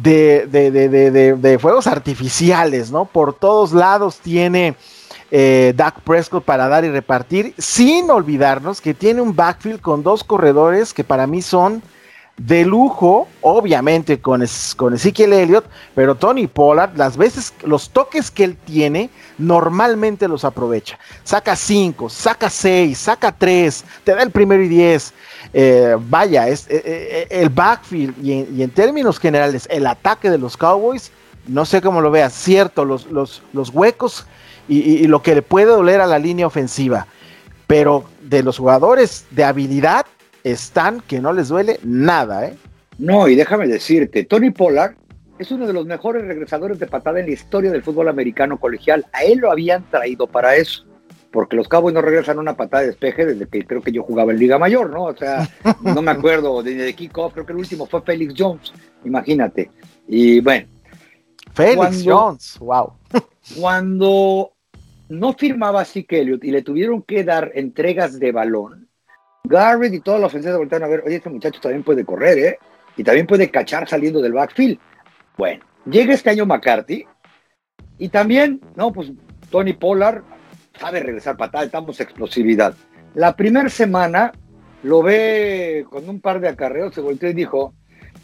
de, 0.02 0.46
de, 0.46 0.70
de, 0.70 1.35
de, 1.37 1.59
fuegos 1.59 1.87
artificiales, 1.87 2.90
¿no? 2.90 3.04
Por 3.04 3.35
todos 3.35 3.72
lados 3.72 4.18
tiene 4.18 4.74
eh, 5.30 5.72
Dak 5.76 6.00
Prescott 6.00 6.44
para 6.44 6.68
dar 6.68 6.85
y 6.85 6.90
repartir, 6.90 7.54
sin 7.59 8.11
olvidarnos 8.11 8.80
que 8.80 8.94
tiene 8.94 9.20
un 9.20 9.35
backfield 9.35 9.80
con 9.80 10.02
dos 10.02 10.24
corredores 10.24 10.94
que 10.94 11.04
para 11.04 11.26
mí 11.26 11.42
son 11.42 11.82
de 12.38 12.66
lujo, 12.66 13.29
obviamente 13.40 14.20
con, 14.20 14.44
con 14.77 14.94
Ezekiel 14.94 15.33
Elliott, 15.33 15.64
pero 15.94 16.14
Tony 16.14 16.46
Pollard, 16.46 16.94
las 16.96 17.16
veces, 17.16 17.55
los 17.64 17.90
toques 17.90 18.31
que 18.31 18.44
él 18.44 18.57
tiene, 18.57 19.09
normalmente 19.38 20.29
los 20.29 20.44
aprovecha. 20.44 20.99
Saca 21.25 21.57
5, 21.57 22.11
saca 22.11 22.51
6, 22.51 22.99
saca 22.99 23.33
3, 23.33 23.85
te 24.05 24.14
da 24.14 24.22
el 24.22 24.31
primero 24.31 24.62
y 24.62 24.68
10. 24.68 25.14
Eh, 25.55 25.96
vaya, 25.99 26.49
es, 26.49 26.66
eh, 26.68 26.83
eh, 26.85 27.27
el 27.31 27.49
backfield 27.49 28.14
y 28.22 28.62
en, 28.62 28.70
términos 28.70 29.18
generales, 29.18 29.66
el 29.70 29.87
ataque 29.87 30.31
de 30.31 30.38
los 30.38 30.57
Cowboys, 30.59 31.12
no 31.46 31.64
sé 31.64 31.81
cómo 31.81 32.03
lo 32.03 32.11
veas, 32.11 32.35
cierto, 32.35 32.85
los, 32.85 33.07
los, 33.07 33.42
los 33.54 33.71
huecos 33.71 34.27
y, 34.69 34.81
y 34.81 35.06
lo 35.06 35.23
que 35.23 35.35
le 35.35 35.42
puede 35.42 35.67
doler 35.67 36.02
a 36.02 36.06
la 36.06 36.19
línea 36.19 36.46
ofensiva, 36.46 37.06
pero 37.67 38.04
de 38.21 38.42
los 38.42 38.58
jugadores 38.58 39.25
de 39.31 39.44
habilidad, 39.44 40.04
están 40.53 41.01
que 41.01 41.21
no 41.21 41.33
les 41.33 41.49
duele 41.49 41.81
nada, 41.83 42.47
¿eh? 42.47 42.55
No, 42.99 43.27
y 43.27 43.35
déjame 43.35 43.67
decirte, 43.67 44.25
Tony 44.25 44.51
Pollard 44.51 44.94
es 45.40 45.51
uno 45.51 45.67
de 45.67 45.73
los 45.73 45.87
mejores 45.87 46.25
regresadores 46.25 46.79
de 46.79 46.87
patada 46.87 47.19
en 47.19 47.27
la 47.27 47.33
historia 47.33 47.73
del 47.73 47.83
fútbol 47.83 48.09
americano 48.09 48.59
colegial. 48.59 49.05
A 49.13 49.25
él 49.25 49.40
lo 49.40 49.51
habían 49.51 49.85
traído 49.90 50.29
para 50.29 50.55
eso, 50.55 50.87
porque 51.33 51.57
los 51.57 51.69
Cowboys 51.69 51.94
no 51.94 52.01
regresan 52.01 52.38
una 52.38 52.57
patada 52.57 52.83
de 52.83 52.90
despeje 52.90 53.27
desde 53.27 53.49
que 53.49 53.67
creo 53.67 53.83
que 53.83 53.90
yo 53.90 54.05
jugaba 54.05 54.31
en 54.31 54.38
Liga 54.38 54.57
Mayor, 54.57 54.90
¿no? 54.90 55.05
O 55.05 55.17
sea, 55.17 55.49
no 55.83 56.01
me 56.01 56.13
acuerdo 56.13 56.63
de, 56.63 56.75
de 56.75 56.94
kickoff, 56.94 57.35
creo 57.35 57.44
que 57.44 57.53
el 57.53 57.59
último 57.59 57.87
fue 57.87 58.03
Félix 58.03 58.35
Jones, 58.38 58.73
imagínate. 59.05 59.71
Y 60.07 60.40
bueno. 60.40 60.69
Félix 61.55 62.05
Jones, 62.05 62.57
wow. 62.61 62.92
cuando 63.59 64.53
no 65.09 65.33
firmaba 65.33 65.81
así 65.81 66.07
Elliott 66.09 66.44
y 66.44 66.53
le 66.53 66.63
tuvieron 66.63 67.03
que 67.03 67.25
dar 67.25 67.51
entregas 67.55 68.21
de 68.21 68.31
balón, 68.31 68.85
Garrett 69.49 69.94
y 69.94 70.01
toda 70.01 70.19
la 70.19 70.27
ofensiva 70.27 70.57
voltearon 70.57 70.87
a 70.87 70.90
ver, 70.90 71.03
oye, 71.07 71.17
este 71.17 71.31
muchacho 71.31 71.61
también 71.61 71.83
puede 71.83 72.05
correr, 72.05 72.38
¿eh? 72.38 72.59
y 72.97 73.05
también 73.05 73.27
puede 73.27 73.51
cachar 73.51 73.88
saliendo 73.88 74.21
del 74.21 74.33
backfield. 74.33 74.79
Bueno, 75.37 75.65
llega 75.85 76.15
este 76.15 76.31
año 76.31 76.47
McCarthy 76.47 77.07
y 77.99 78.09
también, 78.09 78.61
no, 78.75 78.92
pues 78.92 79.13
Tony 79.51 79.75
Pollard 79.75 80.23
sabe 80.79 81.01
regresar 81.01 81.37
patada, 81.37 81.65
estamos 81.65 82.01
explosividad. 82.01 82.75
La 83.15 83.37
primera 83.37 83.69
semana 83.69 84.33
lo 84.83 85.03
ve 85.03 85.87
con 85.88 86.09
un 86.09 86.21
par 86.21 86.40
de 86.40 86.49
acarreos, 86.49 86.94
se 86.94 87.01
volteó 87.01 87.29
y 87.29 87.35
dijo, 87.35 87.75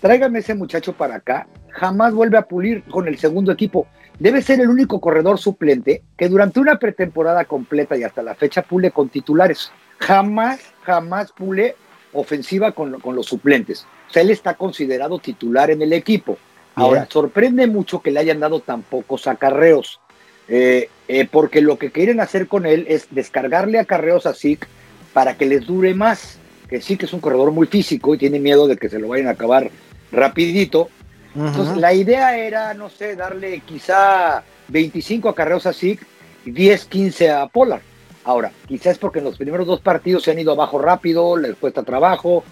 tráigame 0.00 0.40
ese 0.40 0.54
muchacho 0.54 0.92
para 0.94 1.16
acá, 1.16 1.46
jamás 1.70 2.14
vuelve 2.14 2.38
a 2.38 2.42
pulir 2.42 2.82
con 2.84 3.08
el 3.08 3.18
segundo 3.18 3.52
equipo. 3.52 3.86
Debe 4.18 4.42
ser 4.42 4.60
el 4.60 4.68
único 4.68 5.00
corredor 5.00 5.38
suplente 5.38 6.02
que 6.16 6.28
durante 6.28 6.60
una 6.60 6.78
pretemporada 6.78 7.44
completa 7.44 7.96
y 7.96 8.04
hasta 8.04 8.22
la 8.22 8.34
fecha 8.34 8.62
pule 8.62 8.90
con 8.90 9.08
titulares. 9.08 9.72
Jamás, 9.98 10.60
jamás 10.82 11.32
pule 11.32 11.76
ofensiva 12.12 12.72
con, 12.72 13.00
los 13.04 13.26
suplentes. 13.26 13.86
O 14.08 14.12
sea, 14.12 14.22
él 14.22 14.30
está 14.30 14.54
considerado 14.54 15.18
titular 15.18 15.70
en 15.70 15.82
el 15.82 15.92
equipo. 15.92 16.38
Ahora, 16.74 17.06
sorprende 17.10 17.66
mucho 17.66 18.00
que 18.00 18.10
le 18.10 18.20
hayan 18.20 18.40
dado 18.40 18.60
tan 18.60 18.82
pocos 18.82 19.26
acarreos, 19.26 20.00
eh, 20.48 20.88
eh, 21.06 21.28
porque 21.30 21.60
lo 21.60 21.78
que 21.78 21.90
quieren 21.90 22.18
hacer 22.20 22.48
con 22.48 22.64
él 22.64 22.86
es 22.88 23.08
descargarle 23.10 23.78
acarreos 23.78 24.24
a 24.24 24.32
Zeke 24.32 24.66
para 25.12 25.36
que 25.36 25.44
les 25.44 25.66
dure 25.66 25.94
más, 25.94 26.38
que 26.70 26.80
que 26.80 27.04
es 27.04 27.12
un 27.12 27.20
corredor 27.20 27.52
muy 27.52 27.66
físico 27.66 28.14
y 28.14 28.18
tiene 28.18 28.40
miedo 28.40 28.66
de 28.66 28.78
que 28.78 28.88
se 28.88 28.98
lo 28.98 29.08
vayan 29.08 29.28
a 29.28 29.32
acabar 29.32 29.70
rapidito. 30.10 30.88
Entonces, 31.34 31.76
la 31.78 31.94
idea 31.94 32.36
era, 32.36 32.74
no 32.74 32.90
sé, 32.90 33.16
darle 33.16 33.60
quizá 33.60 34.42
25 34.68 35.28
acarreos 35.28 35.66
a 35.66 35.72
Zeke 35.72 36.04
y 36.44 36.50
10, 36.50 36.84
15 36.86 37.30
a 37.30 37.46
Polar. 37.46 37.80
Ahora, 38.24 38.52
quizás 38.68 38.98
porque 38.98 39.18
en 39.18 39.24
los 39.24 39.36
primeros 39.36 39.66
dos 39.66 39.80
partidos 39.80 40.22
se 40.22 40.30
han 40.30 40.38
ido 40.38 40.52
abajo 40.52 40.78
rápido, 40.78 41.36
les 41.36 41.56
cuesta 41.56 41.82
trabajo, 41.82 42.44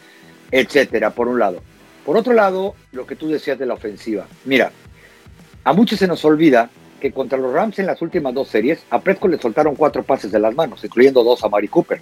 etcétera, 0.51 1.11
por 1.11 1.28
un 1.28 1.39
lado. 1.39 1.62
Por 2.05 2.16
otro 2.16 2.33
lado, 2.33 2.74
lo 2.93 3.07
que 3.07 3.16
tú 3.16 3.28
decías 3.28 3.59
de 3.59 3.66
la 3.66 3.74
ofensiva. 3.74 4.26
Mira, 4.45 4.72
a 5.62 5.72
muchos 5.72 5.99
se 5.99 6.09
nos 6.09 6.24
olvida 6.24 6.70
que 7.01 7.12
contra 7.12 7.39
los 7.39 7.53
Rams 7.53 7.78
en 7.78 7.87
las 7.87 8.03
últimas 8.03 8.35
dos 8.35 8.49
series, 8.49 8.83
a 8.91 9.01
Prescott 9.01 9.31
le 9.31 9.39
soltaron 9.39 9.76
cuatro 9.76 10.03
pases 10.03 10.33
de 10.33 10.39
las 10.39 10.55
manos, 10.55 10.85
incluyendo 10.85 11.22
dos 11.22 11.43
a 11.45 11.49
Mari 11.49 11.68
Cooper. 11.68 12.01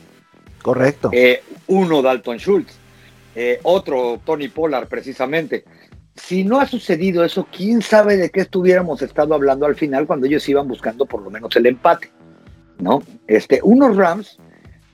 Correcto. 0.62 1.10
Eh, 1.12 1.42
uno 1.68 2.02
Dalton 2.02 2.38
Schultz, 2.38 2.74
eh, 3.34 3.60
otro 3.62 4.20
Tony 4.24 4.48
Pollard 4.48 4.88
precisamente. 4.88 5.64
Si 6.18 6.44
no 6.44 6.60
ha 6.60 6.66
sucedido 6.66 7.24
eso, 7.24 7.46
quién 7.50 7.80
sabe 7.80 8.16
de 8.16 8.30
qué 8.30 8.40
estuviéramos 8.40 9.02
estado 9.02 9.34
hablando 9.34 9.66
al 9.66 9.76
final 9.76 10.06
cuando 10.06 10.26
ellos 10.26 10.48
iban 10.48 10.68
buscando 10.68 11.06
por 11.06 11.22
lo 11.22 11.30
menos 11.30 11.54
el 11.56 11.66
empate. 11.66 12.10
¿no? 12.78 13.02
Este, 13.26 13.60
unos 13.62 13.96
Rams 13.96 14.38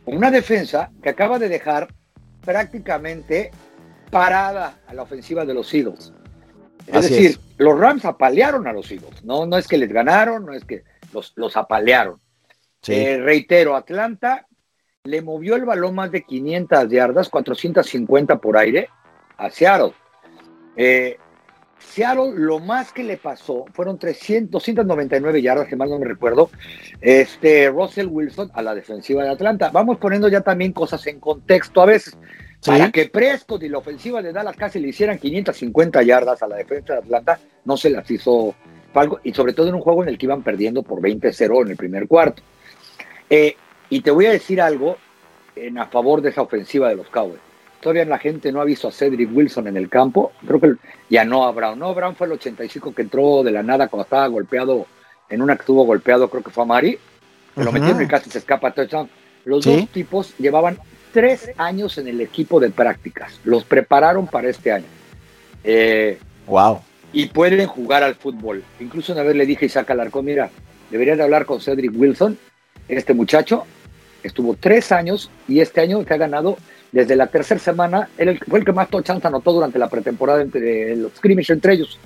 con 0.04 0.16
una 0.16 0.30
defensa 0.30 0.90
que 1.02 1.10
acaba 1.10 1.38
de 1.38 1.48
dejar 1.48 1.88
prácticamente 2.44 3.50
parada 4.10 4.78
a 4.86 4.94
la 4.94 5.02
ofensiva 5.02 5.44
de 5.44 5.54
los 5.54 5.72
Eagles. 5.72 6.12
Es 6.86 7.08
decir, 7.08 7.38
los 7.56 7.78
Rams 7.78 8.04
apalearon 8.04 8.66
a 8.66 8.72
los 8.72 8.90
Eagles, 8.90 9.24
¿no? 9.24 9.46
No 9.46 9.56
es 9.56 9.66
que 9.66 9.78
les 9.78 9.90
ganaron, 9.90 10.44
no 10.44 10.52
es 10.52 10.64
que 10.64 10.84
los, 11.14 11.32
los 11.36 11.56
apalearon. 11.56 12.20
Eh, 12.86 13.16
reitero, 13.16 13.74
Atlanta 13.74 14.46
le 15.04 15.22
movió 15.22 15.56
el 15.56 15.64
balón 15.64 15.94
más 15.94 16.10
de 16.10 16.22
500 16.22 16.90
yardas, 16.90 17.30
450 17.30 18.36
por 18.36 18.58
aire 18.58 18.90
a 19.38 19.48
Seattle. 19.48 19.94
Eh, 20.76 21.18
Seattle 21.78 22.32
lo 22.34 22.58
más 22.58 22.92
que 22.92 23.04
le 23.04 23.16
pasó 23.16 23.66
fueron 23.72 23.98
300, 23.98 24.50
299 24.50 25.42
yardas, 25.42 25.68
que 25.68 25.76
mal 25.76 25.90
no 25.90 25.98
me 25.98 26.06
recuerdo, 26.06 26.50
este 27.00 27.68
Russell 27.68 28.06
Wilson 28.06 28.50
a 28.54 28.62
la 28.62 28.74
defensiva 28.74 29.22
de 29.22 29.30
Atlanta. 29.30 29.70
Vamos 29.70 29.98
poniendo 29.98 30.28
ya 30.28 30.40
también 30.40 30.72
cosas 30.72 31.06
en 31.06 31.20
contexto 31.20 31.82
a 31.82 31.86
veces. 31.86 32.16
Para 32.64 32.90
que 32.90 33.10
Prescott 33.10 33.62
y 33.62 33.68
la 33.68 33.78
ofensiva 33.78 34.22
de 34.22 34.32
Dallas 34.32 34.56
casi 34.56 34.78
le 34.78 34.88
hicieran 34.88 35.18
550 35.18 36.02
yardas 36.02 36.42
a 36.42 36.48
la 36.48 36.56
defensa 36.56 36.94
de 36.94 36.98
Atlanta, 37.00 37.38
no 37.66 37.76
se 37.76 37.90
las 37.90 38.10
hizo 38.10 38.54
algo, 38.94 39.20
y 39.22 39.34
sobre 39.34 39.52
todo 39.52 39.68
en 39.68 39.74
un 39.74 39.82
juego 39.82 40.02
en 40.02 40.08
el 40.08 40.16
que 40.16 40.24
iban 40.24 40.42
perdiendo 40.42 40.82
por 40.82 41.00
20-0 41.02 41.62
en 41.62 41.70
el 41.70 41.76
primer 41.76 42.08
cuarto. 42.08 42.42
Eh, 43.28 43.56
y 43.90 44.00
te 44.00 44.10
voy 44.10 44.26
a 44.26 44.30
decir 44.30 44.62
algo 44.62 44.96
en 45.56 45.76
a 45.78 45.86
favor 45.86 46.22
de 46.22 46.30
esa 46.30 46.40
ofensiva 46.40 46.88
de 46.88 46.96
los 46.96 47.08
Cowboys. 47.08 47.40
Todavía 47.84 48.06
la 48.06 48.18
gente 48.18 48.50
no 48.50 48.62
ha 48.62 48.64
visto 48.64 48.88
a 48.88 48.92
Cedric 48.92 49.28
Wilson 49.30 49.68
en 49.68 49.76
el 49.76 49.90
campo. 49.90 50.32
Creo 50.46 50.58
que 50.58 50.72
ya 51.10 51.26
no 51.26 51.44
a 51.44 51.52
Brown. 51.52 51.78
No, 51.78 51.94
Brown 51.94 52.16
fue 52.16 52.26
el 52.26 52.32
85 52.32 52.94
que 52.94 53.02
entró 53.02 53.42
de 53.42 53.50
la 53.50 53.62
nada 53.62 53.88
cuando 53.88 54.04
estaba 54.04 54.26
golpeado, 54.28 54.86
en 55.28 55.42
una 55.42 55.54
que 55.54 55.60
estuvo 55.60 55.84
golpeado, 55.84 56.30
creo 56.30 56.42
que 56.42 56.50
fue 56.50 56.64
a 56.64 56.66
Mari. 56.66 56.98
lo 57.56 57.70
metieron 57.72 58.00
y 58.00 58.06
casi 58.06 58.30
se 58.30 58.38
escapa 58.38 58.70
touchdown. 58.70 59.10
Los 59.44 59.66
dos 59.66 59.86
tipos 59.90 60.34
llevaban 60.38 60.78
tres 61.12 61.50
años 61.58 61.98
en 61.98 62.08
el 62.08 62.22
equipo 62.22 62.58
de 62.58 62.70
prácticas. 62.70 63.38
Los 63.44 63.64
prepararon 63.64 64.28
para 64.28 64.48
este 64.48 64.72
año. 64.72 64.86
wow. 66.46 66.76
Eh, 66.76 66.78
y 67.12 67.26
pueden 67.26 67.66
jugar 67.66 68.02
al 68.02 68.14
fútbol. 68.14 68.64
Incluso 68.80 69.12
una 69.12 69.24
vez 69.24 69.36
le 69.36 69.44
dije 69.44 69.66
a 69.66 69.68
Isaac 69.68 69.90
Alarcón, 69.90 70.24
mira, 70.24 70.48
deberían 70.90 71.18
de 71.18 71.24
hablar 71.24 71.44
con 71.44 71.60
Cedric 71.60 71.92
Wilson, 71.94 72.38
este 72.88 73.12
muchacho. 73.12 73.66
Estuvo 74.22 74.56
tres 74.58 74.90
años 74.90 75.30
y 75.46 75.60
este 75.60 75.82
año 75.82 76.02
que 76.02 76.14
ha 76.14 76.16
ganado 76.16 76.56
desde 76.94 77.16
la 77.16 77.26
tercera 77.26 77.58
semana, 77.58 78.08
él 78.16 78.38
fue 78.48 78.60
el 78.60 78.64
que 78.64 78.70
más 78.70 78.88
touchdowns 78.88 79.24
anotó 79.24 79.52
durante 79.52 79.80
la 79.80 79.88
pretemporada 79.88 80.42
entre 80.42 80.94
los 80.94 81.12
scrimmage 81.14 81.52
entre 81.52 81.72
ellos. 81.72 81.98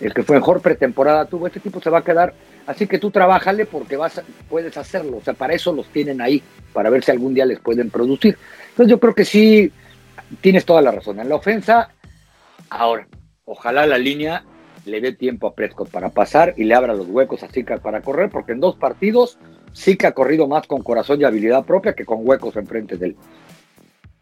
El 0.00 0.14
que 0.14 0.22
fue 0.22 0.36
mejor 0.36 0.62
pretemporada 0.62 1.26
tuvo, 1.26 1.46
este 1.46 1.60
tipo 1.60 1.78
se 1.78 1.90
va 1.90 1.98
a 1.98 2.04
quedar, 2.04 2.32
así 2.66 2.86
que 2.86 2.98
tú 2.98 3.10
trabájale 3.10 3.66
porque 3.66 3.98
vas, 3.98 4.22
puedes 4.48 4.74
hacerlo, 4.78 5.18
o 5.18 5.20
sea, 5.20 5.34
para 5.34 5.52
eso 5.52 5.74
los 5.74 5.88
tienen 5.88 6.22
ahí, 6.22 6.42
para 6.72 6.88
ver 6.88 7.04
si 7.04 7.10
algún 7.10 7.34
día 7.34 7.44
les 7.44 7.60
pueden 7.60 7.90
producir. 7.90 8.38
Entonces 8.70 8.90
yo 8.90 8.98
creo 8.98 9.14
que 9.14 9.26
sí, 9.26 9.70
tienes 10.40 10.64
toda 10.64 10.80
la 10.80 10.90
razón. 10.90 11.20
En 11.20 11.28
la 11.28 11.34
ofensa, 11.34 11.90
ahora, 12.70 13.06
ojalá 13.44 13.84
la 13.84 13.98
línea 13.98 14.42
le 14.86 15.02
dé 15.02 15.12
tiempo 15.12 15.48
a 15.48 15.54
Prescott 15.54 15.90
para 15.90 16.08
pasar 16.08 16.54
y 16.56 16.64
le 16.64 16.74
abra 16.74 16.94
los 16.94 17.08
huecos 17.08 17.42
a 17.42 17.48
Zika 17.48 17.76
para 17.76 18.00
correr, 18.00 18.30
porque 18.30 18.52
en 18.52 18.60
dos 18.60 18.76
partidos 18.76 19.38
que 19.98 20.06
ha 20.06 20.12
corrido 20.12 20.48
más 20.48 20.66
con 20.66 20.82
corazón 20.82 21.20
y 21.20 21.24
habilidad 21.24 21.64
propia 21.64 21.92
que 21.92 22.06
con 22.06 22.26
huecos 22.26 22.56
enfrente 22.56 22.96
de 22.96 23.08
él. 23.08 23.16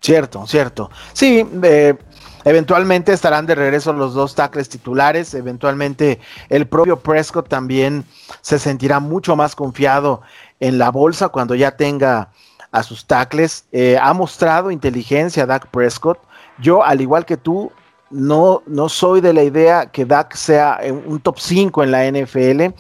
Cierto, 0.01 0.47
cierto. 0.47 0.91
Sí, 1.13 1.47
eh, 1.63 1.97
eventualmente 2.45 3.13
estarán 3.13 3.47
de 3.47 3.55
regreso 3.55 3.93
los 3.93 4.15
dos 4.15 4.35
tackles 4.35 4.69
titulares. 4.69 5.35
Eventualmente 5.35 6.21
el 6.49 6.67
propio 6.67 7.01
Prescott 7.01 7.49
también 7.49 8.05
se 8.41 8.59
sentirá 8.59 9.01
mucho 9.01 9.37
más 9.37 9.55
confiado 9.55 10.23
en 10.61 10.79
la 10.79 10.91
bolsa 10.91 11.29
cuando 11.29 11.55
ya 11.55 11.77
tenga 11.77 12.31
a 12.71 12.83
sus 12.83 13.07
tackles. 13.07 13.67
Eh, 13.73 13.99
ha 14.01 14.13
mostrado 14.13 14.71
inteligencia 14.71 15.47
Dak 15.47 15.69
Prescott. 15.69 16.19
Yo, 16.59 16.85
al 16.85 17.01
igual 17.01 17.25
que 17.25 17.37
tú, 17.37 17.73
no, 18.11 18.63
no 18.67 18.89
soy 18.89 19.21
de 19.21 19.33
la 19.33 19.43
idea 19.43 19.87
que 19.87 20.05
Dak 20.05 20.35
sea 20.35 20.81
un 21.07 21.21
top 21.21 21.39
5 21.39 21.83
en 21.83 21.91
la 21.91 22.11
NFL. 22.11 22.75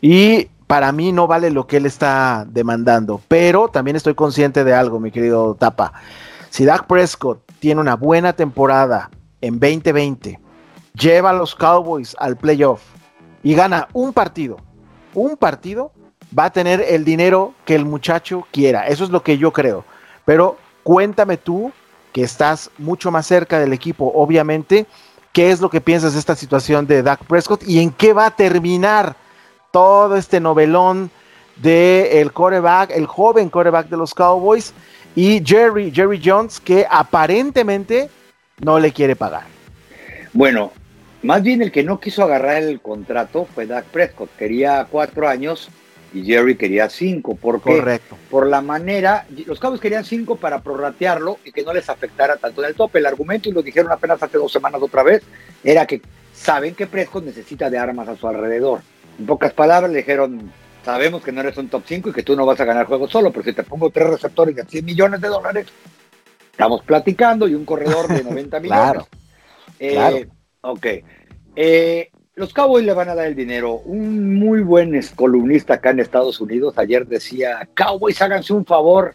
Y 0.00 0.48
para 0.66 0.92
mí 0.92 1.10
no 1.10 1.26
vale 1.26 1.50
lo 1.50 1.66
que 1.66 1.78
él 1.78 1.86
está 1.86 2.46
demandando. 2.48 3.20
Pero 3.28 3.68
también 3.68 3.96
estoy 3.96 4.14
consciente 4.14 4.62
de 4.62 4.72
algo, 4.72 5.00
mi 5.00 5.10
querido 5.10 5.56
Tapa. 5.56 5.92
Si 6.50 6.64
Dak 6.64 6.88
Prescott 6.88 7.40
tiene 7.60 7.80
una 7.80 7.94
buena 7.94 8.32
temporada 8.32 9.08
en 9.40 9.60
2020, 9.60 10.40
lleva 10.94 11.30
a 11.30 11.32
los 11.32 11.54
Cowboys 11.54 12.16
al 12.18 12.36
playoff 12.36 12.82
y 13.44 13.54
gana 13.54 13.86
un 13.92 14.12
partido, 14.12 14.56
un 15.14 15.36
partido, 15.36 15.92
va 16.36 16.46
a 16.46 16.52
tener 16.52 16.80
el 16.80 17.04
dinero 17.04 17.54
que 17.64 17.76
el 17.76 17.84
muchacho 17.84 18.46
quiera. 18.50 18.88
Eso 18.88 19.04
es 19.04 19.10
lo 19.10 19.22
que 19.22 19.38
yo 19.38 19.52
creo. 19.52 19.84
Pero 20.24 20.58
cuéntame 20.82 21.36
tú, 21.36 21.70
que 22.12 22.24
estás 22.24 22.68
mucho 22.78 23.12
más 23.12 23.28
cerca 23.28 23.60
del 23.60 23.72
equipo, 23.72 24.10
obviamente, 24.12 24.88
qué 25.32 25.52
es 25.52 25.60
lo 25.60 25.70
que 25.70 25.80
piensas 25.80 26.14
de 26.14 26.18
esta 26.18 26.34
situación 26.34 26.84
de 26.84 27.04
Dak 27.04 27.24
Prescott 27.26 27.62
y 27.62 27.78
en 27.78 27.92
qué 27.92 28.12
va 28.12 28.26
a 28.26 28.34
terminar 28.34 29.14
todo 29.70 30.16
este 30.16 30.40
novelón 30.40 31.12
de 31.62 32.20
el 32.20 32.32
coreback, 32.32 32.90
el 32.90 33.06
joven 33.06 33.50
coreback 33.50 33.88
de 33.88 33.96
los 33.96 34.14
Cowboys 34.14 34.74
y 35.14 35.42
Jerry, 35.44 35.90
Jerry 35.90 36.20
Jones, 36.24 36.60
que 36.60 36.86
aparentemente 36.88 38.08
no 38.60 38.78
le 38.78 38.92
quiere 38.92 39.16
pagar. 39.16 39.44
Bueno, 40.32 40.72
más 41.22 41.42
bien 41.42 41.62
el 41.62 41.72
que 41.72 41.82
no 41.82 42.00
quiso 42.00 42.22
agarrar 42.22 42.62
el 42.62 42.80
contrato 42.80 43.46
fue 43.52 43.66
Dak 43.66 43.86
Prescott. 43.86 44.30
Quería 44.36 44.86
cuatro 44.90 45.28
años 45.28 45.68
y 46.14 46.24
Jerry 46.24 46.56
quería 46.56 46.88
cinco. 46.88 47.34
¿Por 47.34 47.60
Correcto. 47.60 48.16
Por 48.30 48.46
la 48.46 48.60
manera, 48.60 49.26
los 49.46 49.60
cabos 49.60 49.80
querían 49.80 50.04
cinco 50.04 50.36
para 50.36 50.60
prorratearlo 50.60 51.38
y 51.44 51.52
que 51.52 51.62
no 51.62 51.72
les 51.72 51.88
afectara 51.88 52.36
tanto 52.36 52.62
en 52.62 52.68
el 52.68 52.74
tope. 52.74 52.98
El 52.98 53.06
argumento, 53.06 53.48
y 53.48 53.52
lo 53.52 53.62
dijeron 53.62 53.92
apenas 53.92 54.22
hace 54.22 54.38
dos 54.38 54.52
semanas 54.52 54.80
otra 54.82 55.02
vez, 55.02 55.22
era 55.62 55.86
que 55.86 56.00
saben 56.32 56.74
que 56.74 56.86
Prescott 56.86 57.24
necesita 57.24 57.68
de 57.68 57.78
armas 57.78 58.08
a 58.08 58.16
su 58.16 58.26
alrededor. 58.26 58.80
En 59.18 59.26
pocas 59.26 59.52
palabras 59.52 59.90
le 59.90 59.98
dijeron, 59.98 60.50
sabemos 60.84 61.22
que 61.22 61.32
no 61.32 61.40
eres 61.40 61.56
un 61.56 61.68
top 61.68 61.82
5 61.86 62.10
y 62.10 62.12
que 62.12 62.22
tú 62.22 62.36
no 62.36 62.46
vas 62.46 62.60
a 62.60 62.64
ganar 62.64 62.86
juegos 62.86 63.10
solo, 63.10 63.30
pero 63.30 63.44
si 63.44 63.52
te 63.52 63.62
pongo 63.62 63.90
tres 63.90 64.08
receptores 64.08 64.54
de 64.56 64.64
100 64.64 64.84
millones 64.84 65.20
de 65.20 65.28
dólares, 65.28 65.66
estamos 66.50 66.82
platicando 66.84 67.48
y 67.48 67.54
un 67.54 67.64
corredor 67.64 68.08
de 68.08 68.22
90 68.24 68.60
millones. 68.60 68.82
claro, 68.82 69.08
eh, 69.78 69.92
claro. 69.92 70.16
Ok. 70.62 70.86
Eh, 71.56 72.10
los 72.34 72.52
Cowboys 72.54 72.84
le 72.86 72.94
van 72.94 73.08
a 73.08 73.14
dar 73.14 73.26
el 73.26 73.34
dinero. 73.34 73.74
Un 73.84 74.34
muy 74.34 74.62
buen 74.62 74.98
columnista 75.14 75.74
acá 75.74 75.90
en 75.90 76.00
Estados 76.00 76.40
Unidos 76.40 76.74
ayer 76.78 77.06
decía, 77.06 77.68
Cowboys 77.74 78.20
háganse 78.22 78.52
un 78.52 78.64
favor, 78.64 79.14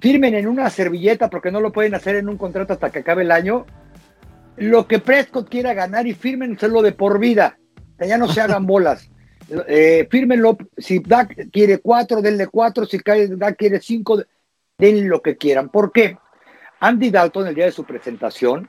firmen 0.00 0.34
en 0.34 0.48
una 0.48 0.70
servilleta 0.70 1.28
porque 1.28 1.52
no 1.52 1.60
lo 1.60 1.72
pueden 1.72 1.94
hacer 1.94 2.16
en 2.16 2.28
un 2.28 2.36
contrato 2.38 2.72
hasta 2.72 2.90
que 2.90 3.00
acabe 3.00 3.22
el 3.22 3.30
año. 3.30 3.66
lo 4.56 4.86
que 4.86 4.98
Prescott 4.98 5.48
quiera 5.48 5.74
ganar 5.74 6.06
y 6.06 6.14
fírmenselo 6.14 6.82
de 6.82 6.92
por 6.92 7.18
vida. 7.18 7.58
Ya 7.98 8.18
no 8.18 8.28
se 8.28 8.40
hagan 8.40 8.66
bolas. 8.66 9.09
Eh, 9.66 10.06
fírmenlo. 10.10 10.56
Si 10.76 11.00
Dak 11.00 11.50
quiere 11.50 11.78
cuatro, 11.78 12.22
denle 12.22 12.46
cuatro. 12.46 12.86
Si 12.86 12.98
Dak 12.98 13.56
quiere 13.56 13.80
cinco, 13.80 14.22
denle 14.78 15.06
lo 15.06 15.20
que 15.20 15.36
quieran. 15.36 15.68
¿Por 15.68 15.92
qué? 15.92 16.16
Andy 16.80 17.10
Dalton, 17.10 17.48
el 17.48 17.54
día 17.54 17.66
de 17.66 17.72
su 17.72 17.84
presentación, 17.84 18.68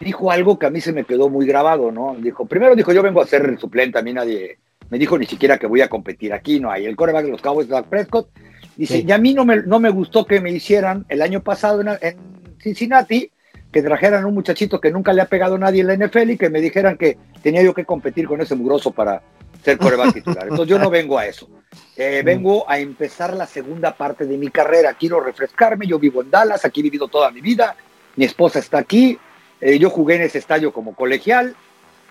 dijo 0.00 0.30
algo 0.30 0.58
que 0.58 0.66
a 0.66 0.70
mí 0.70 0.80
se 0.80 0.92
me 0.92 1.04
quedó 1.04 1.28
muy 1.28 1.46
grabado, 1.46 1.92
¿no? 1.92 2.16
Dijo, 2.18 2.46
primero 2.46 2.74
dijo, 2.74 2.92
yo 2.92 3.02
vengo 3.02 3.20
a 3.20 3.26
ser 3.26 3.58
suplente, 3.58 3.98
a 3.98 4.02
mí 4.02 4.12
nadie 4.12 4.58
me 4.88 4.98
dijo 4.98 5.18
ni 5.18 5.26
siquiera 5.26 5.58
que 5.58 5.66
voy 5.66 5.80
a 5.80 5.88
competir 5.88 6.32
aquí, 6.32 6.60
no 6.60 6.70
hay. 6.70 6.86
El 6.86 6.96
coreback 6.96 7.24
de 7.24 7.30
los 7.30 7.42
Cowboys, 7.42 7.68
Dak 7.68 7.86
Prescott, 7.86 8.28
dice, 8.76 9.04
y 9.06 9.12
a 9.12 9.18
mí 9.18 9.34
no 9.34 9.44
me, 9.44 9.62
no 9.62 9.80
me 9.80 9.90
gustó 9.90 10.26
que 10.26 10.40
me 10.40 10.50
hicieran 10.50 11.04
el 11.08 11.22
año 11.22 11.42
pasado 11.42 11.80
en, 11.80 11.88
en 12.00 12.16
Cincinnati, 12.60 13.30
que 13.70 13.82
trajeran 13.82 14.24
un 14.24 14.34
muchachito 14.34 14.80
que 14.80 14.90
nunca 14.90 15.12
le 15.12 15.22
ha 15.22 15.26
pegado 15.26 15.54
a 15.54 15.58
nadie 15.58 15.80
en 15.80 15.86
la 15.86 15.96
NFL 15.96 16.30
y 16.30 16.36
que 16.38 16.50
me 16.50 16.60
dijeran 16.60 16.98
que 16.98 17.16
tenía 17.42 17.62
yo 17.62 17.72
que 17.72 17.86
competir 17.86 18.26
con 18.26 18.40
ese 18.40 18.54
mugroso 18.54 18.90
para 18.90 19.22
ser 19.62 19.78
coreback 19.78 20.14
titular. 20.14 20.44
Entonces 20.44 20.68
yo 20.68 20.78
no 20.78 20.90
vengo 20.90 21.18
a 21.18 21.26
eso. 21.26 21.48
Eh, 21.96 22.22
mm. 22.22 22.26
vengo 22.26 22.70
a 22.70 22.78
empezar 22.78 23.34
la 23.34 23.46
segunda 23.46 23.94
parte 23.94 24.26
de 24.26 24.36
mi 24.36 24.48
carrera. 24.48 24.94
Quiero 24.94 25.20
refrescarme. 25.20 25.86
Yo 25.86 25.98
vivo 25.98 26.22
en 26.22 26.30
Dallas, 26.30 26.64
aquí 26.64 26.80
he 26.80 26.84
vivido 26.84 27.08
toda 27.08 27.30
mi 27.30 27.40
vida. 27.40 27.76
Mi 28.16 28.24
esposa 28.24 28.58
está 28.58 28.78
aquí. 28.78 29.18
Eh, 29.60 29.78
yo 29.78 29.90
jugué 29.90 30.16
en 30.16 30.22
ese 30.22 30.38
estadio 30.38 30.72
como 30.72 30.94
colegial. 30.94 31.54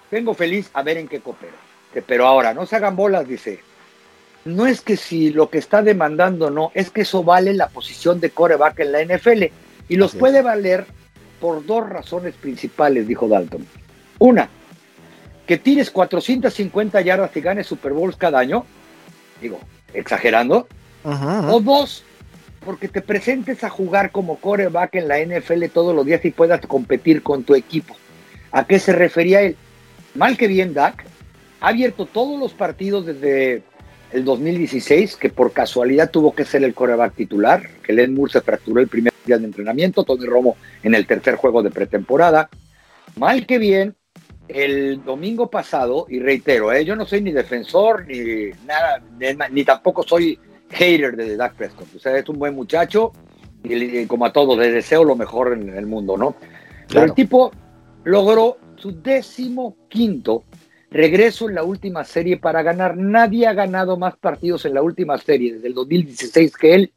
Vengo 0.10 0.34
feliz 0.34 0.70
a 0.74 0.84
ver 0.84 0.97
en 0.97 1.08
qué 1.08 1.20
coopero. 1.20 1.54
Pero 2.06 2.26
ahora, 2.26 2.54
no 2.54 2.66
se 2.66 2.78
hagan 2.78 2.95
bolas, 2.95 3.28
dice. 3.28 3.60
No 4.45 4.66
es 4.66 4.82
que 4.82 4.97
si 4.97 5.32
lo 5.32 5.49
que 5.49 5.58
está 5.58 5.82
demandando 5.82 6.49
no, 6.49 6.72
es 6.74 6.89
que 6.89 7.02
eso 7.02 7.24
vale 7.24 7.54
la 7.54 7.68
posición 7.68 8.20
de 8.20 8.32
coreback 8.32 8.80
en 8.80 8.91
la 8.91 9.04
NFL. 9.04 9.43
Y 9.89 9.97
los 9.97 10.16
puede 10.16 10.41
valer 10.41 10.86
por 11.39 11.66
dos 11.66 11.88
razones 11.88 12.36
principales, 12.36 13.08
dijo 13.08 13.28
Dalton. 13.28 13.66
Una, 14.20 14.49
que 15.46 15.58
tires 15.58 15.92
450 15.92 17.02
yardas 17.02 17.36
y 17.36 17.42
ganes 17.42 17.68
Super 17.68 17.94
Bowls 17.94 18.16
cada 18.16 18.39
año, 18.39 18.66
digo, 19.42 19.60
exagerando. 19.94 20.68
O 21.04 21.60
dos, 21.60 22.04
porque 22.64 22.88
te 22.88 23.02
presentes 23.02 23.64
a 23.64 23.70
jugar 23.70 24.12
como 24.12 24.38
coreback 24.38 24.96
en 24.96 25.08
la 25.08 25.20
NFL 25.20 25.66
todos 25.74 25.96
los 25.96 26.06
días 26.06 26.24
y 26.26 26.32
puedas 26.32 26.62
competir 26.62 27.24
con 27.24 27.44
tu 27.44 27.56
equipo. 27.56 27.96
¿A 28.52 28.66
qué 28.66 28.80
se 28.80 28.94
refería 28.94 29.42
él? 29.42 29.56
Mal 30.14 30.38
que 30.38 30.48
bien, 30.48 30.74
Dak 30.74 31.06
ha 31.60 31.70
abierto 31.70 32.06
todos 32.06 32.39
los 32.39 32.54
partidos 32.54 33.06
desde 33.06 33.64
el 34.12 34.26
2016, 34.26 35.16
que 35.16 35.30
por 35.30 35.54
casualidad 35.54 36.12
tuvo 36.12 36.36
que 36.36 36.46
ser 36.46 36.64
el 36.64 36.74
coreback 36.74 37.16
titular, 37.16 37.70
que 37.82 37.94
Len 37.94 38.14
Moore 38.14 38.34
se 38.34 38.42
fracturó 38.42 38.82
el 38.82 38.88
primer 38.88 39.14
día 39.26 39.38
de 39.38 39.46
entrenamiento, 39.46 40.04
Tony 40.04 40.26
Romo 40.26 40.58
en 40.84 40.96
el 40.96 41.08
tercer 41.08 41.36
juego 41.36 41.64
de 41.64 41.72
pretemporada. 41.72 42.50
Mal 43.16 43.46
que 43.46 43.58
bien, 43.58 43.96
el 44.54 45.04
domingo 45.04 45.49
pasado, 45.49 46.06
y 46.10 46.20
reitero, 46.20 46.72
¿eh? 46.74 46.86
yo 46.86 46.95
no 46.95 47.06
soy 47.06 47.22
ni 47.22 47.32
defensor 47.32 48.06
ni 48.08 48.52
nada, 48.66 49.02
ni 49.49 49.64
tampoco 49.64 50.04
soy 50.04 50.39
hater 50.70 51.16
de 51.16 51.36
Dak 51.38 51.56
Prescott. 51.56 51.95
O 51.95 51.99
sea, 51.99 52.18
es 52.18 52.28
un 52.30 52.39
buen 52.39 52.56
muchacho 52.56 53.12
y, 53.64 54.06
como 54.06 54.26
a 54.26 54.34
todos, 54.34 54.58
le 54.58 54.72
deseo 54.72 55.04
lo 55.04 55.16
mejor 55.16 55.54
en 55.54 55.70
el 55.70 55.86
mundo, 55.86 56.18
¿no? 56.18 56.36
Pero 56.88 57.04
el 57.04 57.14
tipo 57.14 57.52
logró 58.04 58.58
su 58.76 59.02
décimo 59.02 59.78
quinto 59.88 60.43
regreso 60.89 61.47
en 61.47 61.56
la 61.56 61.64
última 61.64 62.04
serie 62.04 62.38
para 62.38 62.64
ganar. 62.64 62.97
Nadie 62.97 63.47
ha 63.47 63.54
ganado 63.54 63.97
más 63.97 64.18
partidos 64.18 64.66
en 64.66 64.74
la 64.74 64.82
última 64.82 65.18
serie 65.18 65.54
desde 65.54 65.68
el 65.68 65.74
2016 65.74 66.58
que 66.58 66.76
él 66.76 66.93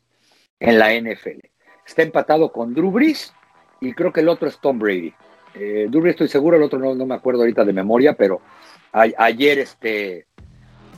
en 0.59 0.79
la 0.79 0.93
NFL. 0.95 1.41
Está 1.87 2.03
empatado 2.03 2.51
con 2.51 2.75
Drew 2.75 2.91
Brees 2.91 3.33
y 3.81 3.93
creo 3.93 4.13
que 4.13 4.21
el 4.21 4.29
otro 4.29 4.49
es 4.49 4.59
Tom 4.59 4.79
Brady. 4.79 5.13
Eh, 5.55 5.89
estoy 6.07 6.29
seguro, 6.29 6.57
el 6.57 6.63
otro 6.63 6.79
no, 6.79 6.95
no 6.95 7.07
me 7.07 7.15
acuerdo 7.15 7.41
ahorita 7.41 7.65
de 7.65 7.73
memoria, 7.73 8.15
pero 8.15 8.41
ayer 8.93 9.59
este, 9.59 10.27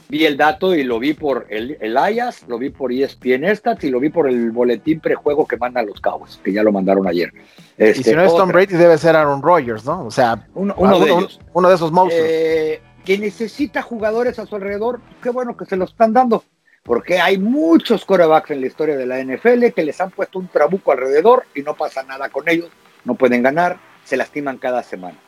vi 0.09 0.24
el 0.24 0.36
dato 0.36 0.74
y 0.74 0.84
lo 0.84 0.98
vi 0.98 1.14
por 1.14 1.46
el, 1.50 1.76
el 1.80 1.94
IAS, 1.94 2.46
lo 2.48 2.59
vi 2.59 2.70
por 2.70 2.92
ESPN 2.92 3.54
Stats 3.54 3.84
y 3.84 3.90
lo 3.90 4.00
vi 4.00 4.11
por 4.11 4.28
el 4.28 4.50
boletín 4.50 5.00
prejuego 5.00 5.46
que 5.46 5.57
mandan 5.57 5.86
los 5.86 6.00
Cowboys, 6.00 6.40
que 6.42 6.52
ya 6.52 6.62
lo 6.62 6.72
mandaron 6.72 7.07
ayer. 7.07 7.32
y 7.78 7.94
si 7.94 8.14
no 8.14 8.22
es 8.22 8.34
Tom 8.34 8.50
Brady, 8.50 8.76
debe 8.76 8.98
ser 8.98 9.16
Aaron 9.16 9.42
Rodgers, 9.42 9.84
¿no? 9.84 10.07
O 10.07 10.11
sea, 10.11 10.46
uno, 10.54 10.74
de, 11.00 11.07
ellos. 11.07 11.40
uno 11.52 11.68
de 11.68 11.74
esos 11.74 11.92
monstruos. 11.92 12.28
Eh, 12.28 12.80
que 13.04 13.18
necesita 13.18 13.82
jugadores 13.82 14.38
a 14.38 14.46
su 14.46 14.57
alrededor, 14.57 15.00
qué 15.22 15.30
bueno 15.30 15.57
que 15.57 15.64
se 15.64 15.76
lo 15.76 15.84
están 15.84 16.12
dando, 16.12 16.44
porque 16.82 17.20
hay 17.20 17.38
muchos 17.38 18.04
corebacks 18.04 18.50
en 18.50 18.61
la 18.61 18.66
historia 18.66 18.96
de 18.96 19.07
la 19.07 19.22
NFL 19.22 19.66
que 19.74 19.84
les 19.84 20.00
han 20.00 20.11
puesto 20.11 20.38
un 20.38 20.48
trabuco 20.48 20.92
alrededor 20.92 21.44
y 21.54 21.62
no 21.62 21.74
pasa 21.74 22.02
nada 22.02 22.28
con 22.28 22.48
ellos, 22.48 22.68
no 23.04 23.14
pueden 23.14 23.42
ganar, 23.42 23.78
se 24.07 24.16
lastiman 24.16 24.57
cada 24.57 24.82
semana. 24.82 25.18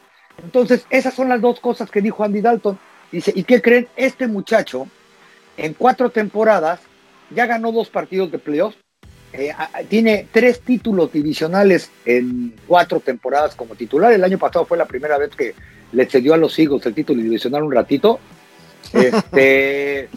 Entonces, 0.42 0.86
esas 0.88 1.14
son 1.14 1.28
las 1.28 1.40
dos 1.40 1.60
cosas 1.60 1.90
que 1.90 2.00
dijo 2.00 2.24
Andy 2.24 2.40
Dalton. 2.40 2.78
Dice, 3.10 3.32
¿y 3.34 3.42
qué 3.42 3.60
creen? 3.60 3.88
Este 3.96 4.26
muchacho 4.26 4.86
en 5.56 5.74
cuatro 5.74 6.10
temporadas 6.10 6.80
ya 7.30 7.46
ganó 7.46 7.72
dos 7.72 7.90
partidos 7.90 8.30
de 8.30 8.38
playoffs, 8.38 8.78
eh, 9.32 9.52
tiene 9.88 10.26
tres 10.32 10.60
títulos 10.60 11.12
divisionales 11.12 11.90
en 12.06 12.54
cuatro 12.66 13.00
temporadas 13.00 13.54
como 13.54 13.74
titular. 13.74 14.12
El 14.12 14.24
año 14.24 14.38
pasado 14.38 14.64
fue 14.64 14.78
la 14.78 14.86
primera 14.86 15.18
vez 15.18 15.34
que 15.36 15.54
le 15.92 16.06
cedió 16.06 16.34
a 16.34 16.38
los 16.38 16.58
Eagles 16.58 16.86
el 16.86 16.94
título 16.94 17.22
divisional 17.22 17.62
un 17.62 17.72
ratito, 17.72 18.20
este, 18.92 20.08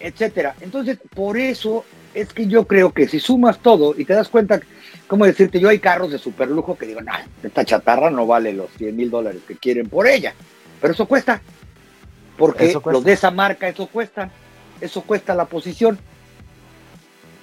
etcétera. 0.00 0.56
Entonces, 0.60 0.98
por 1.14 1.38
eso 1.38 1.84
es 2.12 2.32
que 2.32 2.46
yo 2.46 2.66
creo 2.66 2.92
que 2.92 3.08
si 3.08 3.20
sumas 3.20 3.60
todo 3.60 3.94
y 3.96 4.04
te 4.04 4.14
das 4.14 4.28
cuenta, 4.28 4.60
como 5.08 5.24
decirte, 5.24 5.58
yo 5.58 5.68
hay 5.68 5.78
carros 5.78 6.12
de 6.12 6.18
super 6.18 6.48
lujo 6.48 6.76
que 6.76 6.86
digo, 6.86 7.00
nah, 7.00 7.20
esta 7.42 7.64
chatarra 7.64 8.10
no 8.10 8.26
vale 8.26 8.52
los 8.52 8.70
100 8.76 8.94
mil 8.94 9.10
dólares 9.10 9.40
que 9.48 9.56
quieren 9.56 9.88
por 9.88 10.06
ella, 10.06 10.34
pero 10.80 10.92
eso 10.92 11.06
cuesta, 11.06 11.40
porque 12.36 12.78
los 12.84 13.02
de 13.02 13.12
esa 13.14 13.30
marca, 13.30 13.66
eso 13.68 13.86
cuesta, 13.86 14.30
eso 14.80 15.02
cuesta 15.02 15.34
la 15.34 15.46
posición. 15.46 15.98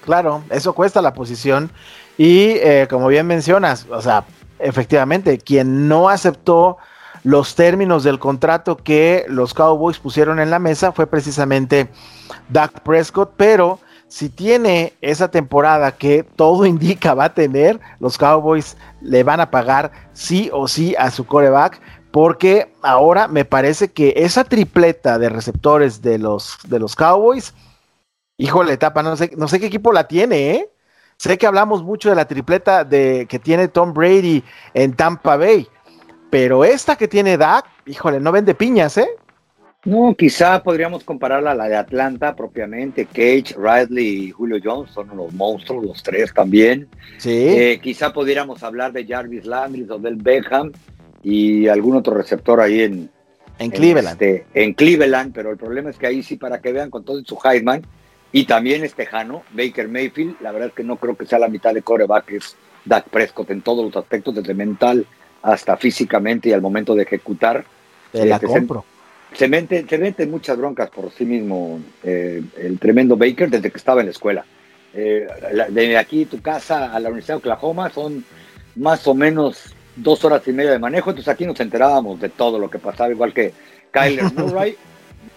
Claro, 0.05 0.43
eso 0.51 0.73
cuesta 0.73 1.01
la 1.01 1.13
posición. 1.15 1.71
Y 2.17 2.51
eh, 2.57 2.87
como 2.89 3.07
bien 3.07 3.25
mencionas, 3.25 3.87
o 3.89 4.01
sea, 4.01 4.25
efectivamente, 4.59 5.39
quien 5.39 5.87
no 5.87 6.07
aceptó 6.09 6.77
los 7.23 7.55
términos 7.55 8.03
del 8.03 8.19
contrato 8.19 8.77
que 8.77 9.25
los 9.27 9.55
Cowboys 9.55 9.97
pusieron 9.97 10.39
en 10.39 10.51
la 10.51 10.59
mesa 10.59 10.91
fue 10.91 11.07
precisamente 11.07 11.89
Dak 12.49 12.81
Prescott, 12.81 13.33
pero 13.35 13.79
si 14.15 14.29
tiene 14.29 14.93
esa 15.01 15.29
temporada 15.29 15.91
que 15.91 16.23
todo 16.23 16.65
indica 16.73 17.13
va 17.13 17.25
a 17.25 17.33
tener, 17.33 17.81
los 17.99 18.17
Cowboys 18.17 18.77
le 19.01 19.23
van 19.23 19.41
a 19.41 19.51
pagar 19.51 19.91
sí 20.13 20.49
o 20.53 20.69
sí 20.69 20.95
a 20.97 21.11
su 21.11 21.25
coreback, 21.25 21.81
porque 22.11 22.71
ahora 22.81 23.27
me 23.27 23.43
parece 23.43 23.91
que 23.91 24.13
esa 24.15 24.45
tripleta 24.45 25.19
de 25.19 25.27
receptores 25.27 26.01
de 26.01 26.17
los, 26.17 26.57
de 26.65 26.79
los 26.79 26.95
Cowboys, 26.95 27.53
híjole, 28.37 28.77
tapa, 28.77 29.03
no 29.03 29.17
sé, 29.17 29.31
no 29.35 29.49
sé 29.49 29.59
qué 29.59 29.65
equipo 29.65 29.91
la 29.91 30.07
tiene, 30.07 30.51
¿eh? 30.51 30.69
Sé 31.17 31.37
que 31.37 31.47
hablamos 31.47 31.83
mucho 31.83 32.07
de 32.07 32.15
la 32.15 32.25
tripleta 32.25 32.85
de, 32.85 33.25
que 33.29 33.37
tiene 33.37 33.67
Tom 33.67 33.93
Brady 33.93 34.45
en 34.73 34.95
Tampa 34.95 35.35
Bay, 35.35 35.67
pero 36.29 36.63
esta 36.63 36.95
que 36.95 37.09
tiene 37.09 37.35
Dak, 37.35 37.65
híjole, 37.85 38.21
no 38.21 38.31
vende 38.31 38.55
piñas, 38.55 38.97
¿eh? 38.97 39.09
No, 39.85 40.15
quizá 40.15 40.63
podríamos 40.63 41.03
compararla 41.03 41.51
a 41.51 41.55
la 41.55 41.67
de 41.67 41.75
Atlanta 41.75 42.35
propiamente. 42.35 43.05
Cage, 43.05 43.55
Riley 43.55 44.25
y 44.25 44.31
Julio 44.31 44.59
Jones 44.63 44.91
son 44.91 45.11
unos 45.11 45.31
monstruos, 45.33 45.85
los 45.85 46.01
tres 46.01 46.33
también. 46.33 46.87
Sí. 47.19 47.29
Eh, 47.49 47.79
quizá 47.81 48.11
pudiéramos 48.11 48.63
hablar 48.63 48.91
de 48.91 49.05
Jarvis 49.05 49.45
Landry 49.45 49.85
o 49.89 49.99
del 49.99 50.15
Beckham 50.15 50.71
y 51.21 51.67
algún 51.67 51.95
otro 51.95 52.15
receptor 52.15 52.59
ahí 52.59 52.81
en, 52.81 53.09
en 53.59 53.71
Cleveland. 53.71 54.21
Este, 54.21 54.45
en 54.55 54.73
Cleveland, 54.73 55.33
pero 55.33 55.51
el 55.51 55.57
problema 55.57 55.91
es 55.91 55.97
que 55.97 56.07
ahí 56.07 56.23
sí, 56.23 56.35
para 56.35 56.61
que 56.61 56.71
vean 56.71 56.89
con 56.89 57.05
todo 57.05 57.23
su 57.23 57.37
Heisman, 57.43 57.83
y 58.31 58.45
también 58.45 58.83
es 58.83 58.95
tejano, 58.95 59.43
Baker 59.53 59.87
Mayfield, 59.87 60.41
la 60.41 60.51
verdad 60.51 60.69
es 60.69 60.73
que 60.73 60.83
no 60.83 60.97
creo 60.97 61.15
que 61.15 61.25
sea 61.25 61.39
la 61.39 61.47
mitad 61.47 61.73
de 61.73 61.83
coreback, 61.83 62.31
es 62.31 62.55
Dak 62.83 63.09
Prescott 63.09 63.51
en 63.51 63.61
todos 63.61 63.85
los 63.85 63.95
aspectos, 63.95 64.35
desde 64.35 64.53
mental 64.53 65.05
hasta 65.41 65.77
físicamente 65.77 66.49
y 66.49 66.53
al 66.53 66.61
momento 66.61 66.95
de 66.95 67.03
ejecutar. 67.03 67.63
Te 68.11 68.25
la 68.25 68.35
este, 68.35 68.47
compro. 68.47 68.81
Se, 68.81 68.94
mete, 69.47 69.85
se 69.87 69.97
mete 69.97 70.25
muchas 70.25 70.57
broncas 70.57 70.89
por 70.89 71.11
sí 71.11 71.25
mismo 71.25 71.79
eh, 72.03 72.41
el 72.57 72.79
tremendo 72.79 73.17
Baker 73.17 73.49
desde 73.49 73.71
que 73.71 73.77
estaba 73.77 74.01
en 74.01 74.07
la 74.07 74.11
escuela. 74.11 74.45
Eh, 74.93 75.27
de 75.69 75.97
aquí 75.97 76.25
tu 76.25 76.41
casa 76.41 76.93
a 76.93 76.99
la 76.99 77.09
Universidad 77.09 77.35
de 77.35 77.39
Oklahoma 77.39 77.89
son 77.89 78.23
más 78.75 79.05
o 79.07 79.13
menos 79.13 79.75
dos 79.95 80.23
horas 80.23 80.47
y 80.47 80.53
media 80.53 80.71
de 80.71 80.79
manejo, 80.79 81.09
entonces 81.09 81.33
aquí 81.33 81.45
nos 81.45 81.59
enterábamos 81.59 82.19
de 82.19 82.29
todo 82.29 82.59
lo 82.59 82.69
que 82.69 82.79
pasaba, 82.79 83.11
igual 83.11 83.33
que 83.33 83.53
Kyler 83.91 84.31
Murray, 84.33 84.77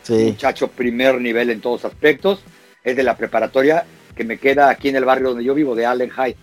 muchacho 0.08 0.68
primer 0.68 1.20
nivel 1.20 1.50
en 1.50 1.60
todos 1.60 1.84
aspectos, 1.84 2.40
es 2.84 2.96
de 2.96 3.02
la 3.02 3.16
preparatoria 3.16 3.84
que 4.16 4.24
me 4.24 4.38
queda 4.38 4.70
aquí 4.70 4.88
en 4.88 4.96
el 4.96 5.04
barrio 5.04 5.30
donde 5.30 5.44
yo 5.44 5.54
vivo, 5.54 5.74
de 5.74 5.86
Allen 5.86 6.10
High. 6.10 6.36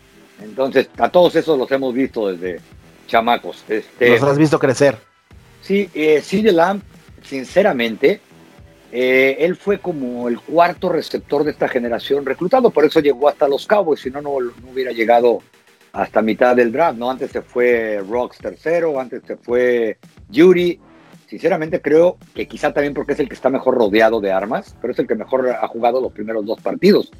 Entonces, 0.43 0.89
a 0.97 1.09
todos 1.09 1.35
esos 1.35 1.57
los 1.57 1.71
hemos 1.71 1.93
visto 1.93 2.29
desde, 2.29 2.61
chamacos. 3.07 3.63
Este, 3.67 4.09
Los 4.09 4.23
has 4.23 4.37
visto 4.37 4.59
crecer. 4.59 4.97
Sí, 5.61 5.89
eh, 5.93 6.21
Lamb, 6.51 6.81
sinceramente, 7.25 8.21
eh, 8.91 9.37
él 9.39 9.55
fue 9.55 9.79
como 9.79 10.27
el 10.27 10.39
cuarto 10.39 10.89
receptor 10.89 11.43
de 11.43 11.51
esta 11.51 11.67
generación 11.67 12.25
reclutado, 12.25 12.69
por 12.69 12.85
eso 12.85 12.99
llegó 12.99 13.27
hasta 13.27 13.47
los 13.47 13.67
Cowboys, 13.67 14.01
si 14.01 14.09
no, 14.09 14.21
no 14.21 14.31
hubiera 14.71 14.91
llegado 14.91 15.39
hasta 15.91 16.21
mitad 16.21 16.55
del 16.55 16.71
draft, 16.71 16.97
¿no? 16.97 17.09
Antes 17.09 17.31
se 17.31 17.41
fue 17.41 18.03
Rocks 18.07 18.37
tercero, 18.37 18.99
antes 18.99 19.23
se 19.25 19.37
fue 19.37 19.97
Yuri. 20.29 20.79
Sinceramente 21.27 21.81
creo 21.81 22.17
que 22.33 22.47
quizá 22.47 22.73
también 22.73 22.93
porque 22.93 23.13
es 23.13 23.19
el 23.19 23.27
que 23.27 23.33
está 23.33 23.49
mejor 23.49 23.75
rodeado 23.75 24.19
de 24.19 24.31
armas, 24.31 24.75
pero 24.81 24.93
es 24.93 24.99
el 24.99 25.07
que 25.07 25.15
mejor 25.15 25.49
ha 25.49 25.67
jugado 25.67 26.01
los 26.01 26.11
primeros 26.11 26.45
dos 26.45 26.59
partidos. 26.59 27.11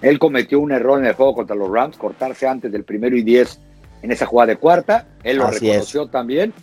Él 0.00 0.18
cometió 0.18 0.60
un 0.60 0.72
error 0.72 0.98
en 0.98 1.06
el 1.06 1.14
juego 1.14 1.34
contra 1.34 1.56
los 1.56 1.70
Rams, 1.70 1.96
cortarse 1.96 2.46
antes 2.46 2.72
del 2.72 2.84
primero 2.84 3.16
y 3.16 3.22
diez 3.22 3.60
en 4.02 4.12
esa 4.12 4.26
jugada 4.26 4.52
de 4.52 4.56
cuarta. 4.56 5.08
Él 5.24 5.38
lo 5.38 5.50
reconoció 5.50 6.06
también. 6.06 6.54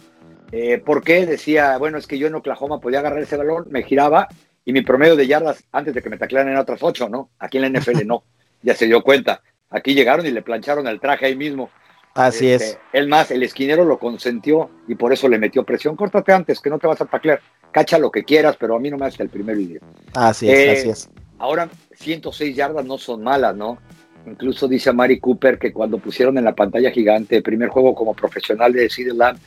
Eh, 0.52 0.82
porque 0.86 1.26
decía, 1.26 1.78
bueno, 1.78 1.98
es 1.98 2.08
que 2.08 2.18
yo 2.18 2.28
en 2.28 2.36
Oklahoma 2.36 2.80
podía 2.80 3.00
agarrar 3.00 3.22
ese 3.22 3.38
balón, 3.38 3.66
me 3.70 3.84
giraba 3.84 4.28
y 4.64 4.74
mi 4.74 4.82
promedio 4.82 5.16
de 5.16 5.28
yardas 5.28 5.64
antes 5.72 5.94
de 5.94 6.02
que 6.02 6.10
me 6.10 6.18
taclearan 6.18 6.52
en 6.52 6.60
otras 6.60 6.82
ocho, 6.84 7.10
¿no? 7.10 7.30
Aquí 7.40 7.58
en 7.58 7.72
la 7.72 7.80
NFL 7.80 8.06
no, 8.06 8.24
ya 8.62 8.76
se 8.76 8.86
dio 8.86 9.02
cuenta. 9.04 9.42
Aquí 9.70 9.94
llegaron 9.94 10.26
y 10.26 10.32
le 10.32 10.42
plancharon 10.42 10.88
el 10.88 11.00
traje 11.00 11.26
ahí 11.26 11.36
mismo. 11.36 11.70
Así 12.14 12.50
es. 12.50 12.62
Este, 12.62 12.80
el 12.94 13.08
más, 13.08 13.30
el 13.30 13.44
esquinero 13.44 13.86
lo 13.86 14.00
consentió 14.00 14.72
y 14.88 14.96
por 14.96 15.14
eso 15.14 15.28
le 15.28 15.38
metió 15.38 15.64
presión. 15.64 15.96
Córtate 15.96 16.34
antes, 16.34 16.60
que 16.60 16.70
no 16.70 16.80
te 16.80 16.88
vas 16.88 17.00
a 17.00 17.06
taclear. 17.06 17.42
Cacha 17.72 18.00
lo 18.00 18.10
que 18.10 18.24
quieras, 18.24 18.56
pero 18.58 18.76
a 18.76 18.80
mí 18.80 18.90
no 18.90 18.98
me 18.98 19.06
hace 19.06 19.22
el 19.22 19.30
primer 19.30 19.56
video. 19.56 19.82
Así 20.16 20.50
es, 20.50 20.58
eh, 20.58 20.72
así 20.72 20.90
es. 20.90 21.10
Ahora, 21.38 21.70
106 21.96 22.56
yardas 22.56 22.86
no 22.86 22.98
son 22.98 23.22
malas, 23.22 23.56
¿no? 23.56 23.78
Incluso 24.26 24.68
dice 24.68 24.90
a 24.90 24.94
Mari 24.94 25.20
Cooper 25.20 25.60
que 25.60 25.72
cuando 25.72 26.00
pusieron 26.00 26.38
en 26.38 26.44
la 26.44 26.56
pantalla 26.56 26.92
gigante 26.92 27.38
el 27.38 27.44
primer 27.44 27.70
juego 27.70 27.94
como 27.94 28.14
profesional 28.14 28.74
de 28.74 28.90
Lamb, 29.14 29.38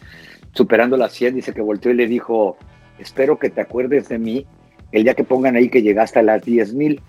superando 0.53 0.97
las 0.97 1.13
100, 1.13 1.35
dice 1.35 1.53
que 1.53 1.61
volteó 1.61 1.91
y 1.91 1.95
le 1.95 2.07
dijo, 2.07 2.57
espero 2.99 3.39
que 3.39 3.51
te 3.51 3.61
acuerdes 3.61 4.09
de 4.09 4.19
mí 4.19 4.47
el 4.93 5.05
día 5.05 5.15
que 5.15 5.25
pongan 5.25 5.57
ahí 5.57 5.69
que 5.69 5.83
llegaste 5.83 6.19
a 6.19 6.23
las 6.23 6.43
10 6.43 6.75
mil, 6.75 7.01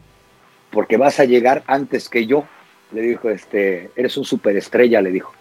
porque 0.72 0.98
vas 0.98 1.20
a 1.20 1.26
llegar 1.26 1.64
antes 1.68 2.10
que 2.10 2.26
yo. 2.26 2.46
Le 2.92 3.02
dijo, 3.02 3.30
este, 3.30 3.90
eres 3.96 4.18
un 4.18 4.26
superestrella, 4.26 5.02
le 5.02 5.12
dijo. 5.12 5.34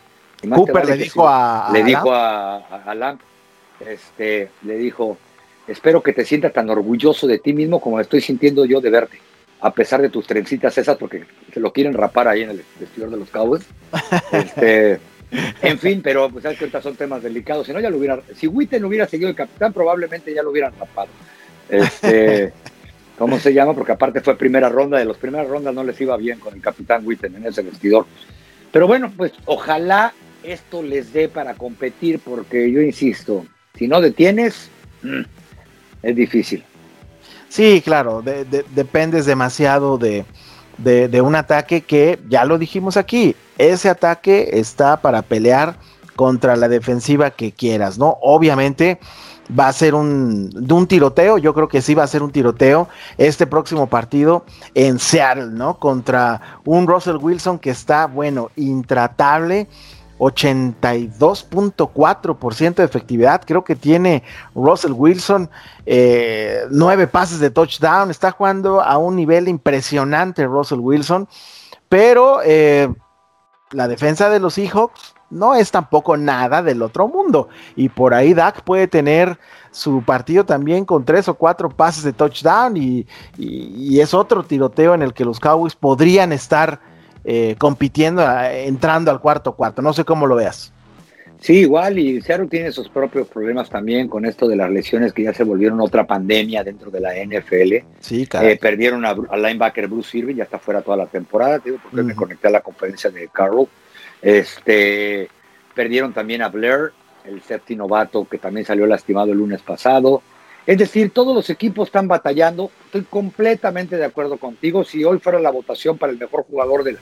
Cooper 0.48 0.86
le 0.86 0.96
dijo 0.96 1.28
a, 1.28 1.68
Le 1.72 1.84
dijo 1.84 2.12
a, 2.12 2.57
a, 2.57 3.18
este, 3.86 4.51
le 4.62 4.76
dijo, 4.78 5.18
espero 5.66 6.03
que 6.03 6.12
te 6.12 6.24
sientas 6.24 6.53
tan 6.53 6.70
orgulloso 6.70 7.26
de 7.26 7.38
ti 7.38 7.53
mismo 7.53 7.80
como 7.80 8.01
estoy 8.01 8.20
sintiendo 8.20 8.64
yo 8.64 8.80
de 8.80 8.90
verte, 8.90 9.18
a 9.61 9.72
pesar 9.72 10.01
de 10.01 10.09
tus 10.09 10.26
trencitas 10.26 10.78
esas, 10.78 10.96
porque 10.96 11.24
se 11.53 11.61
lo 11.61 11.72
quieren 11.72 11.92
rapar 11.92 12.28
ahí 12.28 12.42
en 12.42 12.51
el 12.51 12.64
vestidor 12.78 13.11
de 13.11 13.16
los 13.18 13.30
Cowboys. 13.30 13.66
Este, 14.32 15.01
en 15.62 15.78
fin, 15.78 16.01
pero 16.03 16.28
pues 16.28 16.43
sabes 16.43 16.59
que 16.59 16.64
ahorita 16.64 16.83
son 16.83 16.97
temas 16.97 17.22
delicados. 17.22 17.66
Si 17.66 17.72
no, 17.72 17.81
ya 17.81 17.91
lo 17.91 17.99
hubiera, 17.99 18.20
si 18.37 18.47
Witten 18.47 18.85
hubiera 18.85 19.07
seguido 19.07 19.31
el 19.31 19.37
capitán, 19.37 19.72
probablemente 19.72 20.35
ya 20.35 20.43
lo 20.43 20.51
hubieran 20.51 20.72
rapado. 20.78 21.09
Este, 21.68 22.53
¿cómo 23.18 23.39
se 23.39 23.55
llama? 23.55 23.74
Porque 23.74 23.93
aparte 23.93 24.20
fue 24.20 24.37
primera 24.37 24.68
ronda, 24.68 24.99
de 24.99 25.05
las 25.05 25.16
primeras 25.16 25.49
rondas 25.49 25.74
no 25.74 25.85
les 25.85 26.01
iba 26.01 26.16
bien 26.16 26.39
con 26.41 26.55
el 26.55 26.61
capitán 26.61 27.07
Witten 27.07 27.37
en 27.37 27.47
ese 27.47 27.62
vestidor. 27.62 28.07
Pero 28.72 28.87
bueno, 28.87 29.12
pues 29.16 29.33
ojalá 29.47 30.12
esto 30.43 30.83
les 30.83 31.12
dé 31.12 31.28
para 31.28 31.55
competir, 31.55 32.18
porque 32.20 32.70
yo 32.70 32.81
insisto, 32.81 33.47
si 33.76 33.89
no 33.89 34.01
detienes, 34.01 34.70
mm, 35.03 35.22
es 36.03 36.16
difícil. 36.16 36.64
Sí, 37.49 37.83
claro, 37.85 38.22
dependes 38.22 39.26
demasiado 39.26 39.99
de, 39.99 40.24
de, 40.78 41.20
un 41.20 41.35
ataque 41.35 41.81
que, 41.81 42.18
ya 42.28 42.45
lo 42.45 42.59
dijimos 42.59 42.97
aquí, 42.97 43.35
ese 43.61 43.89
ataque 43.89 44.51
está 44.55 45.01
para 45.01 45.23
pelear 45.23 45.77
contra 46.17 46.57
la 46.57 46.69
defensiva 46.69 47.31
que 47.31 47.53
quieras, 47.53 47.97
¿no? 47.99 48.19
Obviamente 48.23 48.99
va 49.59 49.69
a 49.69 49.73
ser 49.73 49.95
un, 49.95 50.51
un 50.71 50.87
tiroteo, 50.87 51.39
yo 51.39 51.55
creo 51.55 51.69
que 51.69 51.81
sí 51.83 51.95
va 51.95 52.03
a 52.05 52.07
ser 52.07 52.23
un 52.23 52.31
tiroteo 52.31 52.89
este 53.19 53.47
próximo 53.47 53.89
partido 53.89 54.45
en 54.75 54.99
Seattle, 54.99 55.53
¿no? 55.53 55.79
Contra 55.79 56.61
un 56.65 56.87
Russell 56.87 57.17
Wilson 57.17 57.59
que 57.59 57.71
está, 57.71 58.07
bueno, 58.07 58.51
intratable 58.57 59.67
82.4% 60.19 62.75
de 62.75 62.85
efectividad. 62.85 63.43
Creo 63.47 63.65
que 63.65 63.75
tiene 63.75 64.23
Russell 64.55 64.93
Wilson 64.93 65.49
eh, 65.87 66.65
nueve 66.71 67.07
pases 67.07 67.41
de 67.41 67.49
touchdown. 67.51 68.11
Está 68.11 68.31
jugando 68.31 68.83
a 68.83 68.99
un 68.99 69.17
nivel 69.17 69.49
impresionante 69.49 70.47
Russell 70.47 70.81
Wilson. 70.81 71.27
Pero 71.89 72.43
eh, 72.45 72.93
la 73.73 73.89
defensa 73.89 74.31
de 74.31 74.41
los 74.41 74.55
Seahawks 74.55 75.14
no 75.31 75.55
es 75.55 75.71
tampoco 75.71 76.16
nada 76.16 76.62
del 76.62 76.83
otro 76.83 77.07
mundo. 77.07 77.49
Y 77.77 77.89
por 77.89 78.14
ahí 78.14 78.35
Dak 78.35 78.62
puede 78.62 78.89
tener 78.89 79.39
su 79.71 80.03
partido 80.03 80.45
también 80.45 80.85
con 80.85 81.05
tres 81.05 81.29
o 81.29 81.35
cuatro 81.35 81.68
pases 81.68 82.03
de 82.03 82.12
touchdown. 82.12 82.77
y 82.77 83.07
es 84.01 84.14
otro 84.14 84.43
tiroteo 84.43 84.95
en 84.95 85.03
el 85.03 85.14
que 85.14 85.25
los 85.25 85.39
Cowboys 85.39 85.77
podrían 85.77 86.33
estar 86.33 86.81
eh, 87.23 87.55
compitiendo, 87.59 88.23
entrando 88.41 89.11
al 89.11 89.21
cuarto 89.21 89.53
cuarto. 89.53 89.83
No 89.83 89.93
sé 89.93 90.05
cómo 90.05 90.27
lo 90.27 90.37
veas. 90.37 90.73
Sí, 91.41 91.61
igual, 91.61 91.99
y 91.99 92.20
Seattle 92.20 92.49
tiene 92.49 92.70
sus 92.70 92.91
propios 92.91 93.26
problemas 93.28 93.70
también 93.70 94.09
con 94.09 94.26
esto 94.26 94.47
de 94.47 94.57
las 94.57 94.70
lesiones 94.70 95.14
que 95.14 95.22
ya 95.22 95.32
se 95.32 95.43
volvieron 95.43 95.80
otra 95.80 96.07
pandemia 96.07 96.62
dentro 96.62 96.91
de 96.91 97.01
la 97.01 97.14
NFL. 97.14 97.86
Sí, 97.99 98.28
eh, 98.43 98.59
perdieron 98.61 99.07
al 99.07 99.43
linebacker 99.43 99.88
Bruce 99.88 100.18
Irving, 100.18 100.36
ya 100.36 100.45
está 100.45 100.59
fuera 100.59 100.82
toda 100.82 100.99
la 100.99 101.07
temporada, 101.07 101.59
digo, 101.59 101.78
porque 101.82 102.03
me 102.03 102.14
conecté 102.14 102.49
a 102.49 102.51
la 102.51 102.61
conferencia 102.61 103.11
de 103.11 103.28
Carroll. 103.28 103.68
Este, 104.20 105.28
perdieron 105.74 106.12
también 106.12 106.43
a 106.43 106.49
Blair, 106.49 106.93
el 107.24 107.41
safety 107.41 107.74
novato 107.76 108.26
que 108.28 108.38
también 108.38 108.66
salió 108.66 108.86
lastimado 108.86 109.32
el 109.32 109.38
lunes 109.38 109.62
pasado. 109.62 110.22
Es 110.66 110.78
decir, 110.78 111.11
todos 111.11 111.34
los 111.34 111.49
equipos 111.51 111.88
están 111.88 112.07
batallando. 112.07 112.70
Estoy 112.86 113.03
completamente 113.03 113.97
de 113.97 114.05
acuerdo 114.05 114.36
contigo. 114.36 114.84
Si 114.84 115.05
hoy 115.05 115.18
fuera 115.18 115.41
la 115.41 115.51
votación 115.51 115.97
para 115.97 116.12
el 116.12 116.18
mejor 116.18 116.45
jugador 116.45 116.84
de 116.84 116.97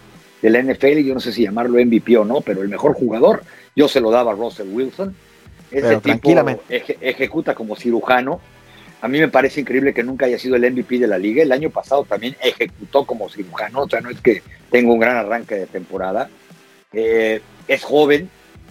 la, 0.48 0.62
NFL, 0.62 0.98
yo 1.00 1.14
no 1.14 1.20
sé 1.20 1.32
si 1.32 1.42
llamarlo 1.42 1.84
MVP 1.84 2.16
o 2.16 2.24
no, 2.24 2.40
pero 2.40 2.62
el 2.62 2.68
mejor 2.68 2.94
jugador, 2.94 3.42
yo 3.74 3.88
se 3.88 4.00
lo 4.00 4.10
daba 4.10 4.32
a 4.32 4.34
Russell 4.34 4.68
Wilson. 4.68 5.14
Ese 5.70 6.00
tipo 6.00 6.30
ejecuta 6.68 7.54
como 7.54 7.76
cirujano. 7.76 8.40
A 9.00 9.08
mí 9.08 9.20
me 9.20 9.28
parece 9.28 9.60
increíble 9.60 9.94
que 9.94 10.02
nunca 10.02 10.26
haya 10.26 10.38
sido 10.38 10.56
el 10.56 10.72
MVP 10.72 10.98
de 10.98 11.06
la 11.06 11.18
liga. 11.18 11.42
El 11.42 11.52
año 11.52 11.70
pasado 11.70 12.04
también 12.04 12.36
ejecutó 12.42 13.04
como 13.04 13.28
cirujano, 13.28 13.82
o 13.82 13.88
sea, 13.88 14.00
no 14.00 14.10
es 14.10 14.20
que 14.20 14.42
tenga 14.70 14.92
un 14.92 14.98
gran 14.98 15.16
arranque 15.16 15.54
de 15.54 15.66
temporada. 15.66 16.28
Eh, 16.92 17.40
es 17.68 17.84
joven, 17.84 18.28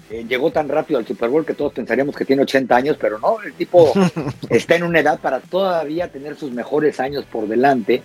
eh, 0.10 0.26
llegó 0.28 0.52
tan 0.52 0.70
rápido 0.70 1.00
al 1.00 1.06
Super 1.06 1.30
Bowl 1.30 1.46
que 1.46 1.54
todos 1.54 1.74
pensaríamos 1.74 2.16
que 2.16 2.26
tiene 2.26 2.42
80 2.42 2.76
años, 2.76 2.98
pero 3.00 3.20
no, 3.20 3.42
el 3.42 3.54
tipo 3.54 3.94
está 4.50 4.76
en 4.76 4.84
una 4.84 5.00
edad 5.00 5.20
para 5.20 5.40
todavía 5.40 6.10
tener 6.10 6.36
sus 6.36 6.52
mejores 6.52 7.00
años 7.00 7.26
por 7.26 7.48
delante. 7.48 8.02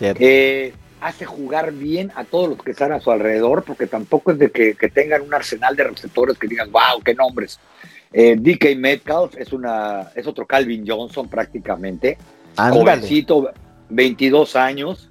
Eh, 0.00 0.74
hace 1.00 1.24
jugar 1.24 1.72
bien 1.72 2.10
a 2.14 2.24
todos 2.24 2.48
los 2.48 2.62
que 2.62 2.70
están 2.70 2.92
a 2.92 3.00
su 3.00 3.10
alrededor, 3.10 3.64
porque 3.64 3.86
tampoco 3.86 4.32
es 4.32 4.38
de 4.38 4.50
que, 4.50 4.74
tengan 4.90 5.22
un 5.22 5.34
arsenal 5.34 5.76
de 5.76 5.84
receptores 5.84 6.38
que 6.38 6.48
digan, 6.48 6.70
wow, 6.72 7.02
qué 7.04 7.14
nombres. 7.14 7.58
Eh, 8.12 8.36
DK 8.38 8.76
Metcalf 8.76 9.36
es, 9.36 9.52
una, 9.52 10.10
es 10.14 10.26
otro 10.26 10.46
Calvin 10.46 10.84
Johnson 10.86 11.28
prácticamente. 11.28 12.16
Jovencito, 12.56 13.50
22 13.90 14.56
años. 14.56 15.10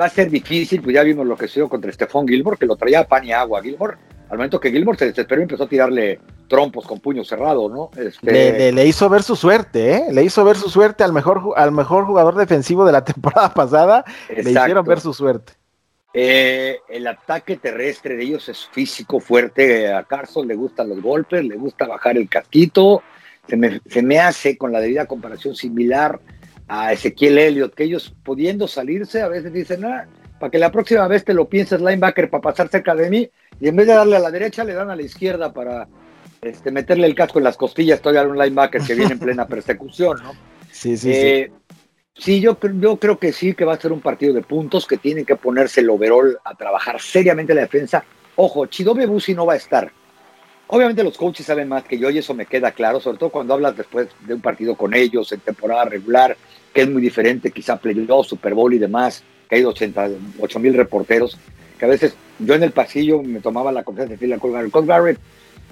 va 0.00 0.04
a 0.04 0.08
ser 0.08 0.30
difícil, 0.30 0.80
pues 0.80 0.94
ya 0.94 1.02
vimos 1.02 1.26
lo 1.26 1.36
que 1.36 1.46
sucedió 1.46 1.68
contra 1.68 1.92
Stephon 1.92 2.26
Gilmore, 2.26 2.56
que 2.56 2.66
lo 2.66 2.76
traía 2.76 3.00
a 3.00 3.06
pan 3.06 3.24
y 3.24 3.32
agua. 3.32 3.62
Gilmore 3.62 3.96
al 4.30 4.36
momento 4.36 4.60
que 4.60 4.70
Gilmore 4.70 4.96
se 4.96 5.06
desesperó 5.06 5.40
y 5.40 5.42
empezó 5.42 5.64
a 5.64 5.68
tirarle 5.68 6.20
trompos 6.50 6.84
con 6.84 6.98
puño 6.98 7.24
cerrado, 7.24 7.68
¿no? 7.68 7.90
Este, 7.96 8.72
le, 8.72 8.86
hizo 8.86 9.08
ver 9.08 9.22
su 9.22 9.36
suerte, 9.36 9.94
¿eh? 9.94 10.02
Le 10.10 10.24
hizo 10.24 10.44
ver 10.44 10.56
su 10.56 10.68
suerte 10.68 11.04
al 11.04 11.12
mejor, 11.12 11.54
al 11.56 11.70
mejor 11.70 12.04
jugador 12.04 12.34
defensivo 12.34 12.84
de 12.84 12.92
la 12.92 13.04
temporada 13.12 13.54
pasada. 13.54 14.04
Le 14.28 14.50
hicieron 14.50 14.84
ver 14.84 15.00
su 15.00 15.14
suerte. 15.14 15.52
Eh, 16.12 16.80
el 16.88 17.06
ataque 17.06 17.56
terrestre 17.56 18.16
de 18.16 18.24
ellos 18.24 18.48
es 18.48 18.66
físico, 18.72 19.20
fuerte. 19.20 19.92
A 19.92 20.02
Carson 20.02 20.48
le 20.48 20.56
gustan 20.56 20.88
los 20.88 21.00
golpes, 21.00 21.44
le 21.44 21.54
gusta 21.54 21.86
bajar 21.86 22.16
el 22.16 22.28
casquito. 22.28 23.04
Se 23.48 23.56
me, 23.56 23.80
se 23.86 24.02
me 24.02 24.18
hace, 24.18 24.58
con 24.58 24.72
la 24.72 24.80
debida 24.80 25.06
comparación, 25.06 25.54
similar 25.54 26.20
a 26.66 26.92
Ezequiel 26.92 27.38
Elliott, 27.38 27.74
que 27.74 27.84
ellos 27.84 28.12
pudiendo 28.24 28.66
salirse, 28.66 29.22
a 29.22 29.28
veces 29.28 29.52
dicen, 29.52 29.84
ah, 29.84 30.06
para 30.40 30.50
que 30.50 30.58
la 30.58 30.72
próxima 30.72 31.06
vez 31.06 31.24
te 31.24 31.34
lo 31.34 31.48
pienses 31.48 31.80
linebacker 31.80 32.28
para 32.28 32.42
pasar 32.42 32.68
cerca 32.68 32.94
de 32.96 33.08
mí, 33.08 33.30
y 33.60 33.68
en 33.68 33.76
vez 33.76 33.86
de 33.86 33.94
darle 33.94 34.16
a 34.16 34.20
la 34.20 34.30
derecha, 34.30 34.64
le 34.64 34.74
dan 34.74 34.90
a 34.90 34.96
la 34.96 35.02
izquierda 35.02 35.52
para 35.52 35.88
este, 36.42 36.70
meterle 36.70 37.06
el 37.06 37.14
casco 37.14 37.38
en 37.38 37.44
las 37.44 37.56
costillas 37.56 38.00
todavía 38.00 38.22
a 38.22 38.32
un 38.32 38.38
linebacker 38.38 38.82
que 38.82 38.94
viene 38.94 39.12
en 39.12 39.18
plena 39.18 39.46
persecución, 39.48 40.18
¿no? 40.22 40.32
Sí, 40.70 40.96
sí, 40.96 41.12
sí. 41.12 41.12
Eh, 41.12 41.52
sí, 42.14 42.40
yo, 42.40 42.58
yo 42.80 42.96
creo 42.96 43.18
que 43.18 43.32
sí, 43.32 43.54
que 43.54 43.64
va 43.64 43.74
a 43.74 43.80
ser 43.80 43.92
un 43.92 44.00
partido 44.00 44.32
de 44.32 44.42
puntos, 44.42 44.86
que 44.86 44.96
tienen 44.96 45.24
que 45.24 45.36
ponerse 45.36 45.80
el 45.80 45.90
overall 45.90 46.38
a 46.44 46.54
trabajar 46.54 47.00
seriamente 47.00 47.54
la 47.54 47.62
defensa. 47.62 48.04
Ojo, 48.36 48.66
Chidobe 48.66 49.06
Busi 49.06 49.34
no 49.34 49.46
va 49.46 49.54
a 49.54 49.56
estar. 49.56 49.90
Obviamente 50.68 51.02
los 51.02 51.18
coaches 51.18 51.44
saben 51.44 51.68
más 51.68 51.82
que 51.82 51.98
yo 51.98 52.10
y 52.10 52.18
eso 52.18 52.32
me 52.32 52.46
queda 52.46 52.70
claro, 52.70 53.00
sobre 53.00 53.18
todo 53.18 53.30
cuando 53.30 53.54
hablas 53.54 53.76
después 53.76 54.08
de 54.20 54.34
un 54.34 54.40
partido 54.40 54.76
con 54.76 54.94
ellos 54.94 55.32
en 55.32 55.40
temporada 55.40 55.84
regular, 55.84 56.36
que 56.72 56.82
es 56.82 56.88
muy 56.88 57.02
diferente, 57.02 57.50
quizá 57.50 57.76
playoff, 57.76 58.28
Super 58.28 58.54
Bowl 58.54 58.72
y 58.72 58.78
demás, 58.78 59.24
que 59.48 59.56
hay 59.56 59.64
88 59.64 60.60
mil 60.60 60.74
reporteros 60.74 61.36
que 61.80 61.86
a 61.86 61.88
veces 61.88 62.14
yo 62.38 62.54
en 62.54 62.62
el 62.62 62.72
pasillo 62.72 63.22
me 63.22 63.40
tomaba 63.40 63.72
la 63.72 63.82
confianza 63.82 64.10
de 64.10 64.16
decirle 64.16 64.34
a 64.34 64.38
Cole 64.38 64.52
Garrett, 64.52 64.70
Cole 64.70 64.86
Garrett, 64.86 65.18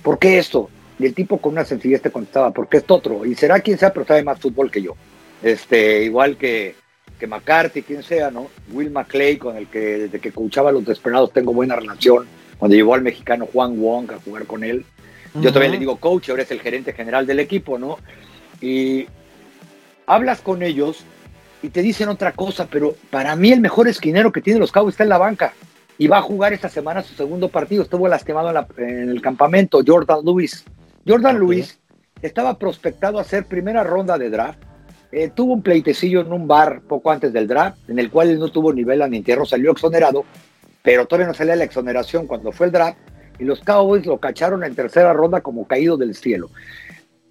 ¿por 0.03 0.19
qué 0.19 0.39
esto? 0.39 0.71
Y 0.99 1.07
el 1.07 1.15
tipo 1.15 1.39
con 1.39 1.53
una 1.53 1.65
sencillez 1.65 2.03
te 2.03 2.11
contestaba, 2.11 2.51
¿por 2.51 2.69
qué 2.69 2.79
esto 2.79 2.95
otro? 2.95 3.25
Y 3.25 3.35
será 3.35 3.61
quien 3.61 3.79
sea, 3.79 3.93
pero 3.93 4.07
sabe 4.07 4.23
más 4.23 4.41
fútbol 4.41 4.71
que 4.71 4.83
yo. 4.83 4.97
Este, 5.43 6.03
igual 6.05 6.37
que, 6.37 6.75
que 7.19 7.27
McCarthy, 7.27 7.83
quien 7.83 8.03
sea, 8.03 8.31
¿no? 8.31 8.49
Will 8.73 8.91
McClay, 8.91 9.37
con 9.37 9.57
el 9.57 9.69
que 9.69 9.79
desde 9.79 10.21
que 10.21 10.33
coachaba 10.33 10.71
a 10.71 10.73
los 10.73 10.85
Desperados 10.85 11.33
tengo 11.33 11.53
buena 11.53 11.77
relación, 11.77 12.27
cuando 12.59 12.77
llevó 12.77 12.95
al 12.95 13.03
mexicano 13.03 13.49
Juan 13.53 13.81
Wong 13.81 14.11
a 14.13 14.19
jugar 14.19 14.47
con 14.47 14.65
él. 14.65 14.85
Yo 15.35 15.51
todavía 15.51 15.71
le 15.71 15.79
digo 15.79 15.97
coach, 15.99 16.31
ahora 16.31 16.43
es 16.43 16.51
el 16.51 16.61
gerente 16.61 16.93
general 16.93 17.27
del 17.27 17.39
equipo, 17.39 17.79
¿no? 17.79 17.99
Y 18.61 19.07
hablas 20.07 20.41
con 20.41 20.63
ellos 20.63 21.05
y 21.63 21.69
te 21.69 21.83
dicen 21.83 22.09
otra 22.09 22.33
cosa, 22.33 22.67
pero 22.69 22.97
para 23.11 23.37
mí 23.37 23.53
el 23.53 23.61
mejor 23.61 23.87
esquinero 23.87 24.33
que 24.33 24.41
tiene 24.41 24.59
los 24.59 24.73
Cowboys 24.73 24.95
está 24.95 25.05
en 25.05 25.11
la 25.11 25.19
banca 25.19 25.53
y 25.99 26.07
va 26.07 26.19
a 26.19 26.23
jugar 26.23 26.53
esta 26.53 26.69
semana 26.69 27.03
su 27.03 27.15
segundo 27.15 27.49
partido. 27.49 27.83
Estuvo 27.83 28.07
lastimado 28.09 28.67
en, 28.77 29.11
el 29.11 29.21
campamento, 29.21 29.83
Jordan 29.85 30.21
Lewis. 30.25 30.65
Jordan 31.07 31.39
Lewis 31.39 31.81
estaba 32.23 32.57
prospectado 32.57 33.19
a 33.19 33.25
ser 33.25 33.47
primera 33.47 33.83
ronda 33.83 34.17
de 34.17 34.31
draft. 34.31 34.61
Eh, 35.11 35.31
tuvo 35.35 35.55
un 35.55 35.63
pleitecillo 35.63 36.21
en 36.21 36.33
un 36.33 36.47
bar 36.47 36.83
poco 36.83 37.11
antes 37.11 37.33
del 37.33 37.49
draft, 37.49 37.79
en 37.89 37.99
el 37.99 38.11
cual 38.11 38.31
él 38.31 38.39
no 38.39 38.49
tuvo 38.49 38.73
nivel 38.73 39.03
ni 39.11 39.17
entierro, 39.17 39.45
salió 39.45 39.73
exonerado, 39.73 40.25
pero 40.83 41.07
todavía 41.07 41.27
no 41.27 41.35
salía 41.35 41.57
la 41.57 41.65
exoneración 41.65 42.27
cuando 42.27 42.53
fue 42.53 42.67
el 42.67 42.73
draft, 42.73 42.99
y 43.39 43.45
los 43.45 43.61
Cowboys 43.61 44.05
lo 44.05 44.19
cacharon 44.19 44.65
en 44.65 44.75
tercera 44.75 45.13
ronda 45.13 45.41
como 45.41 45.67
caído 45.67 45.97
del 45.97 46.15
cielo. 46.15 46.51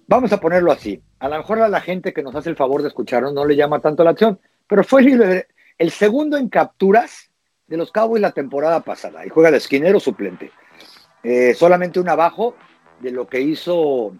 Vamos 0.08 0.32
a 0.32 0.40
ponerlo 0.40 0.72
así. 0.72 1.00
A 1.20 1.28
lo 1.28 1.36
mejor 1.36 1.60
a 1.60 1.68
la 1.68 1.80
gente 1.80 2.12
que 2.12 2.22
nos 2.22 2.34
hace 2.34 2.50
el 2.50 2.56
favor 2.56 2.82
de 2.82 2.88
escucharnos 2.88 3.32
no 3.32 3.44
le 3.44 3.56
llama 3.56 3.80
tanto 3.80 4.02
la 4.02 4.10
acción, 4.10 4.40
pero 4.66 4.82
fue 4.82 5.02
el, 5.02 5.46
el 5.78 5.90
segundo 5.90 6.36
en 6.36 6.48
capturas 6.48 7.27
de 7.68 7.76
los 7.76 7.92
Cowboys 7.92 8.22
la 8.22 8.32
temporada 8.32 8.80
pasada 8.80 9.24
y 9.24 9.28
juega 9.28 9.50
de 9.50 9.58
esquinero 9.58 10.00
suplente. 10.00 10.50
Eh, 11.22 11.54
solamente 11.54 12.00
un 12.00 12.08
abajo 12.08 12.54
de 13.00 13.10
lo 13.10 13.28
que 13.28 13.40
hizo 13.40 14.12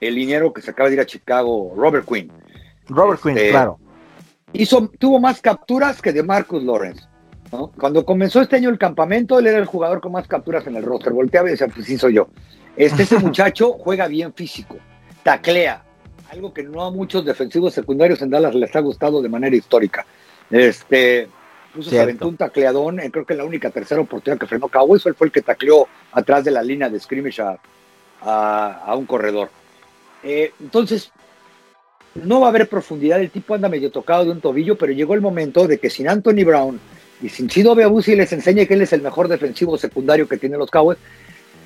el 0.00 0.14
liniero 0.14 0.52
que 0.52 0.62
se 0.62 0.70
acaba 0.70 0.88
de 0.88 0.96
ir 0.96 1.00
a 1.00 1.06
Chicago, 1.06 1.72
Robert 1.76 2.06
Quinn. 2.08 2.32
Robert 2.88 3.22
Quinn, 3.22 3.36
este, 3.36 3.50
claro. 3.50 3.78
Hizo, 4.52 4.88
tuvo 4.98 5.20
más 5.20 5.40
capturas 5.40 6.02
que 6.02 6.12
de 6.12 6.22
Marcus 6.22 6.62
Lawrence. 6.62 7.06
Cuando 7.78 8.06
comenzó 8.06 8.40
este 8.40 8.56
año 8.56 8.70
el 8.70 8.78
campamento, 8.78 9.38
él 9.38 9.46
era 9.46 9.58
el 9.58 9.66
jugador 9.66 10.00
con 10.00 10.12
más 10.12 10.26
capturas 10.26 10.66
en 10.66 10.74
el 10.74 10.82
roster. 10.82 11.12
Volteaba 11.12 11.48
y 11.48 11.52
decía, 11.52 11.68
pues 11.68 11.86
sí 11.86 11.98
soy 11.98 12.14
yo. 12.14 12.28
Este, 12.76 13.02
ese 13.02 13.18
muchacho 13.20 13.74
juega 13.74 14.06
bien 14.06 14.32
físico, 14.32 14.76
taclea, 15.22 15.84
algo 16.30 16.54
que 16.54 16.62
no 16.62 16.82
a 16.82 16.90
muchos 16.90 17.26
defensivos 17.26 17.74
secundarios 17.74 18.22
en 18.22 18.30
Dallas 18.30 18.54
les 18.54 18.74
ha 18.74 18.80
gustado 18.80 19.20
de 19.20 19.28
manera 19.28 19.54
histórica. 19.54 20.06
Este, 20.50 21.28
Incluso 21.72 21.90
se 21.90 22.00
aventó 22.00 22.28
un 22.28 22.36
tacleadón, 22.36 23.00
eh, 23.00 23.10
creo 23.10 23.24
que 23.24 23.34
la 23.34 23.44
única 23.44 23.70
tercera 23.70 24.02
oportunidad 24.02 24.38
que 24.38 24.46
frenó 24.46 24.68
Cowboys 24.68 25.02
fue 25.02 25.26
el 25.26 25.32
que 25.32 25.40
tacleó 25.40 25.88
atrás 26.12 26.44
de 26.44 26.50
la 26.50 26.62
línea 26.62 26.90
de 26.90 27.00
scrimmage 27.00 27.40
a, 27.40 28.94
un 28.94 29.06
corredor. 29.06 29.48
Eh, 30.22 30.52
entonces, 30.60 31.10
no 32.14 32.40
va 32.40 32.48
a 32.48 32.50
haber 32.50 32.68
profundidad, 32.68 33.20
el 33.20 33.30
tipo 33.30 33.54
anda 33.54 33.70
medio 33.70 33.90
tocado 33.90 34.26
de 34.26 34.32
un 34.32 34.42
tobillo, 34.42 34.76
pero 34.76 34.92
llegó 34.92 35.14
el 35.14 35.22
momento 35.22 35.66
de 35.66 35.78
que 35.78 35.88
sin 35.88 36.10
Anthony 36.10 36.44
Brown 36.44 36.78
y 37.22 37.30
sin 37.30 37.48
Chido 37.48 37.74
Beabusi 37.74 38.16
les 38.16 38.32
enseñe 38.34 38.66
que 38.66 38.74
él 38.74 38.82
es 38.82 38.92
el 38.92 39.00
mejor 39.00 39.28
defensivo 39.28 39.78
secundario 39.78 40.28
que 40.28 40.36
tienen 40.36 40.58
los 40.58 40.70
Cowboys, 40.70 40.98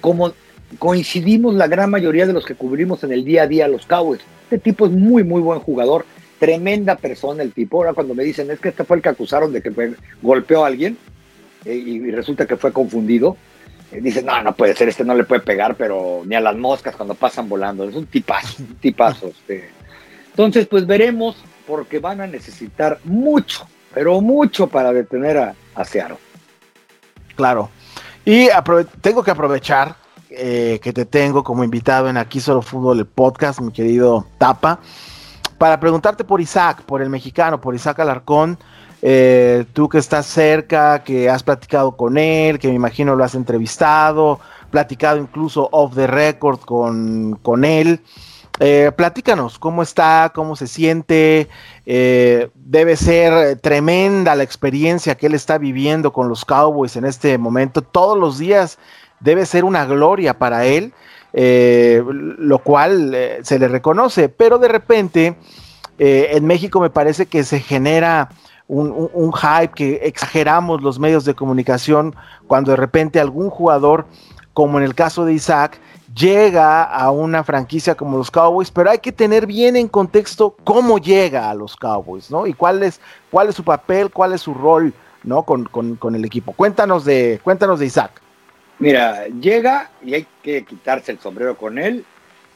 como 0.00 0.32
coincidimos 0.78 1.54
la 1.54 1.66
gran 1.66 1.90
mayoría 1.90 2.26
de 2.26 2.32
los 2.32 2.44
que 2.44 2.54
cubrimos 2.54 3.02
en 3.02 3.12
el 3.12 3.24
día 3.24 3.42
a 3.42 3.46
día 3.48 3.66
los 3.66 3.86
Cowboys. 3.86 4.20
Este 4.44 4.59
tipo 4.59 4.86
es 4.86 4.92
muy, 4.92 5.24
muy 5.24 5.40
buen 5.40 5.59
jugador 5.59 6.04
Tremenda 6.39 6.97
persona 6.97 7.43
el 7.43 7.53
tipo. 7.53 7.78
Ahora 7.78 7.95
cuando 7.95 8.14
me 8.14 8.24
dicen, 8.24 8.51
es 8.51 8.61
que 8.61 8.70
este 8.70 8.84
fue 8.84 8.97
el 8.97 9.03
que 9.03 9.09
acusaron 9.09 9.53
de 9.53 9.62
que 9.62 9.72
golpeó 10.22 10.64
a 10.64 10.68
alguien 10.68 10.99
eh, 11.64 11.74
y, 11.74 12.11
resulta 12.11 12.47
que 12.47 12.57
fue 12.57 12.72
confundido. 12.72 13.37
Eh, 13.93 14.01
dicen, 14.01 14.26
no, 14.26 14.43
no 14.43 14.55
puede 14.55 14.74
ser, 14.74 14.89
este 14.89 15.05
no 15.05 15.14
le 15.14 15.24
puede 15.24 15.43
pegar, 15.43 15.76
pero 15.76 16.22
ni 16.24 16.34
a 16.34 16.41
las 16.41 16.57
moscas 16.57 16.97
cuando 16.97 17.14
pasan 17.14 17.49
volando. 17.49 17.89
Es 17.89 17.95
un 17.95 18.07
tipazo, 18.07 18.62
un 18.62 18.76
tipazo. 18.76 19.28
Este. 19.41 19.70
Entonces, 20.30 20.66
pues 20.66 20.87
veremos, 20.87 21.37
porque 21.66 21.99
van 21.99 22.20
a 22.20 22.26
necesitar 22.26 22.99
mucho, 23.05 23.66
pero 23.95 24.20
mucho 24.20 24.66
para 24.66 24.93
detener 24.93 25.39
a, 25.39 25.55
a 25.74 25.84
Seattle. 25.84 26.18
Claro. 27.37 27.70
Y 28.24 28.49
tengo 29.01 29.22
que 29.22 29.30
aprovechar 29.30 29.97
eh, 30.30 30.80
que 30.82 30.93
te 30.93 31.05
tengo 31.05 31.45
como 31.45 31.62
invitado 31.62 32.09
en 32.09 32.16
Aquí 32.16 32.41
Solo 32.41 32.61
Fútbol, 32.61 32.99
el 32.99 33.07
podcast, 33.07 33.61
mi 33.61 33.72
querido 33.72 34.26
Tapa 34.39 34.80
para 35.59 35.80
preguntarte 35.80 36.24
por 36.24 36.40
Isaac, 36.40 36.82
por 36.82 37.02
el 37.02 37.11
mexicano, 37.11 37.61
por 37.61 37.74
Isaac 37.74 38.00
Alarcón. 38.00 38.59
Eh, 39.02 39.64
tú 39.72 39.88
que 39.88 39.98
estás 39.98 40.26
cerca, 40.26 41.02
que 41.04 41.28
has 41.28 41.42
platicado 41.42 41.96
con 41.96 42.18
él, 42.18 42.59
que 42.59 42.68
me 42.68 42.74
imagino 42.74 43.14
lo 43.14 43.24
has 43.24 43.34
entrevistado, 43.34 44.40
platicado 44.70 45.18
incluso 45.18 45.68
off 45.70 45.94
the 45.94 46.07
record 46.07 46.61
con, 46.61 47.38
con 47.42 47.64
él. 47.64 48.00
Eh, 48.59 48.90
platícanos 48.96 49.59
cómo 49.59 49.82
está, 49.82 50.32
cómo 50.34 50.57
se 50.57 50.66
siente. 50.66 51.48
Eh, 51.84 52.48
debe 52.54 52.96
ser 52.96 53.61
tremenda 53.61 54.34
la 54.34 54.42
experiencia 54.42 55.16
que 55.16 55.26
él 55.26 55.34
está 55.34 55.59
viviendo 55.59 56.12
con 56.12 56.28
los 56.28 56.44
Cowboys 56.44 56.96
en 56.96 57.04
este 57.04 57.36
momento. 57.38 57.82
Todos 57.82 58.18
los 58.18 58.38
días 58.38 58.78
debe 59.20 59.46
ser 59.46 59.64
una 59.64 59.84
gloria 59.84 60.38
para 60.38 60.64
él. 60.64 60.94
Eh, 61.39 62.03
lo 62.09 62.61
cual 62.61 63.14
eh, 63.14 63.41
se 63.43 63.59
le 63.59 63.68
reconoce, 63.68 64.30
pero 64.30 64.57
de 64.59 64.68
repente 64.68 65.37
eh, 65.99 66.28
en 66.30 66.47
México 66.47 66.80
me 66.80 66.89
parece 66.89 67.26
que 67.26 67.45
se 67.45 67.61
genera 67.61 68.30
un, 68.68 69.32
hype, 69.34 69.74
que 69.74 70.01
exageramos 70.05 70.82
los 70.82 70.99
medios 70.99 71.26
de 71.26 71.34
comunicación 71.34 72.16
cuando 72.47 72.70
de 72.70 72.78
repente 72.78 73.20
algún 73.20 73.51
jugador, 73.51 74.07
como 74.55 74.78
en 74.78 74.84
el 74.84 74.95
caso 74.95 75.26
de 75.26 75.34
Isaac, 75.34 75.78
llega 76.14 76.82
a 76.82 77.11
una 77.11 77.45
franquicia 77.45 77.95
como 77.95 78.16
los 78.16 78.30
Cowboys, 78.30 78.70
pero 78.70 78.89
hay 78.91 79.01
que 79.01 79.12
tener 79.12 79.47
bien 79.47 79.76
en 79.76 79.89
contexto 79.89 80.57
cómo 80.64 80.97
llega 80.97 81.51
a 81.51 81.55
los 81.55 81.76
Cowboys, 81.76 82.30
¿no? 82.30 82.47
Y 82.47 82.55
cuál 82.55 82.82
es, 82.82 82.99
cuál 83.30 83.51
es 83.51 83.57
su 83.57 83.62
papel, 83.62 84.11
cuál 84.11 84.32
es 84.32 84.41
su 84.41 84.55
rol, 84.55 84.95
¿no? 85.22 85.43
Con, 85.43 85.66
con 85.66 86.14
el 86.14 86.24
equipo. 86.24 86.55
Cuéntanos 86.55 87.05
de, 87.05 87.41
cuéntanos 87.45 87.78
de 87.78 87.84
Isaac. 87.84 88.22
Mira, 88.78 89.26
llega 89.28 89.90
y 90.04 90.14
hay 90.14 90.26
que 90.42 90.64
quitarse 90.64 91.12
el 91.12 91.18
sombrero 91.18 91.56
con 91.56 91.78
él, 91.78 92.04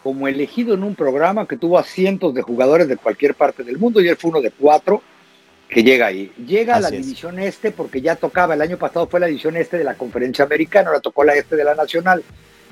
como 0.03 0.29
elegido 0.29 0.75
en 0.75 0.83
un 0.83 0.95
programa 0.95 1.47
que 1.47 1.57
tuvo 1.57 1.79
a 1.79 1.85
cientos 1.85 2.35
de 2.35 2.43
jugadores 2.43 2.89
de 2.89 2.97
cualquier 2.97 3.35
parte 3.35 3.63
del 3.63 3.79
mundo 3.79 4.01
y 4.01 4.09
él 4.09 4.17
fue 4.17 4.31
uno 4.31 4.41
de 4.41 4.51
cuatro 4.51 5.03
que 5.69 5.83
llega 5.83 6.07
ahí. 6.07 6.33
Llega 6.47 6.77
a 6.77 6.81
la 6.81 6.91
división 6.91 7.39
este 7.39 7.71
porque 7.71 8.01
ya 8.01 8.17
tocaba, 8.17 8.55
el 8.55 8.63
año 8.63 8.77
pasado 8.77 9.07
fue 9.07 9.21
la 9.21 9.27
división 9.27 9.57
este 9.57 9.79
de 9.79 9.85
la 9.85 9.95
conferencia 9.95 10.45
americana, 10.45 10.89
ahora 10.89 11.01
tocó 11.01 11.25
la 11.25 11.35
este 11.35 11.57
de 11.57 11.65
la 11.65 11.75
nacional. 11.75 12.23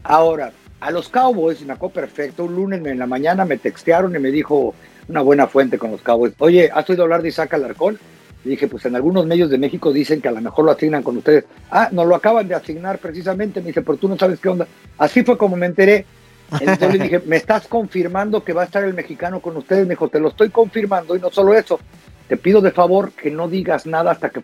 Ahora, 0.02 0.52
a 0.80 0.90
los 0.90 1.08
Cowboys, 1.08 1.60
me 1.62 1.72
acuerdo 1.72 1.94
perfecto, 1.94 2.44
un 2.44 2.54
lunes 2.54 2.84
en 2.84 2.98
la 2.98 3.06
mañana 3.06 3.44
me 3.44 3.56
textearon 3.56 4.14
y 4.14 4.18
me 4.18 4.30
dijo 4.30 4.74
una 5.08 5.22
buena 5.22 5.46
fuente 5.46 5.78
con 5.78 5.90
los 5.90 6.02
Cowboys, 6.02 6.34
oye, 6.38 6.70
¿has 6.72 6.88
oído 6.90 7.04
hablar 7.04 7.22
de 7.22 7.28
Isaac 7.28 7.54
Alarcón? 7.54 7.98
Dije, 8.44 8.68
pues 8.68 8.84
en 8.86 8.96
algunos 8.96 9.26
medios 9.26 9.50
de 9.50 9.58
México 9.58 9.92
dicen 9.92 10.20
que 10.20 10.28
a 10.28 10.32
lo 10.32 10.40
mejor 10.40 10.64
lo 10.64 10.70
asignan 10.70 11.02
con 11.02 11.16
ustedes. 11.16 11.44
Ah, 11.70 11.88
nos 11.92 12.06
lo 12.06 12.14
acaban 12.14 12.46
de 12.48 12.54
asignar 12.54 12.98
precisamente. 12.98 13.60
Me 13.60 13.68
dice, 13.68 13.82
pero 13.82 13.98
tú 13.98 14.08
no 14.08 14.16
sabes 14.16 14.38
qué 14.40 14.48
onda. 14.48 14.66
Así 14.96 15.22
fue 15.24 15.36
como 15.36 15.56
me 15.56 15.66
enteré. 15.66 16.06
Entonces 16.52 16.92
le 16.92 17.04
dije, 17.04 17.22
¿me 17.26 17.36
estás 17.36 17.66
confirmando 17.66 18.42
que 18.42 18.52
va 18.52 18.62
a 18.62 18.64
estar 18.66 18.84
el 18.84 18.94
mexicano 18.94 19.40
con 19.40 19.56
ustedes? 19.56 19.86
Me 19.86 19.94
dijo, 19.94 20.08
te 20.08 20.20
lo 20.20 20.28
estoy 20.28 20.50
confirmando 20.50 21.16
y 21.16 21.20
no 21.20 21.30
solo 21.30 21.54
eso. 21.54 21.78
Te 22.28 22.36
pido 22.36 22.60
de 22.60 22.70
favor 22.70 23.12
que 23.12 23.30
no 23.30 23.48
digas 23.48 23.86
nada 23.86 24.12
hasta 24.12 24.30
que 24.30 24.42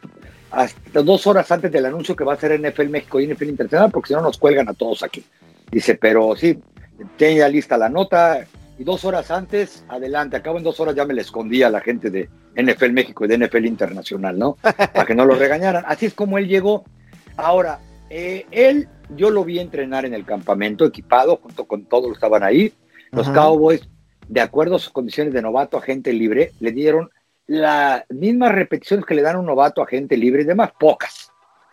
hasta 0.51 1.03
dos 1.03 1.27
horas 1.27 1.51
antes 1.51 1.71
del 1.71 1.87
anuncio 1.87 2.15
que 2.15 2.25
va 2.25 2.35
a 2.35 2.37
ser 2.37 2.59
NFL 2.61 2.89
México 2.89 3.21
y 3.21 3.27
NFL 3.27 3.49
Internacional, 3.49 3.91
porque 3.91 4.09
si 4.09 4.15
no 4.15 4.23
nos 4.23 4.39
cuelgan 4.39 4.69
a 4.69 4.75
todos 4.75 5.03
aquí. 5.03 5.25
Dice, 5.71 5.97
pero 5.97 6.37
sí, 6.37 6.59
tenía 7.17 7.49
lista 7.49 7.77
la 7.77 7.89
nota, 7.89 8.47
y 8.79 8.85
dos 8.85 9.05
horas 9.05 9.31
antes, 9.31 9.85
adelante, 9.89 10.37
acabo 10.37 10.59
en 10.59 10.65
dos 10.65 10.81
horas 10.81 10.95
ya 10.95 11.05
me 11.05 11.15
le 11.15 11.21
escondí 11.21 11.63
a 11.63 11.71
la 11.71 11.81
gente 11.81 12.11
de 12.11 12.29
NFL 12.57 12.91
México 12.91 13.25
y 13.25 13.29
de 13.29 13.39
NFL 13.39 13.67
Internacional, 13.67 14.39
¿no? 14.39 14.57
Para 14.63 15.05
que 15.05 15.15
no 15.15 15.25
lo 15.25 15.35
regañaran. 15.35 15.85
Así 15.87 16.07
es 16.07 16.15
como 16.15 16.39
él 16.39 16.49
llegó. 16.49 16.85
Ahora, 17.37 17.81
eh, 18.11 18.47
él, 18.51 18.89
yo 19.11 19.31
lo 19.31 19.45
vi 19.45 19.59
entrenar 19.59 20.05
en 20.05 20.15
el 20.15 20.25
campamento 20.25 20.85
equipado, 20.85 21.37
junto 21.37 21.67
con 21.67 21.85
todos 21.85 22.05
los 22.09 22.13
que 22.13 22.27
estaban 22.27 22.43
ahí. 22.43 22.73
Los 23.13 23.29
Cowboys, 23.31 23.89
de 24.27 24.41
acuerdo 24.41 24.77
a 24.77 24.81
sus 24.81 24.93
condiciones 24.93 25.33
de 25.33 25.43
novato 25.43 25.77
a 25.77 25.83
gente 25.83 26.13
libre, 26.13 26.51
le 26.59 26.73
dieron 26.73 27.11
las 27.47 28.05
mismas 28.09 28.53
repeticiones 28.53 29.07
que 29.07 29.15
le 29.15 29.23
dan 29.23 29.37
a 29.37 29.39
un 29.39 29.47
novato 29.47 29.83
a 29.83 29.87
gente 29.87 30.17
libre 30.17 30.43
y 30.43 30.47
demás, 30.47 30.73
pocas. 30.79 31.31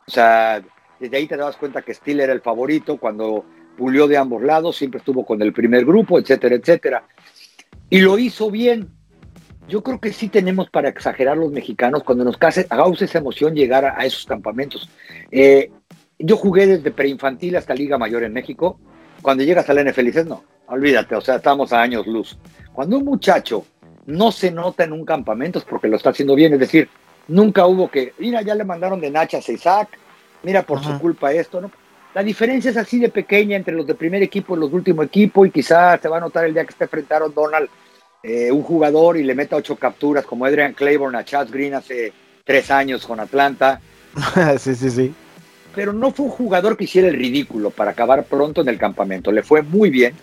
O 0.08 0.12
sea, 0.12 0.62
desde 1.00 1.18
ahí 1.18 1.26
te 1.26 1.38
das 1.38 1.58
cuenta 1.58 1.82
que 1.82 1.96
Steele 1.96 2.24
era 2.24 2.34
el 2.34 2.42
favorito 2.42 2.98
cuando 2.98 3.46
pulió 3.82 4.08
de 4.08 4.16
ambos 4.16 4.44
lados, 4.44 4.78
siempre 4.78 5.00
estuvo 5.00 5.26
con 5.26 5.42
el 5.42 5.54
primer 5.54 5.84
grupo, 5.86 6.20
etcétera, 6.20 6.54
etcétera. 6.54 7.04
Y 7.90 8.00
lo 8.02 8.20
hizo 8.20 8.52
bien. 8.52 8.90
Yo 9.68 9.82
creo 9.82 10.00
que 10.00 10.14
sí 10.14 10.30
tenemos 10.30 10.70
para 10.70 10.90
exagerar 10.90 11.36
los 11.36 11.52
mexicanos 11.52 12.04
cuando 12.04 12.24
nos 12.24 12.38
case, 12.38 12.68
hagamos 12.70 13.02
esa 13.02 13.18
emoción 13.18 13.56
llegar 13.56 13.86
a, 13.86 14.06
esos 14.06 14.28
campamentos. 14.28 14.88
Eh, 15.32 15.72
yo 16.20 16.38
jugué 16.38 16.68
desde 16.68 16.92
preinfantil 16.92 17.56
hasta 17.56 17.74
Liga 17.74 17.98
Mayor 17.98 18.24
en 18.24 18.34
México. 18.34 18.80
Cuando 19.24 19.44
llegas 19.44 19.68
a 19.68 19.74
la 19.74 19.84
NFL 19.84 20.06
dices, 20.06 20.26
no, 20.28 20.44
olvídate, 20.68 21.16
o 21.16 21.22
sea, 21.22 21.38
estamos 21.38 21.74
a 21.74 21.82
años 21.82 22.06
luz. 22.06 22.38
Cuando 22.74 23.00
un 23.00 23.06
muchacho 23.06 23.66
no 24.06 24.32
se 24.32 24.52
nota 24.52 24.84
en 24.84 24.92
un 24.92 25.06
campamento 25.06 25.58
es 25.58 25.66
porque 25.66 25.88
lo 25.88 25.98
está 25.98 26.12
haciendo 26.12 26.36
bien, 26.36 26.54
es 26.54 26.60
decir, 26.60 26.88
nunca 27.28 27.66
hubo 27.66 27.90
que, 27.90 28.14
mira, 28.20 28.44
ya 28.44 28.54
le 28.54 28.64
mandaron 28.64 29.02
de 29.02 29.10
Nachas 29.10 29.50
a 29.50 29.52
Isaac, 29.52 29.98
mira 30.44 30.62
por 30.62 30.84
su 30.84 31.00
culpa 31.00 31.34
esto, 31.34 31.62
¿no? 31.62 31.72
La 32.14 32.24
diferencia 32.24 32.72
es 32.72 32.78
así 32.78 33.00
de 33.00 33.10
pequeña 33.10 33.56
entre 33.56 33.74
los 33.74 33.88
de 33.88 33.96
primer 33.96 34.22
equipo 34.22 34.56
y 34.56 34.60
los 34.60 34.70
de 34.70 34.76
último 34.76 35.04
equipo 35.04 35.46
y 35.46 35.52
quizás 35.52 36.02
se 36.02 36.10
va 36.10 36.18
a 36.18 36.22
notar 36.22 36.46
el 36.46 36.54
día 36.54 36.66
que 36.66 36.88
frente 36.88 37.14
a 37.14 37.20
Donald 37.20 37.70
eh, 38.24 38.52
un 38.52 38.62
jugador 38.62 39.18
y 39.18 39.24
le 39.24 39.34
meta 39.34 39.56
ocho 39.56 39.76
capturas 39.78 40.26
como 40.26 40.46
Adrian 40.46 40.74
Claiborne 40.74 41.18
a 41.18 41.26
Chad 41.26 41.48
Green 41.50 41.74
hace 41.74 42.14
tres 42.44 42.70
años 42.70 43.06
con 43.06 43.20
Atlanta. 43.20 43.82
sí, 44.60 44.76
sí, 44.76 44.92
sí. 44.92 45.14
Pero 45.74 45.94
no 45.94 46.12
fue 46.12 46.26
un 46.26 46.32
jugador 46.32 46.78
que 46.78 46.84
hiciera 46.84 47.08
el 47.08 47.16
ridículo 47.16 47.70
para 47.70 47.92
acabar 47.92 48.26
pronto 48.26 48.62
en 48.62 48.68
el 48.68 48.78
campamento. 48.78 49.32
Le 49.32 49.42
fue 49.42 49.62
muy 49.62 49.90
bien. 49.90 50.14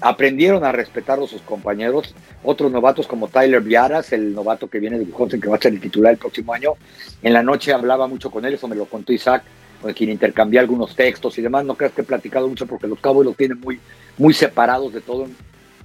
Aprendieron 0.00 0.64
a 0.64 0.72
respetar 0.72 1.20
a 1.20 1.26
sus 1.26 1.42
compañeros. 1.42 2.14
Otros 2.42 2.72
novatos 2.72 3.06
como 3.06 3.28
Tyler 3.28 3.60
Viaras, 3.60 4.12
el 4.12 4.34
novato 4.34 4.68
que 4.68 4.80
viene 4.80 4.98
de 4.98 5.04
Wisconsin, 5.04 5.40
que 5.40 5.48
va 5.48 5.56
a 5.56 5.60
ser 5.60 5.74
el 5.74 5.80
titular 5.80 6.12
el 6.12 6.18
próximo 6.18 6.54
año. 6.54 6.72
En 7.22 7.32
la 7.32 7.42
noche 7.42 7.72
hablaba 7.72 8.06
mucho 8.06 8.30
con 8.30 8.44
él, 8.46 8.54
eso 8.54 8.66
me 8.66 8.76
lo 8.76 8.86
contó 8.86 9.12
Isaac, 9.12 9.42
con 9.80 9.92
quien 9.92 10.10
intercambié 10.10 10.60
algunos 10.60 10.94
textos 10.94 11.38
y 11.38 11.42
demás. 11.42 11.64
No 11.64 11.74
creas 11.74 11.92
que 11.92 12.02
he 12.02 12.04
platicado 12.04 12.48
mucho 12.48 12.66
porque 12.66 12.86
los 12.86 12.98
Cowboys 13.00 13.26
los 13.26 13.36
tienen 13.36 13.60
muy, 13.60 13.80
muy 14.16 14.34
separados 14.34 14.92
de 14.92 15.00
todo 15.00 15.26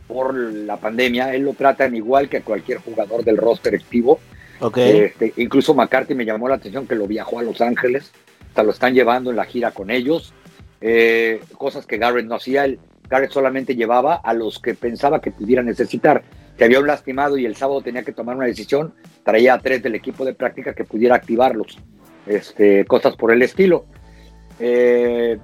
por 0.07 0.33
la 0.35 0.77
pandemia. 0.77 1.33
Él 1.33 1.43
lo 1.43 1.53
tratan 1.53 1.95
igual 1.95 2.29
que 2.29 2.41
cualquier 2.41 2.79
jugador 2.79 3.23
del 3.23 3.37
roster 3.37 3.75
activo. 3.75 4.19
Okay. 4.59 4.99
Este, 4.99 5.33
incluso 5.37 5.73
McCarthy 5.73 6.15
me 6.15 6.25
llamó 6.25 6.47
la 6.47 6.55
atención 6.55 6.87
que 6.87 6.95
lo 6.95 7.07
viajó 7.07 7.39
a 7.39 7.43
Los 7.43 7.61
Ángeles. 7.61 8.11
Hasta 8.49 8.63
lo 8.63 8.71
están 8.71 8.93
llevando 8.93 9.31
en 9.31 9.37
la 9.37 9.45
gira 9.45 9.71
con 9.71 9.89
ellos. 9.89 10.33
Eh, 10.79 11.41
cosas 11.57 11.85
que 11.85 11.97
Garrett 11.97 12.25
no 12.25 12.35
hacía. 12.35 12.65
Él, 12.65 12.79
Garrett 13.09 13.31
solamente 13.31 13.75
llevaba 13.75 14.15
a 14.15 14.33
los 14.33 14.59
que 14.59 14.73
pensaba 14.73 15.21
que 15.21 15.31
pudiera 15.31 15.63
necesitar. 15.63 16.23
Se 16.57 16.65
había 16.65 16.79
un 16.79 16.87
lastimado 16.87 17.37
y 17.37 17.45
el 17.45 17.55
sábado 17.55 17.81
tenía 17.81 18.03
que 18.03 18.11
tomar 18.11 18.35
una 18.35 18.45
decisión. 18.45 18.93
Traía 19.23 19.55
a 19.55 19.59
tres 19.59 19.81
del 19.81 19.95
equipo 19.95 20.23
de 20.23 20.33
práctica 20.33 20.73
que 20.73 20.83
pudiera 20.83 21.15
activarlos. 21.15 21.79
Este, 22.25 22.85
cosas 22.85 23.15
por 23.15 23.31
el 23.31 23.41
estilo. 23.41 23.85
Eh, 24.59 25.37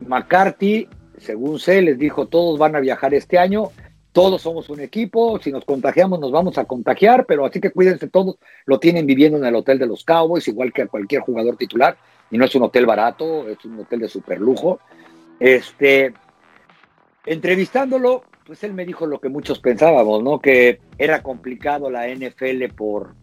McCarthy 0.00 0.88
según 1.22 1.58
sé, 1.58 1.80
les 1.82 1.98
dijo, 1.98 2.26
todos 2.26 2.58
van 2.58 2.76
a 2.76 2.80
viajar 2.80 3.14
este 3.14 3.38
año, 3.38 3.70
todos 4.12 4.42
somos 4.42 4.68
un 4.68 4.80
equipo, 4.80 5.38
si 5.40 5.50
nos 5.50 5.64
contagiamos 5.64 6.20
nos 6.20 6.32
vamos 6.32 6.58
a 6.58 6.64
contagiar, 6.64 7.24
pero 7.24 7.46
así 7.46 7.60
que 7.60 7.70
cuídense 7.70 8.08
todos, 8.08 8.36
lo 8.66 8.78
tienen 8.78 9.06
viviendo 9.06 9.38
en 9.38 9.44
el 9.44 9.54
hotel 9.54 9.78
de 9.78 9.86
los 9.86 10.04
Cowboys, 10.04 10.46
igual 10.48 10.72
que 10.72 10.82
a 10.82 10.86
cualquier 10.88 11.22
jugador 11.22 11.56
titular, 11.56 11.96
y 12.30 12.36
no 12.36 12.44
es 12.44 12.54
un 12.54 12.64
hotel 12.64 12.84
barato, 12.84 13.48
es 13.48 13.64
un 13.64 13.80
hotel 13.80 14.00
de 14.00 14.08
super 14.08 14.40
lujo. 14.40 14.80
Este, 15.38 16.12
entrevistándolo, 17.24 18.24
pues 18.44 18.62
él 18.64 18.74
me 18.74 18.84
dijo 18.84 19.06
lo 19.06 19.20
que 19.20 19.28
muchos 19.28 19.60
pensábamos, 19.60 20.22
¿no? 20.22 20.40
Que 20.40 20.80
era 20.98 21.22
complicado 21.22 21.90
la 21.90 22.08
NFL 22.08 22.74
por 22.74 23.14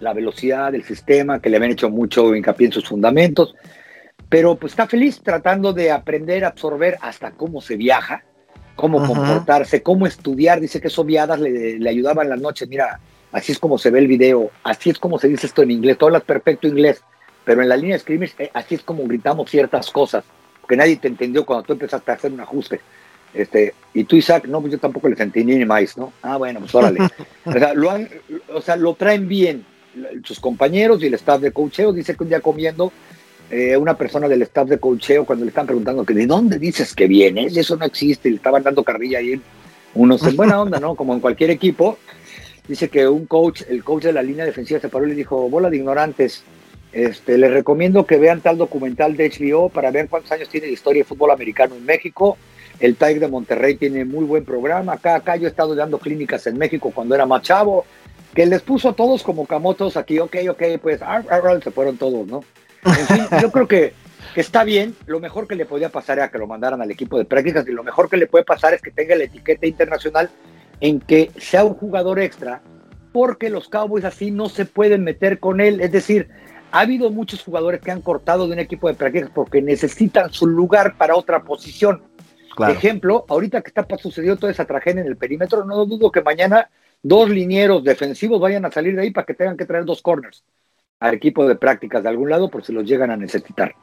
la 0.00 0.12
velocidad 0.12 0.72
del 0.72 0.84
sistema, 0.84 1.40
que 1.40 1.48
le 1.48 1.56
habían 1.56 1.72
hecho 1.72 1.90
mucho 1.90 2.34
hincapié 2.34 2.66
en 2.66 2.72
sus 2.72 2.88
fundamentos, 2.88 3.54
pero 4.28 4.56
pues 4.56 4.72
está 4.72 4.86
feliz 4.86 5.20
tratando 5.22 5.72
de 5.72 5.90
aprender, 5.90 6.44
absorber 6.44 6.96
hasta 7.00 7.30
cómo 7.32 7.60
se 7.60 7.76
viaja, 7.76 8.24
cómo 8.74 9.06
comportarse, 9.06 9.82
cómo 9.82 10.06
estudiar. 10.06 10.60
Dice 10.60 10.80
que 10.80 10.88
esos 10.88 11.06
viadas 11.06 11.38
le, 11.38 11.78
le 11.78 11.90
ayudaban 11.90 12.28
las 12.28 12.40
noches. 12.40 12.68
Mira, 12.68 13.00
así 13.32 13.52
es 13.52 13.58
como 13.58 13.78
se 13.78 13.90
ve 13.90 14.00
el 14.00 14.08
video, 14.08 14.50
así 14.64 14.90
es 14.90 14.98
como 14.98 15.18
se 15.18 15.28
dice 15.28 15.46
esto 15.46 15.62
en 15.62 15.70
inglés. 15.70 15.96
Tú 15.98 16.06
hablas 16.06 16.22
perfecto 16.22 16.66
inglés, 16.66 17.02
pero 17.44 17.62
en 17.62 17.68
la 17.68 17.76
línea 17.76 17.94
de 17.94 18.00
scrimmage, 18.00 18.34
eh, 18.38 18.50
así 18.52 18.74
es 18.74 18.82
como 18.82 19.04
gritamos 19.06 19.50
ciertas 19.50 19.90
cosas, 19.90 20.24
que 20.68 20.76
nadie 20.76 20.96
te 20.96 21.08
entendió 21.08 21.46
cuando 21.46 21.64
tú 21.64 21.72
empezaste 21.74 22.10
a 22.10 22.14
hacer 22.14 22.32
un 22.32 22.40
ajuste. 22.40 22.80
Este, 23.32 23.74
y 23.94 24.04
tú, 24.04 24.16
Isaac, 24.16 24.46
no, 24.46 24.60
pues 24.60 24.72
yo 24.72 24.78
tampoco 24.78 25.08
les 25.08 25.20
entendí 25.20 25.56
ni 25.56 25.64
más, 25.64 25.96
¿no? 25.96 26.12
Ah, 26.22 26.36
bueno, 26.36 26.60
pues 26.60 26.74
órale. 26.74 26.98
o, 27.44 27.52
sea, 27.52 27.74
lo 27.74 27.90
han, 27.90 28.08
o 28.52 28.60
sea, 28.60 28.76
lo 28.76 28.94
traen 28.94 29.28
bien 29.28 29.64
sus 30.24 30.40
compañeros 30.40 31.02
y 31.02 31.06
el 31.06 31.14
staff 31.14 31.40
de 31.40 31.52
coacheo. 31.52 31.92
Dice 31.92 32.14
que 32.14 32.22
un 32.22 32.28
día 32.28 32.40
comiendo 32.40 32.92
eh, 33.50 33.76
una 33.76 33.96
persona 33.96 34.28
del 34.28 34.42
staff 34.42 34.68
de 34.68 34.78
cocheo 34.78 35.24
cuando 35.24 35.44
le 35.44 35.50
están 35.50 35.66
preguntando 35.66 36.04
que 36.04 36.14
de 36.14 36.26
dónde 36.26 36.58
dices 36.58 36.94
que 36.94 37.06
vienes, 37.06 37.56
eso 37.56 37.76
no 37.76 37.84
existe, 37.84 38.28
le 38.28 38.36
estaban 38.36 38.62
dando 38.62 38.82
carrilla 38.82 39.18
ahí, 39.18 39.40
unos 39.94 40.22
en 40.26 40.36
buena 40.36 40.60
onda, 40.60 40.80
¿no? 40.80 40.96
Como 40.96 41.14
en 41.14 41.20
cualquier 41.20 41.50
equipo, 41.50 41.96
dice 42.66 42.88
que 42.88 43.06
un 43.06 43.26
coach, 43.26 43.62
el 43.68 43.84
coach 43.84 44.04
de 44.04 44.12
la 44.12 44.22
línea 44.22 44.44
defensiva 44.44 44.80
se 44.80 44.88
paró 44.88 45.06
y 45.06 45.10
le 45.10 45.14
dijo, 45.14 45.48
bola 45.48 45.70
de 45.70 45.76
ignorantes, 45.76 46.42
este, 46.92 47.38
les 47.38 47.50
recomiendo 47.52 48.06
que 48.06 48.16
vean 48.16 48.40
tal 48.40 48.58
documental 48.58 49.16
de 49.16 49.30
HBO 49.30 49.68
para 49.68 49.90
ver 49.90 50.08
cuántos 50.08 50.32
años 50.32 50.48
tiene 50.48 50.66
de 50.66 50.72
historia 50.72 51.02
de 51.02 51.08
fútbol 51.08 51.30
americano 51.30 51.76
en 51.76 51.84
México. 51.84 52.36
El 52.80 52.96
TAIC 52.96 53.20
de 53.20 53.28
Monterrey 53.28 53.76
tiene 53.76 54.04
muy 54.04 54.24
buen 54.24 54.44
programa. 54.44 54.94
Acá, 54.94 55.14
acá 55.14 55.36
yo 55.36 55.46
he 55.46 55.50
estado 55.50 55.74
dando 55.74 55.98
clínicas 55.98 56.46
en 56.46 56.58
México 56.58 56.90
cuando 56.94 57.14
era 57.14 57.26
más 57.26 57.42
chavo, 57.42 57.84
que 58.36 58.44
les 58.44 58.60
puso 58.60 58.90
a 58.90 58.92
todos 58.92 59.22
como 59.22 59.46
camotos 59.46 59.96
aquí, 59.96 60.18
ok, 60.18 60.36
ok, 60.50 60.62
pues 60.82 61.00
se 61.62 61.70
fueron 61.70 61.96
todos, 61.96 62.26
¿no? 62.26 62.44
En 62.84 63.06
fin, 63.06 63.24
yo 63.40 63.50
creo 63.50 63.66
que, 63.66 63.94
está 64.36 64.62
bien. 64.62 64.94
Lo 65.06 65.20
mejor 65.20 65.48
que 65.48 65.54
le 65.54 65.64
podía 65.64 65.88
pasar 65.88 66.18
era 66.18 66.30
que 66.30 66.36
lo 66.36 66.46
mandaran 66.46 66.82
al 66.82 66.90
equipo 66.90 67.16
de 67.16 67.24
prácticas 67.24 67.66
y 67.66 67.72
lo 67.72 67.82
mejor 67.82 68.10
que 68.10 68.18
le 68.18 68.26
puede 68.26 68.44
pasar 68.44 68.74
es 68.74 68.82
que 68.82 68.90
tenga 68.90 69.16
la 69.16 69.24
etiqueta 69.24 69.66
internacional 69.66 70.28
en 70.80 71.00
que 71.00 71.30
sea 71.38 71.64
un 71.64 71.72
jugador 71.72 72.20
extra, 72.20 72.60
porque 73.10 73.48
los 73.48 73.70
Cowboys 73.70 74.04
así 74.04 74.30
no 74.30 74.50
se 74.50 74.66
pueden 74.66 75.02
meter 75.02 75.40
con 75.40 75.62
él. 75.62 75.80
Es 75.80 75.90
decir, 75.90 76.28
ha 76.72 76.80
habido 76.80 77.10
muchos 77.10 77.42
jugadores 77.42 77.80
que 77.80 77.90
han 77.90 78.02
cortado 78.02 78.46
de 78.46 78.52
un 78.52 78.58
equipo 78.58 78.88
de 78.88 78.94
prácticas 78.94 79.30
porque 79.34 79.62
necesitan 79.62 80.30
su 80.30 80.46
lugar 80.46 80.98
para 80.98 81.16
otra 81.16 81.42
posición. 81.42 82.02
Ejemplo, 82.68 83.24
ahorita 83.28 83.62
que 83.62 83.68
está 83.68 83.86
sucediendo 83.96 84.38
toda 84.38 84.52
esa 84.52 84.66
tragedia 84.66 85.00
en 85.00 85.06
el 85.06 85.16
perímetro, 85.16 85.64
no 85.64 85.86
dudo 85.86 86.10
que 86.10 86.20
mañana 86.20 86.68
dos 87.06 87.30
linieros 87.30 87.84
defensivos 87.84 88.40
vayan 88.40 88.64
a 88.64 88.70
salir 88.70 88.96
de 88.96 89.02
ahí 89.02 89.10
para 89.10 89.24
que 89.24 89.34
tengan 89.34 89.56
que 89.56 89.64
traer 89.64 89.84
dos 89.84 90.02
corners 90.02 90.44
al 90.98 91.14
equipo 91.14 91.46
de 91.46 91.54
prácticas 91.54 92.02
de 92.02 92.08
algún 92.08 92.30
lado 92.30 92.50
por 92.50 92.64
si 92.64 92.72
los 92.72 92.84
llegan 92.84 93.10
a 93.10 93.16
necesitar. 93.16 93.74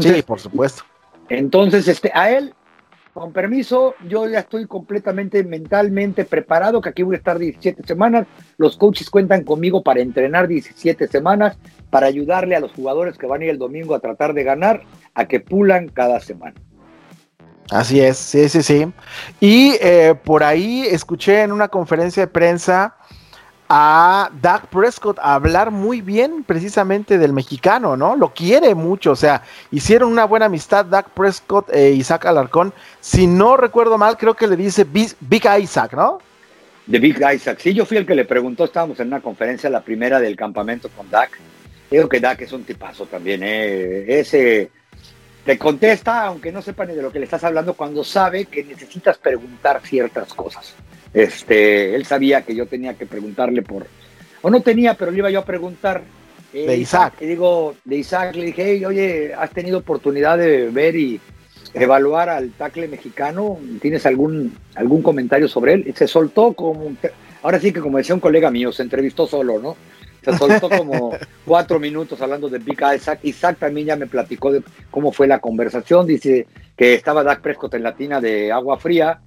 sí, 0.00 0.22
por 0.22 0.40
supuesto. 0.40 0.84
Entonces, 1.28 1.86
este, 1.88 2.10
a 2.14 2.30
él, 2.30 2.54
con 3.12 3.32
permiso, 3.32 3.94
yo 4.08 4.28
ya 4.28 4.38
estoy 4.40 4.66
completamente 4.66 5.42
mentalmente 5.42 6.24
preparado, 6.24 6.80
que 6.80 6.90
aquí 6.90 7.02
voy 7.02 7.16
a 7.16 7.18
estar 7.18 7.38
17 7.38 7.82
semanas. 7.82 8.26
Los 8.56 8.76
coaches 8.76 9.10
cuentan 9.10 9.42
conmigo 9.42 9.82
para 9.82 10.00
entrenar 10.00 10.48
17 10.48 11.08
semanas, 11.08 11.58
para 11.90 12.06
ayudarle 12.06 12.56
a 12.56 12.60
los 12.60 12.72
jugadores 12.72 13.18
que 13.18 13.26
van 13.26 13.42
a 13.42 13.44
ir 13.44 13.50
el 13.50 13.58
domingo 13.58 13.94
a 13.94 14.00
tratar 14.00 14.32
de 14.32 14.44
ganar, 14.44 14.82
a 15.14 15.26
que 15.26 15.40
pulan 15.40 15.88
cada 15.88 16.20
semana. 16.20 16.54
Así 17.70 18.00
es, 18.00 18.16
sí, 18.16 18.48
sí, 18.48 18.62
sí. 18.62 18.86
Y 19.40 19.76
eh, 19.80 20.14
por 20.22 20.44
ahí 20.44 20.86
escuché 20.86 21.42
en 21.42 21.52
una 21.52 21.68
conferencia 21.68 22.22
de 22.22 22.28
prensa 22.28 22.94
a 23.68 24.30
Dak 24.40 24.66
Prescott 24.68 25.18
hablar 25.20 25.72
muy 25.72 26.00
bien 26.00 26.44
precisamente 26.44 27.18
del 27.18 27.32
mexicano, 27.32 27.96
¿no? 27.96 28.14
Lo 28.14 28.32
quiere 28.32 28.74
mucho, 28.74 29.10
o 29.12 29.16
sea, 29.16 29.42
hicieron 29.72 30.12
una 30.12 30.24
buena 30.24 30.46
amistad 30.46 30.84
Dak 30.84 31.10
Prescott 31.10 31.74
e 31.74 31.90
Isaac 31.90 32.26
Alarcón. 32.26 32.72
Si 33.00 33.26
no 33.26 33.56
recuerdo 33.56 33.98
mal, 33.98 34.16
creo 34.16 34.34
que 34.34 34.46
le 34.46 34.56
dice 34.56 34.84
Big, 34.84 35.44
Isaac, 35.60 35.94
¿no? 35.94 36.18
De 36.86 37.00
Big 37.00 37.18
Isaac. 37.34 37.58
Sí, 37.60 37.74
yo 37.74 37.84
fui 37.84 37.96
el 37.96 38.06
que 38.06 38.14
le 38.14 38.24
preguntó, 38.24 38.64
estábamos 38.64 39.00
en 39.00 39.08
una 39.08 39.20
conferencia, 39.20 39.68
la 39.68 39.82
primera 39.82 40.20
del 40.20 40.36
campamento 40.36 40.88
con 40.90 41.10
Dak. 41.10 41.30
Digo 41.90 42.08
que 42.08 42.20
Dak 42.20 42.42
es 42.42 42.52
un 42.52 42.62
tipazo 42.62 43.06
también, 43.06 43.42
¿eh? 43.42 44.04
Ese 44.20 44.70
te 45.46 45.56
contesta, 45.56 46.24
aunque 46.24 46.50
no 46.50 46.60
sepa 46.60 46.84
ni 46.84 46.94
de 46.94 47.02
lo 47.02 47.12
que 47.12 47.20
le 47.20 47.24
estás 47.24 47.44
hablando, 47.44 47.74
cuando 47.74 48.02
sabe 48.02 48.46
que 48.46 48.64
necesitas 48.64 49.16
preguntar 49.16 49.80
ciertas 49.84 50.34
cosas. 50.34 50.74
Este, 51.14 51.94
él 51.94 52.04
sabía 52.04 52.42
que 52.42 52.54
yo 52.54 52.66
tenía 52.66 52.94
que 52.94 53.06
preguntarle 53.06 53.62
por, 53.62 53.86
o 54.42 54.50
no 54.50 54.60
tenía, 54.60 54.94
pero 54.94 55.12
le 55.12 55.18
iba 55.18 55.30
yo 55.30 55.38
a 55.38 55.44
preguntar. 55.44 56.02
Eh, 56.52 56.66
de 56.66 56.76
Isaac. 56.76 57.14
Y 57.20 57.26
digo, 57.26 57.76
de 57.84 57.96
Isaac, 57.96 58.34
le 58.34 58.46
dije, 58.46 58.84
oye, 58.84 59.34
¿has 59.34 59.50
tenido 59.50 59.78
oportunidad 59.78 60.36
de 60.36 60.68
ver 60.68 60.96
y 60.96 61.20
evaluar 61.74 62.28
al 62.28 62.50
tackle 62.50 62.88
mexicano? 62.88 63.58
¿Tienes 63.80 64.04
algún, 64.04 64.52
algún 64.74 65.00
comentario 65.02 65.46
sobre 65.46 65.74
él? 65.74 65.84
Y 65.86 65.92
se 65.92 66.08
soltó 66.08 66.54
como, 66.54 66.92
ahora 67.42 67.60
sí 67.60 67.72
que 67.72 67.80
como 67.80 67.98
decía 67.98 68.16
un 68.16 68.20
colega 68.20 68.50
mío, 68.50 68.72
se 68.72 68.82
entrevistó 68.82 69.28
solo, 69.28 69.60
¿no? 69.60 69.76
Se 70.26 70.36
soltó 70.36 70.68
como 70.68 71.12
cuatro 71.46 71.78
minutos 71.78 72.20
hablando 72.20 72.48
de 72.48 72.58
Big 72.58 72.80
Isaac. 72.96 73.20
Isaac 73.22 73.58
también 73.60 73.86
ya 73.86 73.96
me 73.96 74.08
platicó 74.08 74.50
de 74.50 74.62
cómo 74.90 75.12
fue 75.12 75.28
la 75.28 75.38
conversación. 75.38 76.04
Dice 76.04 76.48
que 76.76 76.94
estaba 76.94 77.22
Dak 77.22 77.42
Prescott 77.42 77.74
en 77.74 77.84
la 77.84 77.94
tina 77.94 78.20
de 78.20 78.50
agua 78.50 78.76
fría 78.76 79.20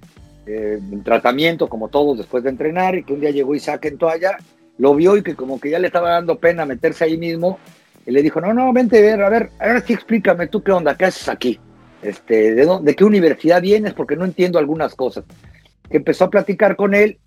eh, 0.46 0.78
tratamiento 1.02 1.68
como 1.68 1.88
todos 1.88 2.18
después 2.18 2.44
de 2.44 2.50
entrenar 2.50 2.96
y 2.96 3.04
que 3.04 3.14
un 3.14 3.20
día 3.20 3.30
llegó 3.30 3.54
Isaac 3.54 3.86
en 3.86 3.96
toalla, 3.96 4.36
lo 4.78 4.94
vio 4.94 5.16
y 5.16 5.22
que 5.22 5.34
como 5.34 5.58
que 5.58 5.70
ya 5.70 5.78
le 5.78 5.86
estaba 5.86 6.10
dando 6.10 6.38
pena 6.38 6.66
meterse 6.66 7.04
ahí 7.04 7.16
mismo 7.16 7.58
y 8.04 8.10
le 8.10 8.22
dijo, 8.22 8.40
no, 8.40 8.52
no, 8.52 8.72
vente 8.72 8.98
a 8.98 9.02
ver, 9.02 9.22
a 9.22 9.28
ver, 9.28 9.50
ahora 9.58 9.80
sí 9.80 9.92
explícame 9.92 10.48
tú 10.48 10.62
qué 10.62 10.72
onda, 10.72 10.96
qué 10.96 11.06
haces 11.06 11.28
aquí, 11.28 11.58
este, 12.02 12.54
de, 12.54 12.78
de 12.82 12.96
qué 12.96 13.04
universidad 13.04 13.62
vienes 13.62 13.94
porque 13.94 14.16
no 14.16 14.24
entiendo 14.24 14.58
algunas 14.58 14.94
cosas. 14.94 15.24
Que 15.90 15.98
empezó 15.98 16.24
a 16.24 16.30
platicar 16.30 16.76
con 16.76 16.94
él 16.94 17.18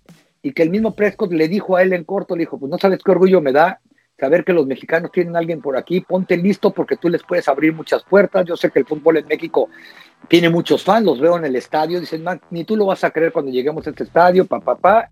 y 0.44 0.52
que 0.52 0.62
el 0.62 0.68
mismo 0.68 0.94
Prescott 0.94 1.32
le 1.32 1.48
dijo 1.48 1.74
a 1.74 1.82
él 1.82 1.94
en 1.94 2.04
corto, 2.04 2.36
le 2.36 2.40
dijo, 2.40 2.58
pues 2.58 2.70
no 2.70 2.76
sabes 2.76 3.00
qué 3.02 3.10
orgullo 3.10 3.40
me 3.40 3.50
da 3.50 3.80
saber 4.20 4.44
que 4.44 4.52
los 4.52 4.66
mexicanos 4.66 5.10
tienen 5.10 5.34
a 5.34 5.38
alguien 5.38 5.62
por 5.62 5.74
aquí, 5.74 6.02
ponte 6.02 6.36
listo 6.36 6.70
porque 6.70 6.96
tú 6.96 7.08
les 7.08 7.22
puedes 7.22 7.48
abrir 7.48 7.72
muchas 7.72 8.04
puertas. 8.04 8.44
Yo 8.44 8.54
sé 8.54 8.70
que 8.70 8.78
el 8.78 8.84
fútbol 8.84 9.16
en 9.16 9.26
México 9.26 9.70
tiene 10.28 10.50
muchos 10.50 10.84
fans, 10.84 11.06
los 11.06 11.18
veo 11.18 11.38
en 11.38 11.46
el 11.46 11.56
estadio, 11.56 11.98
dicen, 11.98 12.24
ni 12.50 12.64
tú 12.64 12.76
lo 12.76 12.84
vas 12.84 13.02
a 13.04 13.10
creer 13.10 13.32
cuando 13.32 13.50
lleguemos 13.50 13.86
a 13.86 13.90
este 13.90 14.04
estadio, 14.04 14.44
papá, 14.44 14.76
papá. 14.76 15.10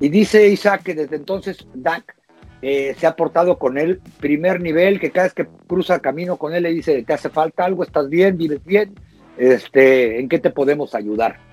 Y 0.00 0.08
dice 0.08 0.48
Isaac 0.48 0.82
que 0.82 0.94
desde 0.94 1.16
entonces 1.16 1.66
Dak 1.74 2.16
eh, 2.62 2.96
se 2.96 3.06
ha 3.06 3.14
portado 3.14 3.58
con 3.58 3.76
él 3.76 4.00
primer 4.20 4.62
nivel, 4.62 4.98
que 4.98 5.10
cada 5.10 5.26
vez 5.26 5.34
que 5.34 5.46
cruza 5.66 6.00
camino 6.00 6.38
con 6.38 6.54
él 6.54 6.62
le 6.62 6.70
dice, 6.70 7.02
te 7.02 7.12
hace 7.12 7.28
falta 7.28 7.66
algo, 7.66 7.82
estás 7.82 8.08
bien, 8.08 8.38
vives 8.38 8.64
bien, 8.64 8.94
este, 9.36 10.18
¿en 10.18 10.30
qué 10.30 10.38
te 10.38 10.48
podemos 10.48 10.94
ayudar? 10.94 11.51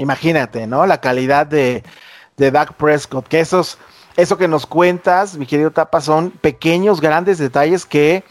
Imagínate, 0.00 0.66
¿no? 0.66 0.86
La 0.86 0.98
calidad 0.98 1.46
de, 1.46 1.84
de 2.38 2.50
Dak 2.50 2.72
Prescott, 2.72 3.28
que 3.28 3.38
esos, 3.38 3.76
eso 4.16 4.38
que 4.38 4.48
nos 4.48 4.64
cuentas, 4.64 5.36
mi 5.36 5.44
querido 5.44 5.72
Tapa, 5.72 6.00
son 6.00 6.30
pequeños, 6.30 7.02
grandes 7.02 7.36
detalles 7.36 7.84
que 7.84 8.24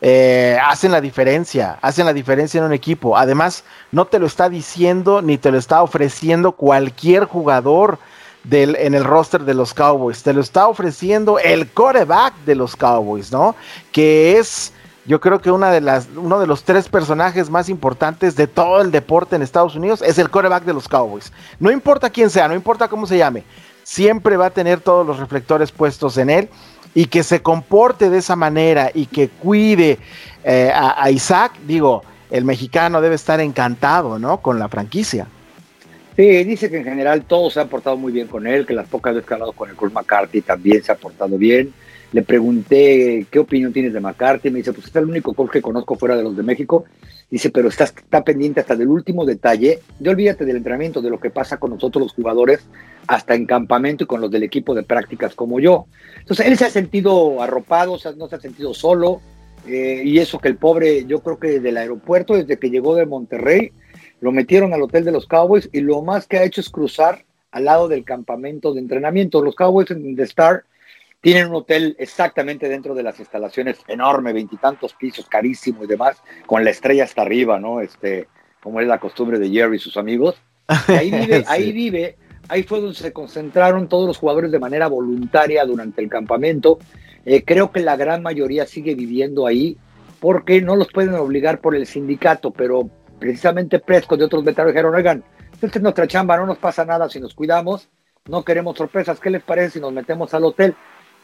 eh, 0.00 0.56
hacen 0.64 0.92
la 0.92 1.00
diferencia, 1.00 1.76
hacen 1.82 2.06
la 2.06 2.12
diferencia 2.12 2.58
en 2.58 2.66
un 2.66 2.72
equipo. 2.72 3.16
Además, 3.16 3.64
no 3.90 4.06
te 4.06 4.20
lo 4.20 4.26
está 4.26 4.48
diciendo 4.48 5.20
ni 5.20 5.38
te 5.38 5.50
lo 5.50 5.58
está 5.58 5.82
ofreciendo 5.82 6.52
cualquier 6.52 7.24
jugador 7.24 7.98
del, 8.44 8.76
en 8.76 8.94
el 8.94 9.02
roster 9.02 9.42
de 9.42 9.54
los 9.54 9.74
Cowboys. 9.74 10.22
Te 10.22 10.32
lo 10.32 10.40
está 10.40 10.68
ofreciendo 10.68 11.40
el 11.40 11.68
coreback 11.72 12.32
de 12.44 12.54
los 12.54 12.76
Cowboys, 12.76 13.32
¿no? 13.32 13.56
Que 13.90 14.38
es, 14.38 14.72
yo 15.08 15.20
creo 15.20 15.40
que 15.40 15.50
una 15.50 15.72
de 15.72 15.80
las, 15.80 16.06
uno 16.14 16.38
de 16.38 16.46
los 16.46 16.64
tres 16.64 16.90
personajes 16.90 17.48
más 17.48 17.70
importantes 17.70 18.36
de 18.36 18.46
todo 18.46 18.82
el 18.82 18.90
deporte 18.90 19.36
en 19.36 19.42
Estados 19.42 19.74
Unidos 19.74 20.02
es 20.02 20.18
el 20.18 20.28
coreback 20.28 20.64
de 20.64 20.74
los 20.74 20.86
Cowboys. 20.86 21.32
No 21.58 21.70
importa 21.70 22.10
quién 22.10 22.28
sea, 22.28 22.46
no 22.46 22.54
importa 22.54 22.88
cómo 22.88 23.06
se 23.06 23.16
llame, 23.16 23.42
siempre 23.84 24.36
va 24.36 24.46
a 24.46 24.50
tener 24.50 24.80
todos 24.80 25.06
los 25.06 25.18
reflectores 25.18 25.72
puestos 25.72 26.18
en 26.18 26.28
él 26.28 26.48
y 26.94 27.06
que 27.06 27.22
se 27.22 27.40
comporte 27.40 28.10
de 28.10 28.18
esa 28.18 28.36
manera 28.36 28.90
y 28.92 29.06
que 29.06 29.30
cuide 29.30 29.98
eh, 30.44 30.70
a, 30.74 31.10
Isaac, 31.10 31.52
digo, 31.66 32.02
el 32.30 32.44
mexicano 32.44 33.00
debe 33.00 33.14
estar 33.14 33.40
encantado, 33.40 34.18
¿no? 34.18 34.42
Con 34.42 34.58
la 34.58 34.68
franquicia. 34.68 35.26
Sí, 36.16 36.44
dice 36.44 36.68
que 36.68 36.76
en 36.78 36.84
general 36.84 37.22
todo 37.22 37.48
se 37.48 37.60
ha 37.60 37.64
portado 37.64 37.96
muy 37.96 38.12
bien 38.12 38.26
con 38.26 38.46
él, 38.46 38.66
que 38.66 38.74
las 38.74 38.88
pocas 38.88 39.14
veces 39.14 39.26
que 39.26 39.32
ha 39.32 39.36
hablado 39.36 39.52
con 39.52 39.70
el 39.70 39.76
Cole 39.76 39.94
McCarthy 39.94 40.42
también 40.42 40.82
se 40.82 40.92
ha 40.92 40.96
portado 40.96 41.38
bien. 41.38 41.72
Le 42.12 42.22
pregunté 42.22 43.26
qué 43.30 43.38
opinión 43.38 43.72
tienes 43.72 43.92
de 43.92 44.00
McCarthy, 44.00 44.50
me 44.50 44.58
dice, 44.58 44.72
pues 44.72 44.86
es 44.86 44.96
el 44.96 45.04
único 45.04 45.34
coach 45.34 45.50
que 45.50 45.62
conozco 45.62 45.96
fuera 45.96 46.16
de 46.16 46.22
los 46.22 46.36
de 46.36 46.42
México. 46.42 46.84
Dice, 47.30 47.50
pero 47.50 47.68
está, 47.68 47.84
está 47.84 48.24
pendiente 48.24 48.60
hasta 48.60 48.74
del 48.74 48.88
último 48.88 49.26
detalle. 49.26 49.80
De 49.98 50.10
olvídate 50.10 50.46
del 50.46 50.56
entrenamiento, 50.56 51.02
de 51.02 51.10
lo 51.10 51.20
que 51.20 51.30
pasa 51.30 51.58
con 51.58 51.70
nosotros 51.70 52.04
los 52.04 52.12
jugadores, 52.14 52.66
hasta 53.06 53.34
en 53.34 53.44
campamento 53.44 54.04
y 54.04 54.06
con 54.06 54.20
los 54.20 54.30
del 54.30 54.42
equipo 54.42 54.74
de 54.74 54.84
prácticas 54.84 55.34
como 55.34 55.60
yo. 55.60 55.86
Entonces, 56.18 56.46
él 56.46 56.56
se 56.56 56.64
ha 56.64 56.70
sentido 56.70 57.42
arropado, 57.42 57.92
o 57.92 57.98
sea, 57.98 58.12
no 58.12 58.28
se 58.28 58.36
ha 58.36 58.40
sentido 58.40 58.72
solo, 58.72 59.20
eh, 59.66 60.02
y 60.04 60.18
eso 60.18 60.38
que 60.38 60.48
el 60.48 60.56
pobre, 60.56 61.04
yo 61.04 61.20
creo 61.20 61.38
que 61.38 61.48
desde 61.48 61.68
el 61.68 61.76
aeropuerto, 61.76 62.34
desde 62.34 62.58
que 62.58 62.70
llegó 62.70 62.94
de 62.94 63.04
Monterrey, 63.04 63.72
lo 64.20 64.32
metieron 64.32 64.72
al 64.72 64.82
hotel 64.82 65.04
de 65.04 65.12
los 65.12 65.26
Cowboys 65.26 65.68
y 65.72 65.80
lo 65.80 66.02
más 66.02 66.26
que 66.26 66.38
ha 66.38 66.44
hecho 66.44 66.60
es 66.60 66.70
cruzar 66.70 67.24
al 67.50 67.64
lado 67.66 67.88
del 67.88 68.04
campamento 68.04 68.72
de 68.72 68.80
entrenamiento. 68.80 69.42
Los 69.42 69.54
Cowboys 69.54 69.90
en 69.90 70.16
The 70.16 70.22
Star 70.22 70.64
tienen 71.20 71.48
un 71.48 71.56
hotel 71.56 71.96
exactamente 71.98 72.68
dentro 72.68 72.94
de 72.94 73.02
las 73.02 73.18
instalaciones, 73.18 73.78
enorme, 73.88 74.32
veintitantos 74.32 74.94
pisos, 74.94 75.26
carísimo 75.28 75.84
y 75.84 75.86
demás, 75.86 76.22
con 76.46 76.64
la 76.64 76.70
estrella 76.70 77.04
hasta 77.04 77.22
arriba, 77.22 77.58
¿no? 77.58 77.80
Este, 77.80 78.28
como 78.62 78.80
es 78.80 78.86
la 78.86 78.98
costumbre 78.98 79.38
de 79.38 79.50
Jerry 79.50 79.76
y 79.76 79.80
sus 79.80 79.96
amigos. 79.96 80.36
ahí 80.88 81.10
vive, 81.10 81.44
ahí 81.48 81.72
vive 81.72 82.16
Ahí 82.48 82.62
fue 82.62 82.80
donde 82.80 82.94
se 82.94 83.12
concentraron 83.12 83.88
todos 83.88 84.06
los 84.06 84.16
jugadores 84.16 84.50
de 84.50 84.58
manera 84.58 84.88
voluntaria 84.88 85.64
durante 85.66 86.02
el 86.02 86.08
campamento. 86.08 86.78
Eh, 87.26 87.44
creo 87.44 87.70
que 87.70 87.80
la 87.80 87.96
gran 87.96 88.22
mayoría 88.22 88.66
sigue 88.66 88.94
viviendo 88.94 89.46
ahí 89.46 89.76
porque 90.18 90.62
no 90.62 90.74
los 90.74 90.90
pueden 90.90 91.14
obligar 91.14 91.60
por 91.60 91.76
el 91.76 91.86
sindicato, 91.86 92.50
pero 92.50 92.88
precisamente 93.18 93.80
Prescott 93.80 94.18
de 94.18 94.24
otros 94.24 94.44
veteranos 94.44 94.72
dijeron, 94.72 94.94
oigan, 94.94 95.24
esta 95.60 95.78
es 95.78 95.82
nuestra 95.82 96.08
chamba, 96.08 96.38
no 96.38 96.46
nos 96.46 96.58
pasa 96.58 96.84
nada 96.86 97.08
si 97.10 97.20
nos 97.20 97.34
cuidamos, 97.34 97.88
no 98.26 98.44
queremos 98.44 98.78
sorpresas, 98.78 99.20
¿qué 99.20 99.30
les 99.30 99.42
parece 99.42 99.72
si 99.72 99.80
nos 99.80 99.92
metemos 99.92 100.32
al 100.32 100.44
hotel? 100.44 100.74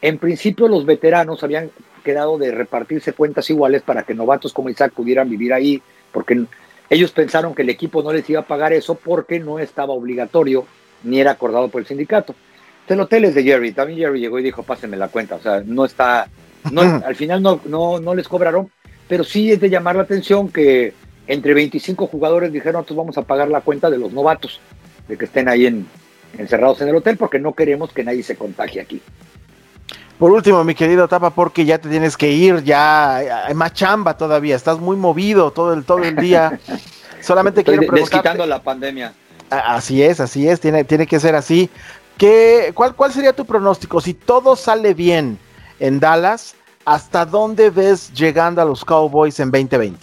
En 0.01 0.17
principio 0.17 0.67
los 0.67 0.85
veteranos 0.85 1.43
habían 1.43 1.71
quedado 2.03 2.37
de 2.37 2.51
repartirse 2.51 3.13
cuentas 3.13 3.49
iguales 3.49 3.81
para 3.81 4.03
que 4.03 4.13
novatos 4.13 4.53
como 4.53 4.69
Isaac 4.69 4.93
pudieran 4.93 5.29
vivir 5.29 5.53
ahí, 5.53 5.81
porque 6.11 6.45
ellos 6.89 7.11
pensaron 7.11 7.55
que 7.55 7.63
el 7.63 7.69
equipo 7.69 8.03
no 8.03 8.13
les 8.13 8.29
iba 8.29 8.41
a 8.41 8.47
pagar 8.47 8.73
eso 8.73 8.95
porque 8.95 9.39
no 9.39 9.59
estaba 9.59 9.93
obligatorio 9.93 10.65
ni 11.03 11.19
era 11.19 11.31
acordado 11.31 11.67
por 11.69 11.81
el 11.81 11.87
sindicato. 11.87 12.35
El 12.87 12.99
hotel 12.99 13.25
es 13.25 13.33
de 13.33 13.43
Jerry, 13.43 13.71
también 13.71 13.99
Jerry 13.99 14.19
llegó 14.19 14.37
y 14.37 14.43
dijo, 14.43 14.61
pásenme 14.61 14.95
la 14.95 15.07
cuenta, 15.07 15.35
o 15.35 15.41
sea, 15.41 15.63
no 15.65 15.85
está, 15.85 16.29
no, 16.71 16.81
al 16.81 17.15
final 17.15 17.41
no, 17.41 17.59
no, 17.65 17.99
no 17.99 18.13
les 18.13 18.27
cobraron, 18.27 18.69
pero 19.07 19.23
sí 19.23 19.51
es 19.51 19.59
de 19.59 19.71
llamar 19.71 19.95
la 19.95 20.03
atención 20.03 20.49
que 20.49 20.93
entre 21.25 21.55
25 21.55 22.05
jugadores 22.05 22.53
dijeron, 22.53 22.81
nosotros 22.81 22.97
vamos 22.97 23.17
a 23.17 23.23
pagar 23.23 23.49
la 23.49 23.61
cuenta 23.61 23.89
de 23.89 23.97
los 23.97 24.13
novatos, 24.13 24.59
de 25.07 25.17
que 25.17 25.25
estén 25.25 25.49
ahí 25.49 25.65
en, 25.65 25.87
encerrados 26.37 26.81
en 26.81 26.89
el 26.89 26.95
hotel, 26.95 27.17
porque 27.17 27.39
no 27.39 27.53
queremos 27.53 27.91
que 27.91 28.03
nadie 28.03 28.21
se 28.21 28.35
contagie 28.35 28.81
aquí. 28.81 29.01
Por 30.19 30.31
último, 30.31 30.63
mi 30.63 30.75
querido 30.75 31.07
Tapa, 31.07 31.29
porque 31.29 31.65
ya 31.65 31.77
te 31.77 31.89
tienes 31.89 32.15
que 32.15 32.31
ir, 32.31 32.63
ya 32.63 33.17
hay 33.17 33.53
más 33.53 33.73
chamba 33.73 34.15
todavía, 34.15 34.55
estás 34.55 34.79
muy 34.79 34.95
movido 34.95 35.51
todo 35.51 35.73
el, 35.73 35.83
todo 35.83 35.99
el 35.99 36.15
día. 36.15 36.59
Solamente 37.21 37.63
quiero 37.63 37.79
preguntarte. 37.79 38.15
Desquitando 38.15 38.45
la 38.45 38.61
pandemia. 38.61 39.13
Así 39.49 40.01
es, 40.01 40.19
así 40.19 40.47
es, 40.47 40.59
tiene, 40.59 40.83
tiene 40.83 41.05
que 41.05 41.19
ser 41.19 41.35
así. 41.35 41.69
¿Qué, 42.17 42.71
cuál, 42.73 42.95
¿Cuál 42.95 43.11
sería 43.11 43.33
tu 43.33 43.45
pronóstico? 43.45 43.99
Si 43.99 44.13
todo 44.13 44.55
sale 44.55 44.93
bien 44.93 45.37
en 45.79 45.99
Dallas, 45.99 46.55
¿hasta 46.85 47.25
dónde 47.25 47.69
ves 47.69 48.13
llegando 48.13 48.61
a 48.61 48.65
los 48.65 48.85
Cowboys 48.85 49.39
en 49.39 49.51
2020? 49.51 49.99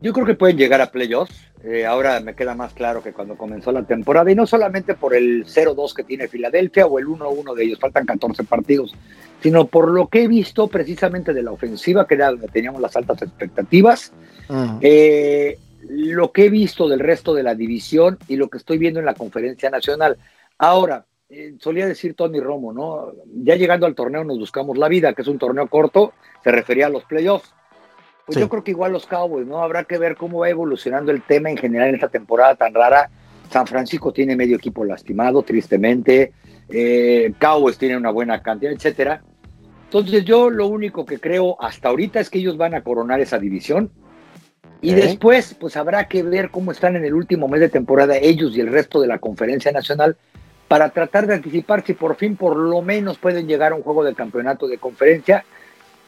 Yo 0.00 0.12
creo 0.12 0.26
que 0.26 0.34
pueden 0.34 0.56
llegar 0.56 0.80
a 0.80 0.90
playoffs. 0.90 1.34
Eh, 1.64 1.84
ahora 1.84 2.20
me 2.20 2.34
queda 2.34 2.54
más 2.54 2.72
claro 2.72 3.02
que 3.02 3.12
cuando 3.12 3.36
comenzó 3.36 3.72
la 3.72 3.82
temporada, 3.82 4.30
y 4.30 4.34
no 4.36 4.46
solamente 4.46 4.94
por 4.94 5.14
el 5.14 5.44
0-2 5.44 5.92
que 5.92 6.04
tiene 6.04 6.28
Filadelfia 6.28 6.86
o 6.86 7.00
el 7.00 7.06
1-1 7.06 7.54
de 7.54 7.64
ellos, 7.64 7.80
faltan 7.80 8.06
14 8.06 8.44
partidos, 8.44 8.94
sino 9.42 9.66
por 9.66 9.90
lo 9.90 10.06
que 10.06 10.22
he 10.22 10.28
visto 10.28 10.68
precisamente 10.68 11.34
de 11.34 11.42
la 11.42 11.50
ofensiva, 11.50 12.06
que 12.06 12.14
era 12.14 12.30
donde 12.30 12.46
teníamos 12.46 12.80
las 12.80 12.94
altas 12.96 13.22
expectativas. 13.22 14.12
eh, 14.80 15.58
lo 15.88 16.32
que 16.32 16.46
he 16.46 16.50
visto 16.50 16.88
del 16.88 17.00
resto 17.00 17.34
de 17.34 17.42
la 17.42 17.54
división 17.54 18.18
y 18.28 18.36
lo 18.36 18.48
que 18.48 18.58
estoy 18.58 18.78
viendo 18.78 19.00
en 19.00 19.06
la 19.06 19.14
conferencia 19.14 19.70
nacional. 19.70 20.16
Ahora, 20.58 21.06
eh, 21.28 21.54
solía 21.60 21.86
decir 21.86 22.14
Tony 22.14 22.40
Romo, 22.40 22.72
¿no? 22.72 23.12
Ya 23.42 23.56
llegando 23.56 23.86
al 23.86 23.94
torneo 23.94 24.24
nos 24.24 24.38
buscamos 24.38 24.78
la 24.78 24.88
vida, 24.88 25.12
que 25.12 25.22
es 25.22 25.28
un 25.28 25.38
torneo 25.38 25.66
corto, 25.66 26.12
se 26.42 26.50
refería 26.50 26.86
a 26.86 26.90
los 26.90 27.04
playoffs. 27.04 27.52
Pues 28.28 28.40
yo 28.40 28.48
creo 28.50 28.62
que 28.62 28.72
igual 28.72 28.92
los 28.92 29.06
Cowboys, 29.06 29.46
¿no? 29.46 29.62
Habrá 29.62 29.84
que 29.84 29.96
ver 29.96 30.14
cómo 30.14 30.40
va 30.40 30.50
evolucionando 30.50 31.10
el 31.10 31.22
tema 31.22 31.48
en 31.48 31.56
general 31.56 31.88
en 31.88 31.94
esta 31.94 32.08
temporada 32.08 32.54
tan 32.56 32.74
rara. 32.74 33.08
San 33.50 33.66
Francisco 33.66 34.12
tiene 34.12 34.36
medio 34.36 34.56
equipo 34.56 34.84
lastimado, 34.84 35.42
tristemente. 35.42 36.34
Eh, 36.68 37.32
Cowboys 37.38 37.78
tiene 37.78 37.96
una 37.96 38.10
buena 38.10 38.42
cantidad, 38.42 38.70
etcétera. 38.70 39.22
Entonces 39.84 40.26
yo 40.26 40.50
lo 40.50 40.66
único 40.66 41.06
que 41.06 41.18
creo 41.18 41.56
hasta 41.58 41.88
ahorita 41.88 42.20
es 42.20 42.28
que 42.28 42.40
ellos 42.40 42.58
van 42.58 42.74
a 42.74 42.82
coronar 42.82 43.20
esa 43.20 43.38
división 43.38 43.90
y 44.80 44.92
después, 44.92 45.56
pues 45.58 45.76
habrá 45.76 46.06
que 46.06 46.22
ver 46.22 46.50
cómo 46.50 46.70
están 46.70 46.94
en 46.94 47.04
el 47.04 47.14
último 47.14 47.48
mes 47.48 47.60
de 47.60 47.68
temporada 47.68 48.16
ellos 48.16 48.56
y 48.56 48.60
el 48.60 48.68
resto 48.68 49.00
de 49.00 49.08
la 49.08 49.18
conferencia 49.18 49.72
nacional 49.72 50.16
para 50.68 50.90
tratar 50.90 51.26
de 51.26 51.34
anticipar 51.34 51.84
si 51.84 51.94
por 51.94 52.14
fin 52.14 52.36
por 52.36 52.56
lo 52.56 52.82
menos 52.82 53.18
pueden 53.18 53.48
llegar 53.48 53.72
a 53.72 53.74
un 53.74 53.82
juego 53.82 54.04
de 54.04 54.14
campeonato 54.14 54.68
de 54.68 54.78
conferencia, 54.78 55.44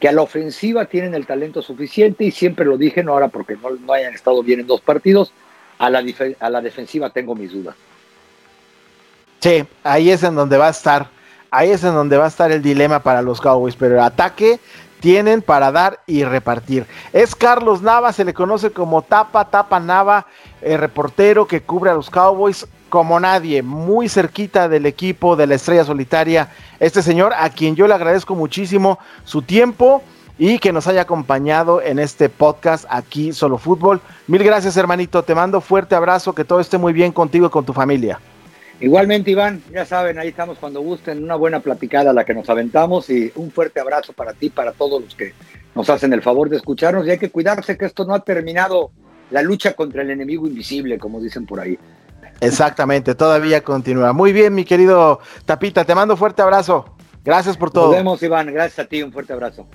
que 0.00 0.08
a 0.08 0.12
la 0.12 0.22
ofensiva 0.22 0.86
tienen 0.86 1.14
el 1.14 1.26
talento 1.26 1.60
suficiente 1.60 2.24
y 2.24 2.30
siempre 2.30 2.64
lo 2.64 2.78
dije, 2.78 3.04
no 3.04 3.12
ahora 3.12 3.28
porque 3.28 3.56
no, 3.56 3.92
hayan 3.92 4.14
estado 4.14 4.42
bien 4.42 4.60
en 4.60 4.66
dos 4.66 4.80
partidos, 4.80 5.32
a 5.78 5.90
la, 5.90 6.02
a 6.40 6.50
la 6.50 6.60
defensiva 6.60 7.10
tengo 7.10 7.34
mis 7.34 7.52
dudas. 7.52 7.76
Sí, 9.40 9.64
ahí 9.84 10.10
es 10.10 10.22
en 10.22 10.34
donde 10.34 10.56
va 10.56 10.68
a 10.68 10.70
estar, 10.70 11.08
ahí 11.50 11.70
es 11.70 11.84
en 11.84 11.94
donde 11.94 12.16
va 12.16 12.24
a 12.24 12.28
estar 12.28 12.50
el 12.50 12.62
dilema 12.62 13.02
para 13.02 13.22
los 13.22 13.40
Cowboys, 13.40 13.76
pero 13.76 13.94
el 13.94 14.00
ataque 14.00 14.58
tienen 15.00 15.42
para 15.42 15.70
dar 15.70 16.00
y 16.06 16.24
repartir. 16.24 16.86
Es 17.12 17.34
Carlos 17.34 17.82
Nava, 17.82 18.12
se 18.12 18.24
le 18.24 18.34
conoce 18.34 18.70
como 18.70 19.02
Tapa, 19.02 19.46
Tapa 19.46 19.80
Nava, 19.80 20.26
el 20.60 20.78
reportero 20.78 21.46
que 21.46 21.62
cubre 21.62 21.90
a 21.90 21.94
los 21.94 22.10
Cowboys 22.10 22.66
como 22.90 23.18
nadie, 23.18 23.62
muy 23.62 24.08
cerquita 24.08 24.68
del 24.68 24.84
equipo 24.84 25.36
de 25.36 25.46
la 25.46 25.54
estrella 25.54 25.84
solitaria. 25.84 26.50
Este 26.78 27.02
señor, 27.02 27.32
a 27.34 27.48
quien 27.48 27.76
yo 27.76 27.86
le 27.86 27.94
agradezco 27.94 28.34
muchísimo 28.34 28.98
su 29.24 29.40
tiempo 29.40 30.02
y 30.38 30.58
que 30.58 30.72
nos 30.72 30.86
haya 30.86 31.02
acompañado 31.02 31.80
en 31.80 31.98
este 31.98 32.28
podcast 32.28 32.84
aquí 32.90 33.32
Solo 33.32 33.56
Fútbol. 33.56 34.00
Mil 34.26 34.42
gracias, 34.42 34.76
hermanito. 34.76 35.22
Te 35.22 35.34
mando 35.34 35.60
fuerte 35.60 35.94
abrazo, 35.94 36.34
que 36.34 36.44
todo 36.44 36.60
esté 36.60 36.76
muy 36.76 36.92
bien 36.92 37.12
contigo 37.12 37.46
y 37.46 37.50
con 37.50 37.64
tu 37.64 37.72
familia. 37.72 38.18
Igualmente, 38.80 39.30
Iván, 39.30 39.62
ya 39.70 39.84
saben, 39.84 40.18
ahí 40.18 40.28
estamos 40.28 40.58
cuando 40.58 40.80
gusten, 40.80 41.22
una 41.22 41.34
buena 41.34 41.60
platicada 41.60 42.14
la 42.14 42.24
que 42.24 42.32
nos 42.32 42.48
aventamos 42.48 43.10
y 43.10 43.30
un 43.36 43.50
fuerte 43.50 43.78
abrazo 43.78 44.14
para 44.14 44.32
ti, 44.32 44.48
para 44.48 44.72
todos 44.72 45.02
los 45.02 45.14
que 45.14 45.34
nos 45.74 45.90
hacen 45.90 46.12
el 46.14 46.22
favor 46.22 46.48
de 46.48 46.56
escucharnos 46.56 47.06
y 47.06 47.10
hay 47.10 47.18
que 47.18 47.30
cuidarse 47.30 47.76
que 47.76 47.84
esto 47.84 48.06
no 48.06 48.14
ha 48.14 48.20
terminado 48.20 48.90
la 49.30 49.42
lucha 49.42 49.74
contra 49.74 50.02
el 50.02 50.10
enemigo 50.10 50.46
invisible, 50.46 50.98
como 50.98 51.20
dicen 51.20 51.44
por 51.44 51.60
ahí. 51.60 51.78
Exactamente, 52.40 53.14
todavía 53.14 53.62
continúa. 53.62 54.12
Muy 54.12 54.32
bien, 54.32 54.54
mi 54.54 54.64
querido 54.64 55.20
Tapita, 55.44 55.84
te 55.84 55.94
mando 55.94 56.16
fuerte 56.16 56.42
abrazo. 56.42 56.96
Gracias 57.24 57.56
por 57.56 57.70
todo. 57.70 57.88
Nos 57.88 57.96
vemos, 57.96 58.22
Iván. 58.22 58.52
Gracias 58.52 58.86
a 58.86 58.88
ti, 58.88 59.02
un 59.02 59.12
fuerte 59.12 59.32
abrazo. 59.32 59.66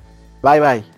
Bye, 0.42 0.60
bye. 0.60 0.95